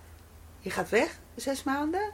Je 0.65 0.71
gaat 0.71 0.89
weg, 0.89 1.19
zes 1.35 1.63
maanden. 1.63 2.01
Dan 2.01 2.11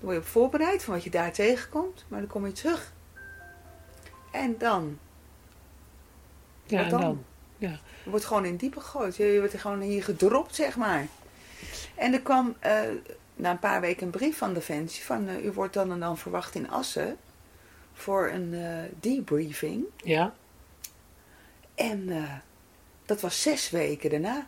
word 0.00 0.14
je 0.14 0.20
op 0.20 0.26
voorbereid 0.26 0.84
van 0.84 0.94
wat 0.94 1.04
je 1.04 1.10
daar 1.10 1.32
tegenkomt. 1.32 2.04
Maar 2.08 2.20
dan 2.20 2.28
kom 2.28 2.46
je 2.46 2.52
terug. 2.52 2.92
En 4.32 4.58
dan? 4.58 4.98
Ja, 6.64 6.84
en 6.84 6.90
dan? 6.90 7.00
dan? 7.00 7.24
Ja. 7.58 7.80
Je 8.04 8.10
wordt 8.10 8.24
gewoon 8.24 8.44
in 8.44 8.56
diepe 8.56 8.80
gegooid. 8.80 9.16
Je 9.16 9.24
je 9.24 9.38
wordt 9.38 9.52
er 9.52 9.60
gewoon 9.60 9.80
hier 9.80 10.04
gedropt, 10.04 10.54
zeg 10.54 10.76
maar. 10.76 11.06
En 11.94 12.12
er 12.12 12.22
kwam 12.22 12.56
eh, 12.58 12.80
na 13.34 13.50
een 13.50 13.58
paar 13.58 13.80
weken 13.80 14.04
een 14.04 14.10
brief 14.12 14.38
van 14.38 14.54
Defensie 14.54 15.04
van... 15.04 15.28
eh, 15.28 15.44
u 15.44 15.52
wordt 15.52 15.74
dan 15.74 15.92
en 15.92 16.00
dan 16.00 16.18
verwacht 16.18 16.54
in 16.54 16.70
Assen 16.70 17.16
voor 17.92 18.28
een 18.28 18.54
eh, 18.54 18.92
debriefing. 19.00 19.84
Ja. 19.96 20.34
En 21.74 22.08
dat 23.04 23.20
was 23.20 23.42
zes 23.42 23.70
weken 23.70 24.10
daarna. 24.10 24.46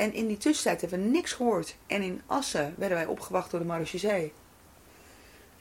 En 0.00 0.14
in 0.14 0.26
die 0.26 0.38
tussentijd 0.38 0.80
hebben 0.80 1.02
we 1.02 1.10
niks 1.10 1.32
gehoord. 1.32 1.76
En 1.86 2.02
in 2.02 2.20
Assen 2.26 2.74
werden 2.78 2.96
wij 2.96 3.06
opgewacht 3.06 3.50
door 3.50 3.60
de 3.60 3.66
Marechaussee. 3.66 4.32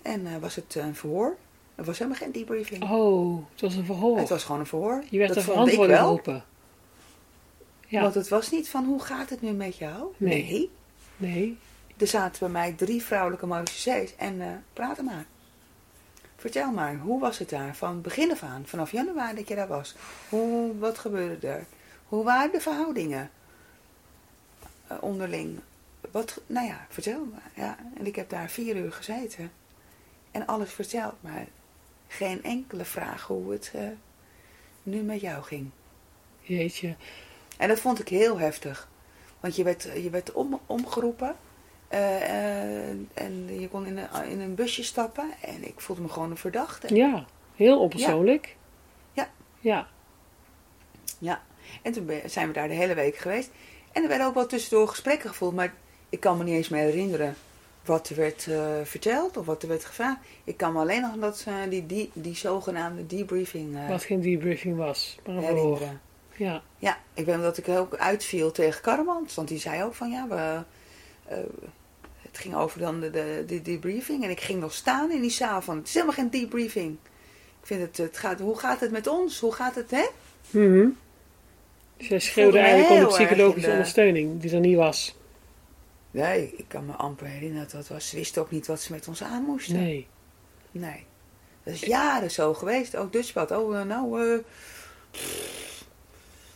En 0.01 0.27
eh, 0.27 0.37
was 0.37 0.55
het 0.55 0.75
een 0.75 0.95
verhoor. 0.95 1.35
Er 1.75 1.83
was 1.83 1.97
helemaal 1.97 2.19
geen 2.19 2.31
debriefing. 2.31 2.83
Oh, 2.91 3.43
het 3.51 3.61
was 3.61 3.75
een 3.75 3.85
verhoor. 3.85 4.17
Het 4.17 4.29
was 4.29 4.43
gewoon 4.43 4.59
een 4.59 4.67
verhoor. 4.67 5.03
je 5.09 5.17
werd 5.17 5.29
dat 5.29 5.37
er 5.37 5.43
verantwoording 5.43 5.97
wel. 5.97 6.07
geroepen. 6.07 6.43
Ja. 7.87 8.01
Want 8.01 8.13
het 8.13 8.27
was 8.27 8.51
niet 8.51 8.69
van 8.69 8.85
hoe 8.85 9.01
gaat 9.01 9.29
het 9.29 9.41
nu 9.41 9.51
met 9.51 9.77
jou? 9.77 10.13
Nee. 10.17 10.71
Nee. 11.17 11.57
Er 11.97 12.07
zaten 12.07 12.39
bij 12.39 12.49
mij 12.49 12.73
drie 12.73 13.03
vrouwelijke 13.03 13.47
Mauritius's 13.47 14.15
en 14.17 14.41
eh 14.41 14.47
praten 14.73 15.05
maar. 15.05 15.25
Vertel 16.35 16.71
maar, 16.71 16.95
hoe 16.95 17.19
was 17.19 17.37
het 17.37 17.49
daar 17.49 17.75
van 17.75 18.01
begin 18.01 18.31
af 18.31 18.43
aan, 18.43 18.63
vanaf 18.65 18.91
januari 18.91 19.35
dat 19.35 19.47
je 19.47 19.55
daar 19.55 19.67
was? 19.67 19.95
Hoe, 20.29 20.77
wat 20.77 20.97
gebeurde 20.97 21.47
er? 21.47 21.65
Hoe 22.07 22.23
waren 22.23 22.51
de 22.51 22.61
verhoudingen 22.61 23.21
eh, 23.21 23.38
onderling? 25.01 25.59
Wat, 26.11 26.41
nou 26.47 26.67
ja, 26.67 26.85
vertel 26.89 27.25
maar. 27.31 27.51
Ja. 27.55 27.77
En 27.97 28.05
ik 28.05 28.15
heb 28.15 28.29
daar 28.29 28.49
vier 28.49 28.75
uur 28.75 28.91
gezeten 28.91 29.51
en 30.31 30.45
alles 30.47 30.71
verteld, 30.71 31.13
maar 31.21 31.45
geen 32.07 32.43
enkele 32.43 32.85
vraag 32.85 33.27
hoe 33.27 33.51
het 33.51 33.71
eh, 33.75 33.81
nu 34.83 35.01
met 35.01 35.21
jou 35.21 35.43
ging. 35.43 35.69
Jeetje. 36.41 36.95
En 37.57 37.67
dat 37.67 37.79
vond 37.79 37.99
ik 37.99 38.07
heel 38.07 38.39
heftig. 38.39 38.89
Want 39.39 39.55
je 39.55 39.63
werd, 39.63 39.83
je 39.83 40.09
werd 40.09 40.31
om, 40.31 40.59
omgeroepen. 40.65 41.35
eh, 41.87 42.21
eh, 42.89 42.97
en 43.13 43.59
je 43.59 43.67
kon 43.69 43.85
in 43.85 43.97
een, 43.97 44.29
in 44.29 44.39
een 44.39 44.55
busje 44.55 44.83
stappen. 44.83 45.29
En 45.41 45.67
ik 45.67 45.79
voelde 45.79 46.01
me 46.01 46.09
gewoon 46.09 46.31
een 46.31 46.37
verdachte. 46.37 46.95
Ja, 46.95 47.25
heel 47.55 47.79
onpersoonlijk. 47.79 48.55
Ja. 49.13 49.29
Ja. 49.59 49.87
Ja. 51.19 51.41
En 51.81 51.91
toen 51.91 52.09
zijn 52.25 52.47
we 52.47 52.53
daar 52.53 52.67
de 52.67 52.73
hele 52.73 52.93
week 52.93 53.15
geweest. 53.17 53.49
En 53.91 54.01
er 54.03 54.07
werden 54.07 54.27
ook 54.27 54.33
wel 54.33 54.47
tussendoor 54.47 54.87
gesprekken 54.87 55.29
gevoerd. 55.29 55.55
Maar 55.55 55.73
ik 56.09 56.19
kan 56.19 56.37
me 56.37 56.43
niet 56.43 56.55
eens 56.55 56.69
meer 56.69 56.83
herinneren 56.83 57.35
wat 57.85 58.09
er 58.09 58.15
werd 58.15 58.47
eh, 58.47 58.73
verteld. 58.83 59.37
Of 59.37 59.45
wat 59.45 59.61
er 59.61 59.67
werd 59.67 59.85
gevraagd. 59.85 60.19
Ik 60.43 60.57
kan 60.57 60.73
me 60.73 60.79
alleen 60.79 61.01
nog 61.01 61.15
dat, 61.15 61.43
eh, 61.47 61.55
die, 61.69 61.85
die, 61.85 62.11
die 62.13 62.35
zogenaamde 62.35 63.05
debriefing 63.05 63.77
eh, 63.77 63.89
Wat 63.89 64.03
geen 64.03 64.21
debriefing 64.21 64.77
was, 64.77 65.19
maar 65.25 65.35
een 65.35 65.43
herinneren. 65.43 66.01
Ja. 66.39 66.61
Ja, 66.77 66.97
ik 67.13 67.25
weet 67.25 67.41
dat 67.41 67.57
ik 67.57 67.67
ook 67.67 67.95
uitviel 67.95 68.51
tegen 68.51 68.81
Karremans. 68.81 69.35
Want 69.35 69.47
die 69.47 69.59
zei 69.59 69.83
ook 69.83 69.93
van 69.93 70.09
ja, 70.09 70.27
we, 70.27 70.63
eh, 71.25 71.37
het 72.21 72.37
ging 72.37 72.55
over 72.55 72.79
dan 72.79 72.99
de, 72.99 73.09
de, 73.09 73.43
de 73.47 73.61
debriefing. 73.61 74.23
En 74.23 74.29
ik 74.29 74.39
ging 74.39 74.59
nog 74.59 74.73
staan 74.73 75.11
in 75.11 75.21
die 75.21 75.29
zaal 75.29 75.61
van 75.61 75.77
het 75.77 75.87
is 75.87 75.93
helemaal 75.93 76.15
geen 76.15 76.29
debriefing. 76.29 76.97
Ik 77.61 77.67
vind 77.67 77.81
het, 77.81 77.97
het 77.97 78.17
gaat, 78.17 78.39
hoe 78.39 78.57
gaat 78.57 78.79
het 78.79 78.91
met 78.91 79.07
ons? 79.07 79.39
Hoe 79.39 79.53
gaat 79.53 79.75
het, 79.75 79.91
hè? 79.91 80.05
Mhm. 80.49 80.87
Dus 81.08 81.08
jij 82.07 82.19
schreeuwde 82.19 82.59
eigenlijk 82.59 82.89
om 82.91 82.99
de 83.09 83.15
psychologische 83.15 83.67
de- 83.67 83.71
ondersteuning 83.71 84.41
die 84.41 84.51
er 84.53 84.59
niet 84.59 84.75
was. 84.77 85.15
Nee, 86.11 86.53
ik 86.57 86.65
kan 86.67 86.85
me 86.85 86.91
amper 86.91 87.27
herinneren 87.27 87.63
dat 87.63 87.71
dat 87.71 87.87
was. 87.87 88.09
Ze 88.09 88.15
wisten 88.15 88.41
ook 88.41 88.51
niet 88.51 88.67
wat 88.67 88.81
ze 88.81 88.91
met 88.91 89.07
ons 89.07 89.23
aan 89.23 89.43
moesten. 89.43 89.75
Nee. 89.75 90.07
Nee. 90.71 91.05
Dat 91.63 91.73
is 91.73 91.79
jaren 91.81 92.31
zo 92.31 92.53
geweest. 92.53 92.95
Ook 92.95 93.11
Dutchpad. 93.11 93.51
Oh, 93.51 93.79
eh, 93.79 93.85
nou, 93.85 94.33
eh, 94.33 94.39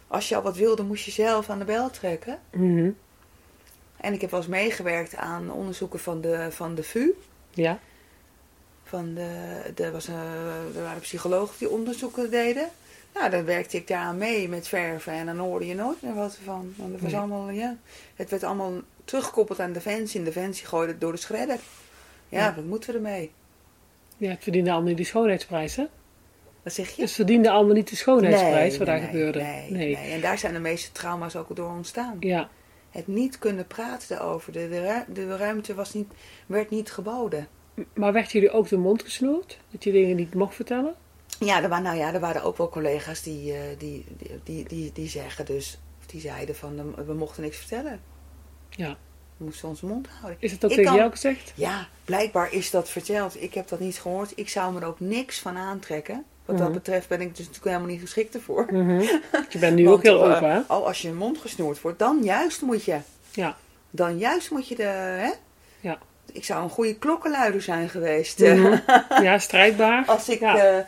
als 0.07 0.29
je 0.29 0.35
al 0.35 0.41
wat 0.41 0.57
wilde, 0.57 0.83
moest 0.83 1.05
je 1.05 1.11
zelf 1.11 1.49
aan 1.49 1.59
de 1.59 1.65
bel 1.65 1.89
trekken. 1.89 2.39
Mhm. 2.51 2.89
En 3.97 4.13
ik 4.13 4.21
heb 4.21 4.29
wel 4.31 4.39
eens 4.39 4.49
meegewerkt 4.49 5.15
aan 5.15 5.51
onderzoeken 5.51 5.99
van 5.99 6.21
de, 6.21 6.47
van 6.51 6.75
de 6.75 6.83
VU. 6.83 7.09
Ja. 7.51 7.79
Van 8.83 9.13
de, 9.13 9.61
er, 9.75 9.91
was 9.91 10.07
een, 10.07 10.15
er 10.75 10.83
waren 10.83 11.01
psychologen 11.01 11.55
die 11.57 11.69
onderzoeken 11.69 12.29
deden. 12.31 12.69
Nou, 13.13 13.29
dan 13.29 13.45
werkte 13.45 13.77
ik 13.77 13.87
daaraan 13.87 14.17
mee 14.17 14.49
met 14.49 14.67
verven 14.67 15.13
en 15.13 15.25
dan 15.25 15.37
hoorde 15.37 15.65
je 15.67 15.75
nooit 15.75 16.01
meer 16.01 16.13
wat 16.13 16.37
van. 16.43 16.73
Want 16.77 16.91
het, 16.91 17.01
was 17.01 17.11
Nee. 17.11 17.19
allemaal, 17.19 17.49
ja, 17.49 17.77
het 18.15 18.29
werd 18.29 18.43
allemaal 18.43 18.73
teruggekoppeld 19.05 19.59
aan 19.59 19.73
Defensie. 19.73 20.19
En 20.19 20.25
Defensie 20.25 20.65
gooide 20.67 20.91
het 20.91 21.01
door 21.01 21.11
de 21.11 21.17
schredder. 21.17 21.57
Ja, 22.29 22.39
Ja. 22.39 22.55
wat 22.55 22.65
moeten 22.65 22.89
we 22.89 22.95
ermee? 22.95 23.31
Ja, 24.17 24.29
het 24.29 24.43
verdiende 24.43 24.69
allemaal 24.71 24.89
niet 24.89 24.97
de 24.97 25.03
schoonheidsprijs, 25.03 25.75
hè? 25.75 25.85
Wat 26.63 26.73
zeg 26.73 26.89
je? 26.89 27.01
Het 27.01 27.11
verdiende 27.11 27.49
allemaal 27.49 27.75
niet 27.75 27.89
de 27.89 27.95
schoonheidsprijs 27.95 28.69
Nee, 28.69 28.77
wat 28.77 28.87
daar 28.87 28.99
gebeurde. 28.99 29.41
Nee, 29.41 29.71
nee. 29.71 29.95
En 29.95 30.21
daar 30.21 30.37
zijn 30.37 30.53
de 30.53 30.59
meeste 30.59 30.91
trauma's 30.91 31.35
ook 31.35 31.55
door 31.55 31.69
ontstaan. 31.71 32.17
Ja. 32.19 32.49
Het 32.89 33.07
niet 33.07 33.39
kunnen 33.39 33.67
praten 33.67 34.17
erover. 34.17 34.51
De, 34.53 34.69
de, 34.69 35.13
de 35.13 35.37
ruimte 35.37 35.73
was 35.73 35.93
niet, 35.93 36.07
werd 36.45 36.69
niet 36.69 36.91
geboden. 36.91 37.47
Maar 37.93 38.13
werd 38.13 38.31
jullie 38.31 38.51
ook 38.51 38.67
de 38.67 38.77
mond 38.77 39.03
gesnoerd? 39.03 39.59
Dat 39.71 39.83
je 39.83 39.91
dingen 39.91 40.15
niet 40.15 40.33
mocht 40.33 40.55
vertellen? 40.55 40.95
Ja, 41.39 41.61
er 41.63 41.69
waren, 41.69 41.83
nou 41.83 41.97
ja, 41.97 42.13
er 42.13 42.19
waren 42.19 42.43
ook 42.43 42.57
wel 42.57 42.69
collega's 42.69 43.21
die, 43.21 43.53
eh, 43.53 43.59
die, 43.77 44.05
die, 44.43 44.63
die, 44.67 44.91
die, 44.93 45.07
zeggen 45.09 45.45
dus, 45.45 45.79
of 45.99 46.05
die 46.05 46.21
zeiden 46.21 46.55
van, 46.55 46.95
we 47.05 47.13
mochten 47.13 47.43
niks 47.43 47.57
vertellen. 47.57 47.99
Ja. 48.69 48.97
We 49.37 49.43
moesten 49.43 49.67
onze 49.69 49.85
mond 49.85 50.07
houden. 50.19 50.41
Is 50.41 50.51
het 50.51 50.63
ook 50.63 50.69
Ik 50.69 50.75
tegen 50.75 50.91
kan- 50.91 50.99
jou 50.99 51.11
gezegd? 51.11 51.51
Ja, 51.55 51.87
blijkbaar 52.05 52.53
is 52.53 52.71
dat 52.71 52.89
verteld. 52.89 53.41
Ik 53.41 53.53
heb 53.53 53.67
dat 53.67 53.79
niet 53.79 53.99
gehoord. 53.99 54.31
Ik 54.35 54.49
zou 54.49 54.73
me 54.73 54.79
er 54.79 54.87
ook 54.87 54.99
niks 54.99 55.39
van 55.39 55.57
aantrekken. 55.57 56.23
Wat 56.45 56.55
Mhm. 56.55 56.63
dat 56.65 56.73
betreft 56.73 57.07
ben 57.07 57.21
ik 57.21 57.27
dus 57.35 57.37
natuurlijk 57.45 57.65
helemaal 57.65 57.87
niet 57.87 58.01
geschikt 58.01 58.33
ervoor. 58.35 58.65
Mhm. 58.71 58.99
Je 59.49 59.57
bent 59.59 59.75
nu 59.75 59.83
Want, 59.83 59.95
ook 59.97 60.03
heel 60.03 60.23
eh, 60.29 60.35
open, 60.35 60.49
hè? 60.51 60.59
Oh, 60.59 60.85
als 60.85 61.01
je 61.01 61.13
mond 61.13 61.37
gesnoerd 61.37 61.81
wordt, 61.81 61.99
dan 61.99 62.19
juist 62.23 62.61
moet 62.61 62.83
je. 62.83 62.97
Ja. 63.31 63.57
Dan 63.89 64.17
juist 64.17 64.51
moet 64.51 64.67
je 64.67 64.75
de, 64.75 64.83
hè? 64.83 65.31
Ja. 65.79 65.97
Ik 66.31 66.45
zou 66.45 66.63
een 66.63 66.69
goede 66.69 66.95
klokkenluider 66.95 67.61
zijn 67.61 67.89
geweest. 67.89 68.39
Mhm. 68.39 68.77
Ja, 69.23 69.37
strijdbaar. 69.39 70.05
Als 70.05 70.29
ik, 70.29 70.39
Ja. 70.39 70.57
eh, 70.57 70.85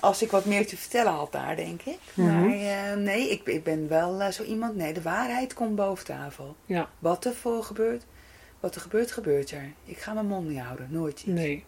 als 0.00 0.22
ik 0.22 0.30
wat 0.30 0.44
meer 0.44 0.66
te 0.66 0.76
vertellen 0.76 1.12
had 1.12 1.32
daar, 1.32 1.56
denk 1.56 1.82
ik. 1.82 1.98
Maar 2.14 2.50
eh, 2.52 2.94
nee, 2.96 3.30
ik, 3.30 3.46
ik 3.46 3.64
ben 3.64 3.88
wel 3.88 4.20
eh, 4.20 4.30
zo 4.30 4.42
iemand. 4.42 4.76
Nee, 4.76 4.92
de 4.92 5.02
waarheid 5.02 5.54
komt 5.54 5.74
boven 5.74 6.04
tafel. 6.04 6.56
Ja. 6.66 6.88
Wat 6.98 7.24
er 7.24 7.34
voor 7.34 7.64
gebeurt, 7.64 8.04
wat 8.60 8.74
er 8.74 8.80
gebeurt, 8.80 9.12
gebeurt 9.12 9.50
er. 9.50 9.72
Ik 9.84 9.98
ga 9.98 10.12
mijn 10.12 10.26
mond 10.26 10.48
niet 10.48 10.58
houden, 10.60 10.88
nooit. 10.90 11.14
iets. 11.18 11.24
Nee. 11.24 11.36
Nee. 11.46 11.64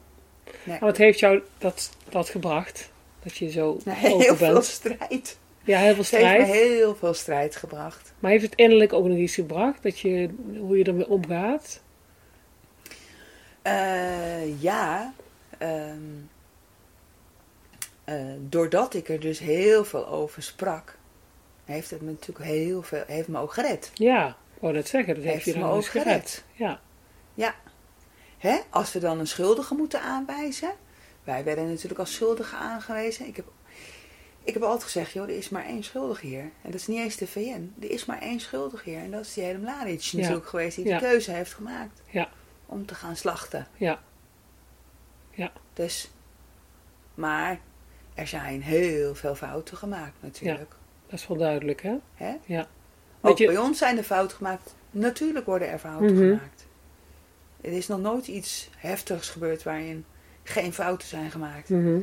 Maar 0.64 0.78
wat 0.89 0.97
heeft 0.97 1.18
jou 1.18 1.43
dat, 1.59 1.91
dat 2.09 2.28
gebracht? 2.28 2.91
Dat 3.22 3.37
je 3.37 3.51
zo 3.51 3.68
open 3.68 3.93
heel 3.93 4.37
veel 4.37 4.62
strijd. 4.62 5.39
Ja, 5.64 5.78
heel 5.78 5.95
veel 5.95 6.03
Het 6.03 6.11
heeft 6.11 6.12
me 6.12 6.35
strijd. 6.37 6.47
heel 6.47 6.97
veel 6.97 7.14
strijd 7.14 7.57
gebracht. 7.57 8.12
Maar 8.18 8.30
heeft 8.30 8.45
het 8.45 8.55
innerlijk 8.55 8.93
ook 8.93 9.07
nog 9.07 9.16
iets 9.16 9.35
gebracht? 9.35 9.83
Dat 9.83 9.99
je, 9.99 10.30
hoe 10.59 10.78
je 10.78 10.85
ermee 10.85 11.09
omgaat? 11.09 11.80
Eh, 13.62 14.62
ja, 14.62 15.12
ehm, 15.59 16.01
eh, 18.05 18.16
doordat 18.40 18.94
ik 18.94 19.09
er 19.09 19.20
dus 19.20 19.38
heel 19.38 19.84
veel 19.84 20.07
over 20.09 20.42
sprak, 20.42 20.98
heeft 21.64 21.90
het 21.90 22.00
me 22.00 22.11
natuurlijk 22.11 22.44
heel 22.44 22.82
veel, 22.82 23.03
heeft 23.07 23.28
me 23.28 23.38
ook 23.38 23.53
gered. 23.53 23.90
Ja, 23.94 24.36
wou 24.59 24.72
net 24.72 24.88
zeggen. 24.88 25.14
Dat 25.14 25.22
heeft, 25.24 25.44
Heeft 25.44 25.57
je 25.57 25.62
me 25.64 25.70
ook 25.70 25.86
gered. 25.86 26.44
Ja. 26.53 26.80
Hè? 28.38 28.59
Als 28.70 28.92
we 28.92 28.98
dan 28.98 29.18
een 29.18 29.26
schuldige 29.26 29.74
moeten 29.74 30.00
aanwijzen. 30.00 30.72
Wij 31.24 31.44
werden 31.44 31.68
natuurlijk 31.68 32.00
als 32.00 32.14
schuldige 32.14 32.57
aangewezen. 32.57 33.26
Ik 33.26 33.36
heb, 33.36 33.44
ik 34.44 34.55
heb 34.55 34.62
altijd 34.62 34.82
gezegd, 34.82 35.12
joh, 35.12 35.22
er 35.28 35.36
is 35.36 35.48
maar 35.48 35.64
één 35.64 35.82
schuldige 35.84 36.26
hier. 36.26 36.40
En 36.40 36.50
dat 36.70 36.74
is 36.74 36.86
niet 36.86 36.98
eens 36.98 37.16
de 37.16 37.26
VN. 37.26 37.74
Er 37.80 37.90
is 37.90 38.05
maar 38.05 38.20
één 38.20 38.40
schuldige 38.40 38.90
hier. 38.90 38.98
En 38.98 39.11
dat 39.11 39.20
is 39.20 39.34
die 39.34 39.44
hele 39.44 39.59
Mladic 39.59 40.00
Ja. 40.00 40.18
natuurlijk 40.18 40.46
geweest 40.46 40.76
die 40.76 40.86
Ja. 40.86 40.98
de 40.98 41.05
keuze 41.05 41.30
heeft 41.30 41.55
gemaakt. 41.55 42.00
Ja. 42.11 42.28
Om 42.66 42.86
te 42.86 42.94
gaan 42.94 43.16
slachten. 43.16 43.66
Ja. 43.76 44.03
Ja. 45.30 45.53
Dus, 45.72 46.11
maar 47.14 47.61
er 48.14 48.26
zijn 48.26 48.62
heel 48.62 49.14
veel 49.14 49.34
fouten 49.34 49.76
gemaakt 49.76 50.16
natuurlijk. 50.20 50.74
Dat 51.06 51.18
is 51.20 51.26
wel 51.26 51.36
duidelijk, 51.36 51.82
hè? 51.82 51.94
Hè? 52.14 52.32
Ja. 52.44 52.68
Ook 53.20 53.38
je- 53.38 53.46
bij 53.46 53.58
ons 53.58 53.78
zijn 53.78 53.96
er 53.98 54.04
fouten 54.04 54.36
gemaakt. 54.36 54.74
Natuurlijk 54.90 55.46
worden 55.46 55.68
er 55.68 55.78
fouten 55.78 56.14
Mhm. 56.14 56.22
gemaakt. 56.22 56.66
Er 57.60 57.72
is 57.72 57.86
nog 57.86 58.00
nooit 58.00 58.26
iets 58.26 58.70
heftigs 58.76 59.28
gebeurd 59.30 59.62
waarin 59.62 60.04
geen 60.42 60.72
fouten 60.72 61.08
zijn 61.08 61.30
gemaakt. 61.30 61.68
Mhm. 61.68 61.98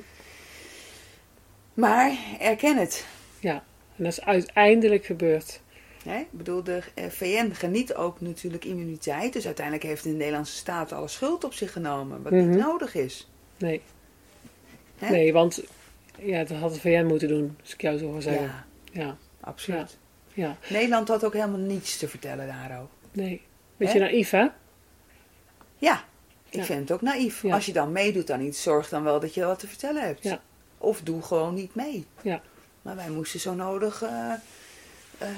Maar 1.74 2.18
erken 2.39 2.78
het. 2.78 3.05
En 3.41 4.05
dat 4.05 4.12
is 4.14 4.22
uiteindelijk 4.22 5.05
gebeurd. 5.05 5.62
Hè? 6.03 6.18
Ik 6.20 6.32
bedoel, 6.32 6.64
de 6.64 6.82
VN 7.10 7.51
geniet 7.51 7.93
ook 7.95 8.22
natuurlijk 8.22 8.66
immuniteit. 8.66 9.34
Dus 9.34 9.45
uiteindelijk 9.45 9.86
heeft 9.86 10.03
de 10.03 10.10
Nederlandse 10.10 10.55
staat 10.55 10.91
alle 10.91 11.07
schuld 11.07 11.43
op 11.43 11.53
zich 11.53 11.72
genomen. 11.72 12.22
Wat 12.24 12.32
Mhm. 12.32 12.49
niet 12.49 12.60
nodig 12.60 12.95
is. 12.95 13.30
Nee. 13.57 13.82
Hè? 14.97 15.10
Nee, 15.10 15.34
want 15.34 15.64
Ja, 16.22 16.43
dat 16.43 16.57
had 16.57 16.74
de 16.74 16.80
VN 16.80 17.05
moeten 17.05 17.28
doen, 17.28 17.57
als 17.61 17.74
ik 17.74 17.82
jou 17.82 17.97
zo 17.97 18.20
zeggen. 18.20 18.43
Ja, 18.43 18.65
Ja, 18.91 19.17
absoluut. 19.41 19.97
ja. 20.34 20.57
Nederland 20.70 21.07
had 21.07 21.26
ook 21.26 21.34
helemaal 21.34 21.59
niets 21.59 21.97
te 21.97 22.07
vertellen 22.07 22.47
daar 22.47 22.82
ook. 22.82 22.89
Nee. 23.11 23.41
Beetje 23.78 23.99
naïef, 23.99 24.30
hè? 24.30 24.47
Ja, 25.78 26.03
ik 26.49 26.59
Ja. 26.59 26.63
vind 26.63 26.80
het 26.80 26.91
ook 26.91 27.01
naïef. 27.01 27.45
Als 27.45 27.65
je 27.65 27.74
dan 27.74 27.91
meedoet 27.91 28.32
aan 28.32 28.41
iets, 28.41 28.61
zorg 28.63 28.89
dan 28.89 29.03
wel 29.03 29.20
dat 29.20 29.34
je 29.34 29.45
wat 29.45 29.59
te 29.59 29.67
vertellen 29.67 30.03
hebt. 30.03 30.24
Ja. 30.24 30.41
Of 30.78 31.01
doe 31.01 31.22
gewoon 31.22 31.53
niet 31.53 31.76
mee. 31.76 32.05
Ja. 32.22 32.41
Maar 32.82 32.95
wij 32.95 33.09
moesten 33.09 33.39
zo 33.39 33.53
nodig 33.53 34.01
eh, 34.01 34.34
eh, 35.17 35.30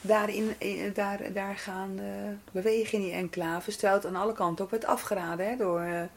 daarin, 0.00 0.54
in- 0.58 0.90
daar, 0.94 1.32
daar 1.32 1.56
gaan 1.56 1.98
eh, 1.98 2.04
bewegen 2.52 2.98
in 2.98 3.04
die 3.04 3.12
enclaves. 3.12 3.74
Terwijl 3.76 3.94
het 3.98 4.06
aan 4.06 4.16
alle 4.16 4.32
kanten 4.32 4.64
ook 4.64 4.70
werd 4.70 4.84
afgeraden 4.84 5.48
hè, 5.48 5.56
door 5.56 5.80
de 5.80 6.08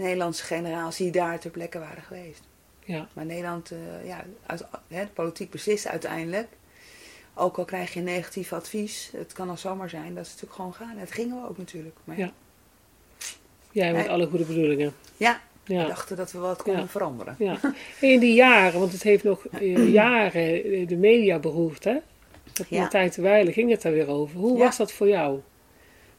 Nederlandse 0.00 0.44
generatie 0.44 1.10
die 1.10 1.20
daar 1.22 1.38
ter 1.38 1.50
plekke 1.50 1.78
waren 1.78 2.02
geweest. 2.02 2.42
Ja. 2.84 3.08
Maar 3.12 3.24
Nederland, 3.26 3.70
eh, 3.70 4.06
ja, 4.06 4.24
uit, 4.46 4.64
hè, 4.88 5.04
de 5.04 5.10
politiek 5.10 5.50
beslist 5.50 5.86
uiteindelijk. 5.86 6.48
Ook 7.34 7.58
al 7.58 7.64
krijg 7.64 7.92
je 7.94 8.00
negatief 8.00 8.52
advies, 8.52 9.10
het 9.16 9.32
kan 9.32 9.48
al 9.50 9.56
zomaar 9.56 9.88
zijn 9.88 10.14
dat 10.14 10.24
ze 10.26 10.30
natuurlijk 10.32 10.54
gewoon 10.54 10.74
gaan. 10.74 10.96
Het 10.98 11.12
gingen 11.12 11.40
we 11.42 11.48
ook 11.48 11.58
natuurlijk. 11.58 11.96
Maar 12.04 12.18
Ja. 12.18 12.32
Jij 13.72 13.92
met 13.92 14.08
alle 14.08 14.26
goede 14.26 14.44
bedoelingen. 14.44 14.94
ja, 15.16 15.40
we 15.64 15.74
dachten 15.86 16.16
dat 16.16 16.32
we 16.32 16.38
wat 16.38 16.62
konden 16.62 16.82
Ja. 16.82 16.88
veranderen. 16.88 17.34
ja. 17.38 17.58
In 18.00 18.20
die 18.20 18.34
jaren, 18.34 18.80
want 18.80 18.92
het 18.92 19.02
heeft 19.02 19.24
nog 19.24 19.46
eh, 19.46 19.92
jaren 20.02 20.64
eh, 20.64 20.88
de 20.88 20.96
media 20.96 21.38
beroerd, 21.38 21.84
hè? 21.84 21.96
Met 22.58 22.66
Ja. 22.68 22.80
Martijn 22.80 23.10
Terwijlen 23.10 23.52
ging 23.52 23.70
het 23.70 23.82
daar 23.82 23.92
weer 23.92 24.08
over. 24.08 24.36
Hoe 24.38 24.58
Ja. 24.58 24.64
was 24.64 24.76
dat 24.76 24.92
voor 24.92 25.08
jou? 25.08 25.40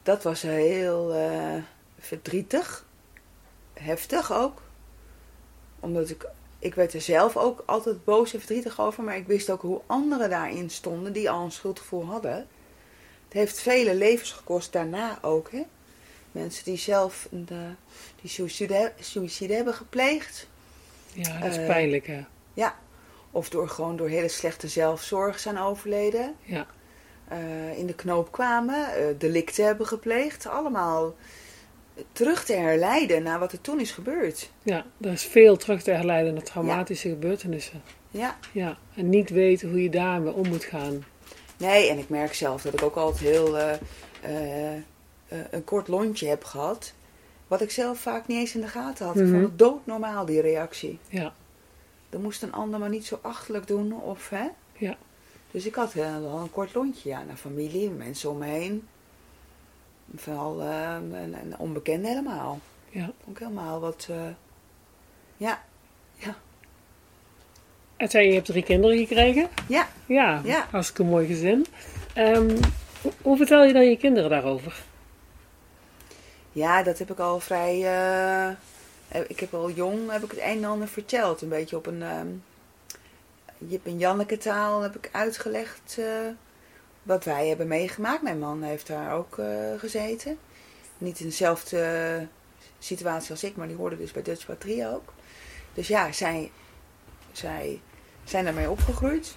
Dat 0.02 0.22
was 0.22 0.42
heel 0.42 1.14
verdrietig. 1.98 2.86
Heftig 3.74 4.32
ook. 4.32 4.62
Omdat 5.80 6.10
ik, 6.10 6.26
ik 6.58 6.74
werd 6.74 6.92
er 6.94 7.00
zelf 7.00 7.36
ook 7.36 7.62
altijd 7.66 8.04
boos 8.04 8.32
en 8.32 8.38
verdrietig 8.38 8.80
over. 8.80 9.02
Maar 9.04 9.16
ik 9.16 9.26
wist 9.26 9.50
ook 9.50 9.62
hoe 9.62 9.80
anderen 9.86 10.30
daarin 10.30 10.70
stonden 10.70 11.12
die 11.12 11.30
al 11.30 11.44
een 11.44 11.52
schuldgevoel 11.52 12.04
hadden. 12.04 12.34
Het 13.24 13.32
heeft 13.32 13.60
vele 13.60 13.94
levens 13.94 14.32
gekost 14.32 14.72
daarna 14.72 15.18
ook. 15.22 15.50
Hè? 15.50 15.62
Mensen 16.32 16.64
die 16.64 16.76
zelf 16.76 17.28
een, 17.30 17.46
eh, 17.50 17.56
die 18.20 18.30
suïcide, 18.30 18.92
suïcide 19.00 19.54
hebben 19.54 19.74
gepleegd. 19.74 20.46
Ja, 21.12 21.38
dat 21.40 21.50
is 21.50 21.56
Eh, 21.56 21.66
pijnlijk, 21.66 22.06
hè? 22.06 22.20
Of 23.30 23.48
door 23.48 23.68
gewoon 23.68 23.96
door 23.96 24.08
hele 24.08 24.28
slechte 24.28 24.68
zelfzorg 24.68 25.38
zijn 25.38 25.58
overleden. 25.58 26.34
Ja. 26.42 26.66
eh, 27.28 27.78
in 27.78 27.86
de 27.86 27.94
knoop 27.94 28.32
kwamen, 28.32 28.94
eh, 28.94 29.04
delicten 29.18 29.64
hebben 29.64 29.86
gepleegd. 29.86 30.46
Allemaal 30.46 31.14
terug 32.12 32.44
te 32.44 32.52
herleiden 32.52 33.22
naar 33.22 33.38
wat 33.38 33.52
er 33.52 33.60
toen 33.60 33.80
is 33.80 33.90
gebeurd. 33.90 34.50
ja, 34.62 34.84
er 35.00 35.12
is 35.12 35.24
veel 35.24 35.56
terug 35.56 35.82
te 35.82 35.90
herleiden 35.90 36.34
naar 36.34 36.42
traumatische 36.42 37.08
gebeurtenissen. 37.08 37.82
Ja, 38.10 38.38
Ja, 38.52 38.76
en 38.94 39.08
niet 39.08 39.30
weten 39.30 39.68
hoe 39.70 39.82
je 39.82 39.90
daarmee 39.90 40.32
om 40.32 40.48
moet 40.48 40.64
gaan. 40.64 41.04
nee, 41.56 41.88
en 41.90 41.98
ik 41.98 42.08
merk 42.08 42.34
zelf 42.34 42.62
dat 42.62 42.72
ik 42.72 42.82
ook 42.82 42.96
altijd 42.96 43.30
heel 43.30 43.58
eh, 43.58 43.72
eh, 44.22 44.74
eh, 44.74 44.82
een 45.50 45.64
kort 45.64 45.88
lontje 45.88 46.28
heb 46.28 46.44
gehad. 46.44 46.92
Wat 47.46 47.60
ik 47.60 47.70
zelf 47.70 47.98
vaak 47.98 48.26
niet 48.26 48.38
eens 48.38 48.54
in 48.54 48.60
de 48.60 48.66
gaten 48.68 49.06
had. 49.06 49.16
Ik 49.16 49.22
Mhm. 49.22 49.30
vond 49.32 49.42
het 49.42 49.58
doodnormaal, 49.58 50.24
die 50.26 50.40
reactie. 50.40 50.98
Ja, 51.08 51.32
Dan 52.10 52.22
moest 52.22 52.42
een 52.42 52.52
ander 52.52 52.78
maar 52.80 52.88
niet 52.88 53.06
zo 53.06 53.18
achterlijk 53.22 53.66
doen. 53.66 53.92
Of, 54.02 54.28
hè? 54.28 54.46
Ja. 54.78 54.96
Dus 55.50 55.66
ik 55.66 55.74
had 55.74 55.92
wel 55.92 56.38
een 56.38 56.50
kort 56.50 56.74
lontje. 56.74 57.08
Ja, 57.08 57.22
naar 57.24 57.36
familie, 57.36 57.90
mensen 57.90 58.30
om 58.30 58.38
me 58.38 58.46
heen. 58.46 58.86
Vooral 60.14 60.60
eh, 60.60 60.94
een, 61.10 61.34
een 61.34 61.54
onbekende 61.58 62.08
helemaal. 62.08 62.60
ja. 62.90 63.10
Ook 63.28 63.38
helemaal 63.38 63.80
wat... 63.80 64.06
eh, 64.10 64.16
ja, 65.36 65.62
En 67.96 68.08
zei 68.08 68.26
je, 68.28 68.34
hebt 68.34 68.46
drie 68.46 68.62
kinderen 68.62 68.98
gekregen? 68.98 69.48
Ja. 69.68 69.88
Ja, 70.06 70.40
Ja. 70.44 70.66
hartstikke 70.70 71.04
mooi 71.04 71.26
gezin. 71.26 71.66
Ehm, 72.14 72.56
hoe, 73.02 73.12
hoe 73.22 73.36
vertel 73.36 73.64
je 73.64 73.72
dan 73.72 73.84
je 73.88 73.96
kinderen 73.96 74.30
daarover? 74.30 74.82
Ja, 76.52 76.82
dat 76.82 76.98
heb 76.98 77.10
ik 77.10 77.18
al 77.18 77.40
vrij. 77.40 77.74
eh, 77.84 79.20
ik 79.28 79.40
heb 79.40 79.54
al 79.54 79.70
jong 79.70 80.10
heb 80.10 80.22
ik 80.22 80.30
het 80.30 80.40
een 80.40 80.44
en 80.62 80.64
ander 80.64 80.88
verteld. 80.88 81.42
Een 81.42 81.48
beetje 81.48 81.76
op 81.76 81.86
een 81.86 82.02
ehm 82.02 82.26
Jip 83.58 83.86
en 83.86 83.98
Janneke 83.98 84.38
taal 84.38 84.80
heb 84.82 84.96
ik 84.96 85.08
uitgelegd 85.12 85.96
eh, 85.98 86.04
wat 87.06 87.24
wij 87.24 87.48
hebben 87.48 87.68
meegemaakt. 87.68 88.22
Mijn 88.22 88.38
man 88.38 88.62
heeft 88.62 88.86
daar 88.86 89.12
ook 89.14 89.38
eh, 89.38 89.48
gezeten. 89.78 90.38
Niet 90.98 91.20
in 91.20 91.26
dezelfde 91.26 92.26
situatie 92.78 93.30
als 93.30 93.44
ik, 93.44 93.56
maar 93.56 93.66
die 93.68 93.76
hoorde 93.76 93.96
dus 93.96 94.12
bij 94.12 94.22
Dutch 94.22 94.46
Patrie 94.46 94.86
ook. 94.88 95.12
Dus 95.74 95.88
ja, 95.88 96.12
zij, 96.12 96.50
zij 97.32 97.80
zijn 98.24 98.44
daarmee 98.44 98.70
opgegroeid. 98.70 99.36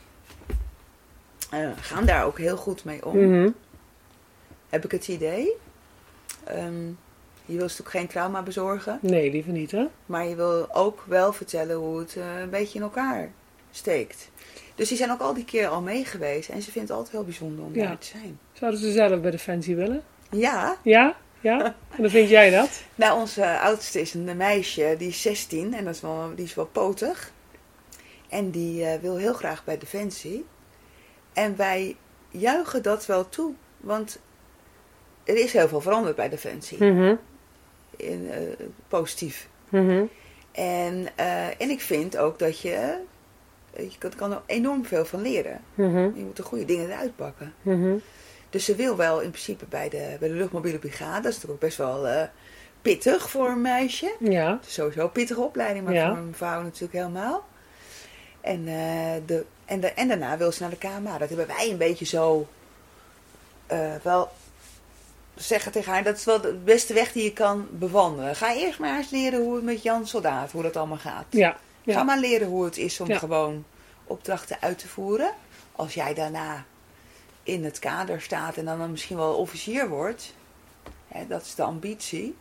Gaan 1.79 2.05
daar 2.05 2.25
ook 2.25 2.37
heel 2.37 2.57
goed 2.57 2.83
mee 2.83 3.05
om 3.05 3.17
Mhm. 3.17 3.49
heb 4.69 4.85
ik 4.85 4.91
het 4.91 5.07
idee. 5.07 5.51
Ehm, 6.43 6.85
je 7.45 7.55
wil 7.55 7.61
natuurlijk 7.61 7.89
geen 7.89 8.07
trauma 8.07 8.41
bezorgen, 8.41 8.99
Nee, 9.01 9.31
liever 9.31 9.51
niet, 9.51 9.71
hè? 9.71 9.85
maar 10.05 10.25
je 10.27 10.35
wil 10.35 10.75
ook 10.75 11.03
wel 11.07 11.33
vertellen 11.33 11.75
hoe 11.75 11.99
het 11.99 12.15
eh, 12.15 12.39
een 12.39 12.49
beetje 12.49 12.77
in 12.77 12.83
elkaar 12.83 13.31
steekt. 13.71 14.29
Dus 14.75 14.87
die 14.87 14.97
zijn 14.97 15.11
ook 15.11 15.19
al 15.19 15.33
die 15.33 15.45
keer 15.45 15.67
al 15.67 15.81
mee 15.81 16.05
geweest 16.05 16.49
en 16.49 16.61
ze 16.61 16.71
vindt 16.71 16.87
het 16.89 16.97
altijd 16.97 17.15
heel 17.15 17.25
bijzonder 17.25 17.65
om 17.65 17.75
Ja. 17.75 17.87
daar 17.87 17.97
te 17.97 18.07
zijn. 18.07 18.39
Zouden 18.53 18.79
ze 18.79 18.91
zelf 18.91 19.21
bij 19.21 19.31
Defensie 19.31 19.75
willen? 19.75 20.03
Ja, 20.31 20.77
Ja? 20.83 21.15
Ja? 21.41 21.63
En 21.65 22.01
dan 22.01 22.09
vind 22.09 22.29
jij 22.29 22.49
dat? 22.49 22.81
nou 22.95 23.19
onze 23.19 23.59
oudste 23.59 24.01
is 24.01 24.13
een 24.13 24.37
meisje, 24.37 24.95
die 24.97 25.07
is 25.07 25.21
16 25.21 25.73
en 25.73 25.85
dat 25.85 25.95
is 25.95 26.01
wel, 26.01 26.31
die 26.35 26.45
is 26.45 26.55
wel 26.55 26.65
potig. 26.65 27.31
En 28.29 28.49
die 28.51 28.85
eh, 28.85 28.99
wil 29.01 29.17
heel 29.17 29.33
graag 29.33 29.63
bij 29.63 29.77
Defensie. 29.77 30.45
En 31.33 31.55
wij 31.55 31.95
juichen 32.29 32.83
dat 32.83 33.05
wel 33.05 33.29
toe, 33.29 33.53
want 33.77 34.19
er 35.23 35.35
is 35.37 35.53
heel 35.53 35.67
veel 35.67 35.81
veranderd 35.81 36.15
bij 36.15 36.29
Defensie. 36.29 36.83
Mhm. 36.83 37.15
In, 37.97 38.29
eh, 38.31 38.65
positief. 38.87 39.49
Mhm. 39.69 40.03
En, 40.51 41.07
eh, 41.15 41.61
en 41.61 41.69
ik 41.69 41.81
vind 41.81 42.17
ook 42.17 42.39
dat 42.39 42.59
je, 42.59 42.97
je 43.77 43.97
kan, 43.97 44.15
kan 44.15 44.31
er 44.31 44.41
enorm 44.45 44.85
veel 44.85 45.05
van 45.05 45.21
leren. 45.21 45.61
Mhm. 45.73 45.97
Je 45.97 46.23
moet 46.25 46.35
de 46.35 46.43
goede 46.43 46.65
dingen 46.65 46.85
eruit 46.91 47.15
pakken. 47.15 47.53
Mhm. 47.61 47.95
Dus 48.49 48.65
ze 48.65 48.75
wil 48.75 48.95
wel 48.95 49.19
in 49.21 49.29
principe 49.29 49.65
bij 49.69 49.89
de, 49.89 50.15
bij 50.19 50.27
de 50.29 50.33
luchtmobiele 50.35 50.77
brigade. 50.79 51.21
Dat 51.21 51.31
is 51.31 51.35
natuurlijk 51.35 51.53
ook 51.53 51.59
best 51.69 51.77
wel 51.77 52.07
eh, 52.07 52.23
pittig 52.81 53.29
voor 53.29 53.47
een 53.49 53.61
meisje. 53.61 54.15
Ja. 54.19 54.51
Het 54.57 54.65
is 54.65 54.73
sowieso 54.73 55.01
een 55.03 55.11
pittige 55.11 55.41
opleiding, 55.41 55.85
maar 55.85 55.93
Ja. 55.93 56.07
voor 56.07 56.17
een 56.17 56.35
vrouw 56.35 56.61
natuurlijk 56.61 56.93
helemaal. 56.93 57.47
En, 58.41 58.67
eh, 58.67 59.21
de, 59.25 59.45
en, 59.65 59.79
de, 59.79 59.87
en 59.93 60.07
daarna 60.07 60.37
wil 60.37 60.51
ze 60.51 60.61
naar 60.61 60.71
de 60.71 60.77
KMA. 60.77 61.17
Dat 61.17 61.29
hebben 61.29 61.47
wij 61.47 61.69
een 61.71 61.77
beetje 61.77 62.05
zo 62.05 62.47
eh, 63.67 63.95
wel 64.03 64.29
zeggen 65.35 65.71
tegen 65.71 65.91
haar. 65.93 66.03
Dat 66.03 66.17
is 66.17 66.25
wel 66.25 66.41
de 66.41 66.53
beste 66.63 66.93
weg 66.93 67.11
die 67.11 67.23
je 67.23 67.33
kan 67.33 67.67
bewandelen. 67.71 68.35
Ga 68.35 68.53
eerst 68.55 68.79
maar 68.79 68.97
eens 68.97 69.09
leren 69.09 69.41
hoe 69.43 69.55
het 69.55 69.63
met 69.63 69.83
Jan 69.83 70.07
Soldaat, 70.07 70.51
hoe 70.51 70.63
dat 70.63 70.77
allemaal 70.77 70.97
gaat. 70.97 71.25
Ja. 71.29 71.57
Ga 71.85 72.03
maar 72.03 72.19
leren 72.19 72.47
hoe 72.47 72.65
het 72.65 72.77
is 72.77 72.99
om 72.99 73.07
Ja. 73.07 73.17
gewoon 73.17 73.65
opdrachten 74.03 74.57
uit 74.61 74.77
te 74.79 74.87
voeren. 74.87 75.31
Als 75.71 75.93
jij 75.93 76.13
daarna 76.13 76.65
in 77.43 77.63
het 77.63 77.79
kader 77.79 78.21
staat 78.21 78.57
en 78.57 78.65
dan 78.65 78.91
misschien 78.91 79.17
wel 79.17 79.33
officier 79.35 79.89
wordt, 79.89 80.33
hè, 81.07 81.27
dat 81.27 81.41
is 81.41 81.55
de 81.55 81.63
ambitie, 81.63 82.35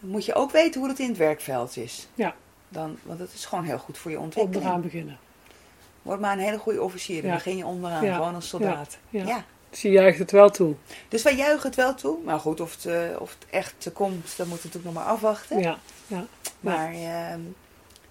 dan 0.00 0.10
moet 0.10 0.24
je 0.24 0.34
ook 0.34 0.50
weten 0.50 0.80
hoe 0.80 0.88
het 0.90 0.98
in 0.98 1.08
het 1.08 1.16
werkveld 1.16 1.76
is. 1.76 2.08
Ja. 2.14 2.34
Dan, 2.68 2.98
want 3.02 3.18
dat 3.18 3.32
is 3.32 3.44
gewoon 3.44 3.64
heel 3.64 3.78
goed 3.78 3.98
voor 3.98 4.10
je 4.10 4.18
Onderaan 4.18 4.44
ontwikkeling. 4.46 4.82
beginnen. 4.82 5.18
Word 6.02 6.20
maar 6.20 6.32
een 6.32 6.38
hele 6.44 6.58
goede 6.58 6.82
officier, 6.82 7.20
dan 7.22 7.30
Ja. 7.30 7.36
begin 7.36 7.56
je 7.56 7.66
onderaan, 7.66 8.04
Ja. 8.04 8.14
gewoon 8.16 8.34
als 8.34 8.48
soldaat. 8.48 8.98
Ja. 9.10 9.26
Ja. 9.26 9.44
Dus 9.70 9.82
je 9.82 9.90
juicht 9.90 10.18
het 10.18 10.30
wel 10.30 10.50
toe. 10.50 10.74
Dus 11.08 11.22
wij 11.22 11.36
juichen 11.36 11.66
het 11.66 11.74
wel 11.74 11.94
toe. 11.94 12.18
Maar 12.24 12.40
goed, 12.40 12.60
of 12.60 12.74
het, 12.74 12.86
eh, 12.86 13.20
of 13.20 13.36
het 13.38 13.48
echt 13.50 13.90
komt, 13.92 14.36
dat 14.36 14.46
moeten 14.46 14.46
we 14.46 14.54
natuurlijk 14.54 14.84
nog 14.84 14.94
maar 14.94 15.04
afwachten. 15.04 15.58
Ja. 15.58 15.78
Ja. 16.06 16.24
Maar 16.60 16.92
ehm, 16.92 17.40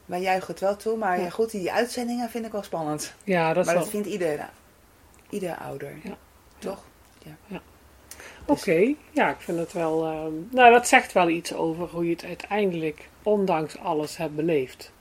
wij 0.05 0.21
juichen 0.21 0.47
het 0.51 0.59
wel 0.59 0.75
toe. 0.75 0.97
Maar 0.97 1.17
Ja. 1.17 1.23
ja, 1.23 1.29
goed, 1.29 1.51
die 1.51 1.71
uitzendingen 1.71 2.29
vind 2.29 2.45
ik 2.45 2.51
wel 2.51 2.63
spannend. 2.63 3.13
Ja, 3.23 3.47
dat 3.53 3.57
is 3.57 3.65
maar 3.65 3.73
wel... 3.73 3.83
dat 3.83 3.91
vindt 3.91 4.07
ieder, 4.07 4.49
ieder 5.29 5.57
ouder. 5.57 5.93
Ja. 6.03 6.17
Toch? 6.59 6.83
Oké, 8.45 8.93
ja, 9.11 9.29
ik 9.29 9.39
vind 9.39 9.57
het 9.59 9.73
wel. 9.73 10.05
ehm, 10.05 10.31
nou, 10.51 10.71
dat 10.73 10.87
zegt 10.87 11.11
wel 11.13 11.29
iets 11.29 11.53
over 11.53 11.87
hoe 11.89 12.05
je 12.05 12.11
het 12.11 12.23
uiteindelijk, 12.23 13.09
ondanks 13.23 13.77
alles, 13.79 14.17
hebt 14.17 14.35
beleefd. 14.35 14.91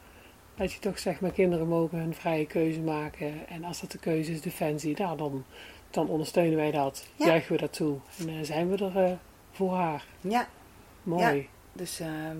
Dat 0.54 0.72
je 0.72 0.78
toch 0.78 0.98
zegt, 0.98 1.20
mijn 1.20 1.32
kinderen 1.32 1.68
mogen 1.68 1.98
hun 1.98 2.14
vrije 2.14 2.46
keuze 2.46 2.80
maken. 2.80 3.48
En 3.48 3.64
als 3.64 3.80
dat 3.80 3.90
de 3.90 3.98
keuze 3.98 4.32
is 4.32 4.40
defensie, 4.40 4.96
nou, 4.98 5.16
dan, 5.16 5.44
dan 5.90 6.08
ondersteunen 6.08 6.56
wij 6.56 6.70
dat. 6.70 7.06
Ja. 7.16 7.26
Juichen 7.26 7.52
we 7.52 7.58
dat 7.60 7.72
toe. 7.72 7.96
En 8.18 8.28
eh, 8.28 8.34
zijn 8.42 8.70
we 8.70 8.84
er 8.84 9.04
eh, 9.04 9.12
voor 9.52 9.74
haar. 9.74 10.04
Ja, 10.20 10.48
Mooi. 11.02 11.48
dus 11.72 12.00
ehm, 12.00 12.36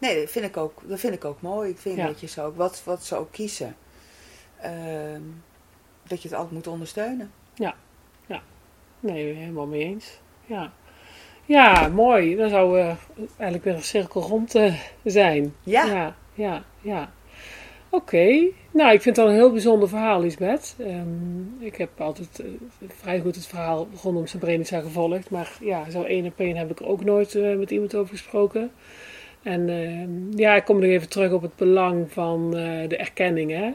nee, 0.00 0.20
dat 0.20 0.30
vind, 0.30 0.44
ik 0.44 0.56
ook, 0.56 0.82
dat 0.84 1.00
vind 1.00 1.14
ik 1.14 1.24
ook 1.24 1.40
mooi. 1.40 1.70
Ik 1.70 1.78
vind 1.78 1.96
Ja. 1.96 2.06
dat 2.06 2.20
je 2.20 2.26
zo 2.26 2.46
ook, 2.46 2.56
wat, 2.56 2.82
wat 2.84 3.04
ze 3.04 3.16
ook 3.16 3.32
kiezen, 3.32 3.76
ehm, 4.60 5.22
dat 6.02 6.22
je 6.22 6.28
het 6.28 6.36
altijd 6.36 6.54
moet 6.54 6.66
ondersteunen. 6.66 7.30
Nee, 9.00 9.34
helemaal 9.34 9.66
mee 9.66 9.84
eens. 9.84 10.18
Ja. 10.46 10.72
Ja, 11.44 11.88
mooi. 11.88 12.36
Dan 12.36 12.48
zou 12.48 12.80
eh, 12.80 12.94
eigenlijk 13.16 13.64
weer 13.64 13.74
een 13.74 13.82
cirkel 13.82 14.20
rond 14.22 14.54
eh, 14.54 14.74
zijn. 15.04 15.54
Ja. 15.62 15.86
Ja, 15.86 16.14
ja, 16.34 16.64
ja. 16.80 17.12
Oké, 17.92 18.48
nou 18.70 18.92
ik 18.92 19.02
vind 19.02 19.16
het 19.16 19.18
al 19.18 19.30
een 19.30 19.36
heel 19.36 19.52
bijzonder 19.52 19.88
verhaal, 19.88 20.20
Lisbeth. 20.20 20.76
Um, 20.78 21.56
ik 21.58 21.76
heb 21.76 22.00
altijd 22.00 22.40
uh, 22.40 22.46
vrij 22.86 23.20
goed 23.20 23.34
het 23.34 23.46
verhaal 23.46 23.88
rondom 24.02 24.26
Srebrenica 24.26 24.80
gevolgd, 24.80 25.30
maar 25.30 25.56
ja, 25.60 25.90
zo 25.90 26.02
één 26.02 26.26
op 26.26 26.40
één 26.40 26.56
heb 26.56 26.70
ik 26.70 26.80
er 26.80 26.86
ook 26.86 27.04
nooit 27.04 27.34
uh, 27.34 27.58
met 27.58 27.70
iemand 27.70 27.94
over 27.94 28.10
gesproken. 28.16 28.70
En 29.42 29.68
uh, 29.68 30.38
ja, 30.38 30.54
ik 30.54 30.64
kom 30.64 30.78
nog 30.78 30.90
even 30.90 31.08
terug 31.08 31.32
op 31.32 31.42
het 31.42 31.56
belang 31.56 32.12
van 32.12 32.44
uh, 32.44 32.88
de 32.88 32.96
erkenning, 32.96 33.50
hè. 33.50 33.72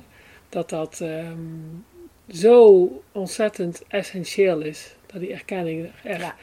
Dat 0.49 0.69
dat 0.69 0.99
um, 0.99 1.85
zo 2.29 2.89
ontzettend 3.11 3.83
essentieel 3.87 4.61
is, 4.61 4.95
dat 5.05 5.21
die 5.21 5.33
erkenning 5.33 5.91
er 6.03 6.19
ja. 6.19 6.35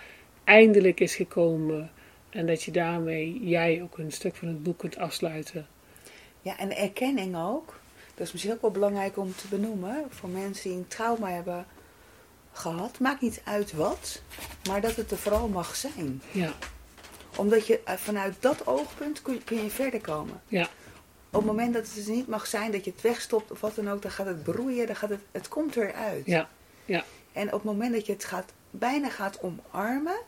eindelijk 0.45 1.01
is 1.01 1.14
gekomen. 1.14 1.91
En 2.31 2.47
dat 2.47 2.62
je 2.62 2.70
daarmee 2.70 3.41
jij 3.43 3.83
ook 3.83 3.99
een 3.99 4.12
stuk 4.12 4.35
van 4.35 4.49
het 4.49 4.62
boek 4.62 4.79
kunt 4.79 4.97
afsluiten. 4.97 5.66
Ja, 6.41 6.59
en 6.59 6.77
erkenning 6.77 7.37
ook. 7.37 7.81
Dat 8.14 8.27
is 8.27 8.33
misschien 8.33 8.55
ook 8.55 8.61
wel 8.61 8.70
belangrijk 8.70 9.16
om 9.16 9.35
te 9.35 9.49
benoemen. 9.49 10.05
Voor 10.09 10.29
mensen 10.29 10.70
die 10.70 10.79
een 10.79 10.89
trauma 10.89 11.31
hebben 11.31 11.66
gehad. 12.53 12.99
Maakt 12.99 13.20
niet 13.20 13.41
uit 13.45 13.73
wat. 13.73 14.23
Maar 14.68 14.81
dat 14.81 14.97
het 14.97 15.11
er 15.11 15.16
vooral 15.16 15.49
mag 15.49 15.77
zijn. 15.77 16.23
Ja. 16.31 16.53
Omdat 17.37 17.66
je 17.66 17.80
vanuit 17.85 18.35
dat 18.41 18.66
oogpunt 18.66 19.22
kun 19.22 19.35
je, 19.35 19.43
kun 19.45 19.62
je 19.62 19.70
verder 19.70 20.01
komen. 20.01 20.43
Ja. 20.49 20.68
Op 21.30 21.39
het 21.39 21.45
moment 21.45 21.74
dat 21.74 21.87
het 21.87 21.95
dus 21.95 22.07
niet 22.07 22.28
mag 22.28 22.47
zijn, 22.47 22.72
dat 22.72 22.85
je 22.85 22.91
het 22.91 23.01
wegstopt 23.01 23.51
of 23.51 23.61
wat 23.61 23.74
dan 23.74 23.91
ook, 23.91 24.03
dan 24.03 24.11
gaat 24.11 24.26
het 24.26 24.43
broeien, 24.43 24.87
dan 24.87 24.97
gaat 24.97 25.11
het, 25.11 25.20
het 25.30 25.49
komt 25.49 25.76
eruit. 25.76 26.26
Ja. 26.26 26.49
Ja. 26.85 27.05
En 27.33 27.47
op 27.47 27.53
het 27.53 27.64
moment 27.64 27.93
dat 27.93 28.07
je 28.07 28.12
het 28.12 28.24
gaat, 28.24 28.53
bijna 28.70 29.11
gaat 29.11 29.39
omarmen, 29.43 30.20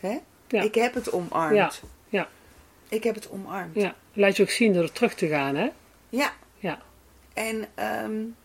hè? 0.00 0.18
Ja. 0.48 0.62
ik 0.62 0.74
heb 0.74 0.94
het 0.94 1.12
omarmd. 1.12 1.54
Ja. 1.54 1.70
Ja. 2.08 2.28
Ik 2.88 3.04
heb 3.04 3.14
het 3.14 3.30
omarmd. 3.30 3.74
Ja. 3.74 3.94
Laat 4.12 4.36
je 4.36 4.42
ook 4.42 4.50
zien 4.50 4.72
door 4.72 4.82
er 4.82 4.92
terug 4.92 5.14
te 5.14 5.28
gaan, 5.28 5.54
hè? 5.54 5.70
Ja. 6.08 6.32
Ja. 6.58 6.82
En 7.32 7.68
um, 8.04 8.36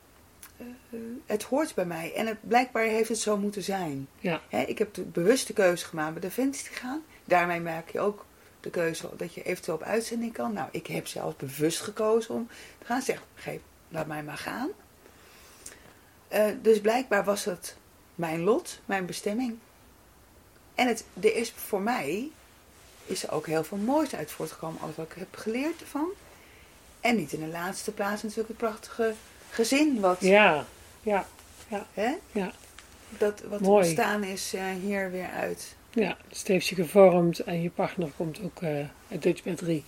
het 1.25 1.43
hoort 1.43 1.75
bij 1.75 1.85
mij. 1.85 2.13
En 2.15 2.27
het, 2.27 2.37
blijkbaar 2.41 2.83
heeft 2.83 3.09
het 3.09 3.19
zo 3.19 3.37
moeten 3.37 3.63
zijn. 3.63 4.07
Ja. 4.19 4.41
Hè, 4.49 4.61
ik 4.61 4.77
heb 4.77 4.93
de 4.93 5.01
bewuste 5.01 5.53
keuze 5.53 5.85
gemaakt 5.85 6.11
bij 6.11 6.21
Defensie 6.21 6.69
te 6.69 6.75
gaan. 6.75 7.03
Daarmee 7.25 7.59
maak 7.59 7.89
je 7.89 7.99
ook 7.99 8.25
de 8.59 8.69
keuze 8.69 9.09
dat 9.17 9.33
je 9.33 9.43
eventueel 9.43 9.77
op 9.77 9.83
uitzending 9.83 10.33
kan. 10.33 10.53
Nou, 10.53 10.69
ik 10.71 10.87
heb 10.87 11.07
zelf 11.07 11.35
bewust 11.35 11.81
gekozen 11.81 12.35
om 12.35 12.47
te 12.77 12.85
gaan 12.85 13.01
zeggen, 13.01 13.25
geef, 13.35 13.59
laat 13.89 14.07
mij 14.07 14.23
maar 14.23 14.37
gaan. 14.37 14.69
Uh, 16.33 16.45
dus 16.61 16.81
blijkbaar 16.81 17.23
was 17.23 17.45
het 17.45 17.75
mijn 18.15 18.43
lot, 18.43 18.79
mijn 18.85 19.05
bestemming. 19.05 19.57
En 20.75 20.87
het, 20.87 21.03
er 21.21 21.35
is 21.35 21.51
voor 21.51 21.81
mij 21.81 22.31
is 23.05 23.23
er 23.23 23.31
ook 23.31 23.47
heel 23.47 23.63
veel 23.63 23.77
moois 23.77 24.15
uit 24.15 24.31
voortgekomen. 24.31 24.81
Alles 24.81 24.95
wat 24.95 25.05
ik 25.05 25.17
heb 25.17 25.35
geleerd 25.35 25.81
ervan. 25.81 26.09
En 26.99 27.15
niet 27.15 27.33
in 27.33 27.39
de 27.39 27.47
laatste 27.47 27.91
plaats 27.91 28.21
natuurlijk 28.21 28.47
het 28.47 28.57
prachtige 28.57 29.13
gezin. 29.49 29.99
Wat, 29.99 30.17
Ja. 30.21 30.65
Ja. 31.01 31.25
Ja. 31.67 31.85
Hè? 31.93 32.11
Ja. 32.31 32.51
Dat, 33.17 33.41
wat 33.49 33.59
Mooi. 33.59 33.85
ontstaan 33.87 34.23
is 34.23 34.53
uh, 34.55 34.61
hier 34.81 35.11
weer 35.11 35.29
uit. 35.29 35.75
Ja. 35.91 36.17
Dus 36.27 36.37
het 36.39 36.47
heeft 36.47 36.67
je 36.67 36.75
gevormd 36.75 37.39
en 37.39 37.61
je 37.61 37.69
partner 37.69 38.09
komt 38.17 38.41
ook 38.43 38.61
uh, 38.61 38.69
uit 39.11 39.21
Dutch 39.21 39.43
met 39.45 39.57
3. 39.57 39.83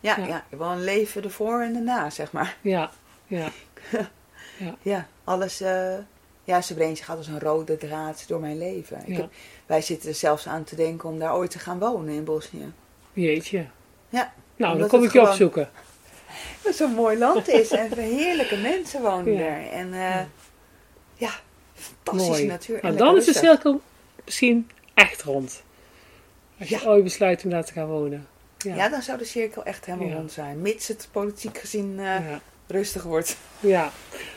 Ja, 0.00 0.16
Ja. 0.18 0.26
ja. 0.26 0.44
ja, 0.50 0.56
wel 0.56 0.70
een 0.70 0.84
leven 0.84 1.22
ervoor 1.22 1.60
en 1.62 1.74
erna, 1.74 2.10
zeg 2.10 2.32
maar. 2.32 2.56
Ja. 2.60 2.90
Ja. 3.26 3.48
Ja, 4.82 5.06
alles... 5.24 5.60
Uh, 5.62 5.94
ja, 6.44 6.60
Srebrenica 6.60 7.04
gaat 7.04 7.16
als 7.16 7.26
een 7.26 7.40
rode 7.40 7.76
draad 7.76 8.24
door 8.28 8.40
mijn 8.40 8.58
leven. 8.58 9.00
Ik 9.00 9.08
Ja. 9.08 9.14
heb, 9.20 9.30
wij 9.66 9.80
zitten 9.80 10.08
er 10.08 10.14
zelfs 10.14 10.46
aan 10.48 10.64
te 10.64 10.76
denken 10.76 11.08
om 11.08 11.18
daar 11.18 11.34
ooit 11.34 11.50
te 11.50 11.58
gaan 11.58 11.78
wonen 11.78 12.14
in 12.14 12.24
Bosnië. 12.24 12.72
Jeetje. 13.12 13.66
Ja. 14.08 14.32
Nou, 14.56 14.78
dan 14.78 14.88
kom 14.88 14.98
ik 14.98 15.04
je 15.04 15.10
gewoon- 15.10 15.28
opzoeken. 15.28 15.70
Dat 16.62 16.62
het 16.62 16.76
zo'n 16.76 16.94
mooi 16.94 17.18
land 17.18 17.48
is 17.48 17.70
en 17.70 17.98
heerlijke 17.98 18.56
mensen 18.56 19.02
wonen 19.02 19.32
Ja. 19.34 19.40
er. 19.40 19.70
En 19.70 19.88
uh, 19.88 20.20
ja, 21.14 21.30
fantastische 21.74 22.30
Mooi. 22.30 22.46
natuur. 22.46 22.74
en 22.74 22.80
Nou, 22.82 22.94
lekker 22.94 23.06
dan 23.06 23.16
is 23.16 23.24
de 23.24 23.46
cirkel 23.46 23.80
misschien 24.24 24.70
echt 24.94 25.22
rond. 25.22 25.62
Als 26.58 26.68
je 26.68 26.86
ooit 26.86 27.04
besluit 27.04 27.44
om 27.44 27.50
daar 27.50 27.64
te 27.64 27.72
gaan 27.72 27.86
wonen. 27.86 28.26
Ja. 28.58 28.88
Dan 28.88 29.02
zou 29.02 29.18
de 29.18 29.24
cirkel 29.24 29.64
echt 29.64 29.86
helemaal 29.86 30.10
rond 30.12 30.32
zijn. 30.32 30.60
Mits 30.62 30.88
het 30.88 31.08
politiek 31.12 31.58
gezien 31.58 32.00
eh, 32.00 32.16
rustig 32.66 33.02
wordt. 33.02 33.36
Ja. 33.60 33.92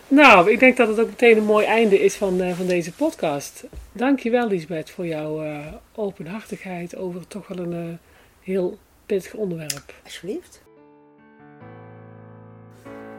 Nou, 0.08 0.52
ik 0.52 0.60
denk 0.60 0.78
dat 0.78 0.88
het 0.88 1.00
ook 1.00 1.08
meteen 1.10 1.38
een 1.38 1.44
mooi 1.44 1.66
einde 1.66 2.00
is 2.00 2.16
van, 2.16 2.42
eh, 2.42 2.56
van 2.56 2.68
deze 2.68 2.92
podcast. 2.92 3.64
Dankjewel 3.92 4.48
Lisbeth 4.48 4.90
voor 4.90 5.08
jouw 5.08 5.44
eh, 5.44 5.74
openhartigheid 5.96 6.96
over 6.96 7.28
toch 7.28 7.48
wel 7.48 7.58
een 7.58 7.74
eh, 7.90 7.98
heel 8.42 8.78
pittig 9.06 9.34
onderwerp. 9.34 9.94
Alsjeblieft. 10.04 10.62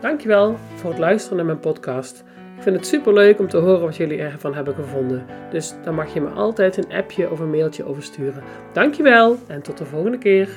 Dankjewel 0.00 0.56
voor 0.74 0.90
het 0.90 0.98
luisteren 0.98 1.36
naar 1.36 1.46
mijn 1.46 1.60
podcast. 1.60 2.24
Ik 2.56 2.62
vind 2.62 2.76
het 2.76 2.86
super 2.86 3.12
leuk 3.12 3.38
om 3.38 3.48
te 3.48 3.56
horen 3.56 3.80
wat 3.80 3.96
jullie 3.96 4.20
ervan 4.20 4.54
hebben 4.54 4.74
gevonden. 4.74 5.26
Dus 5.50 5.74
dan 5.84 5.94
mag 5.94 6.14
je 6.14 6.20
me 6.20 6.28
altijd 6.28 6.76
een 6.76 6.92
appje 6.92 7.30
of 7.30 7.40
een 7.40 7.50
mailtje 7.50 7.84
over 7.84 8.02
sturen. 8.02 8.42
Dankjewel 8.72 9.38
en 9.46 9.62
tot 9.62 9.78
de 9.78 9.84
volgende 9.84 10.18
keer. 10.18 10.48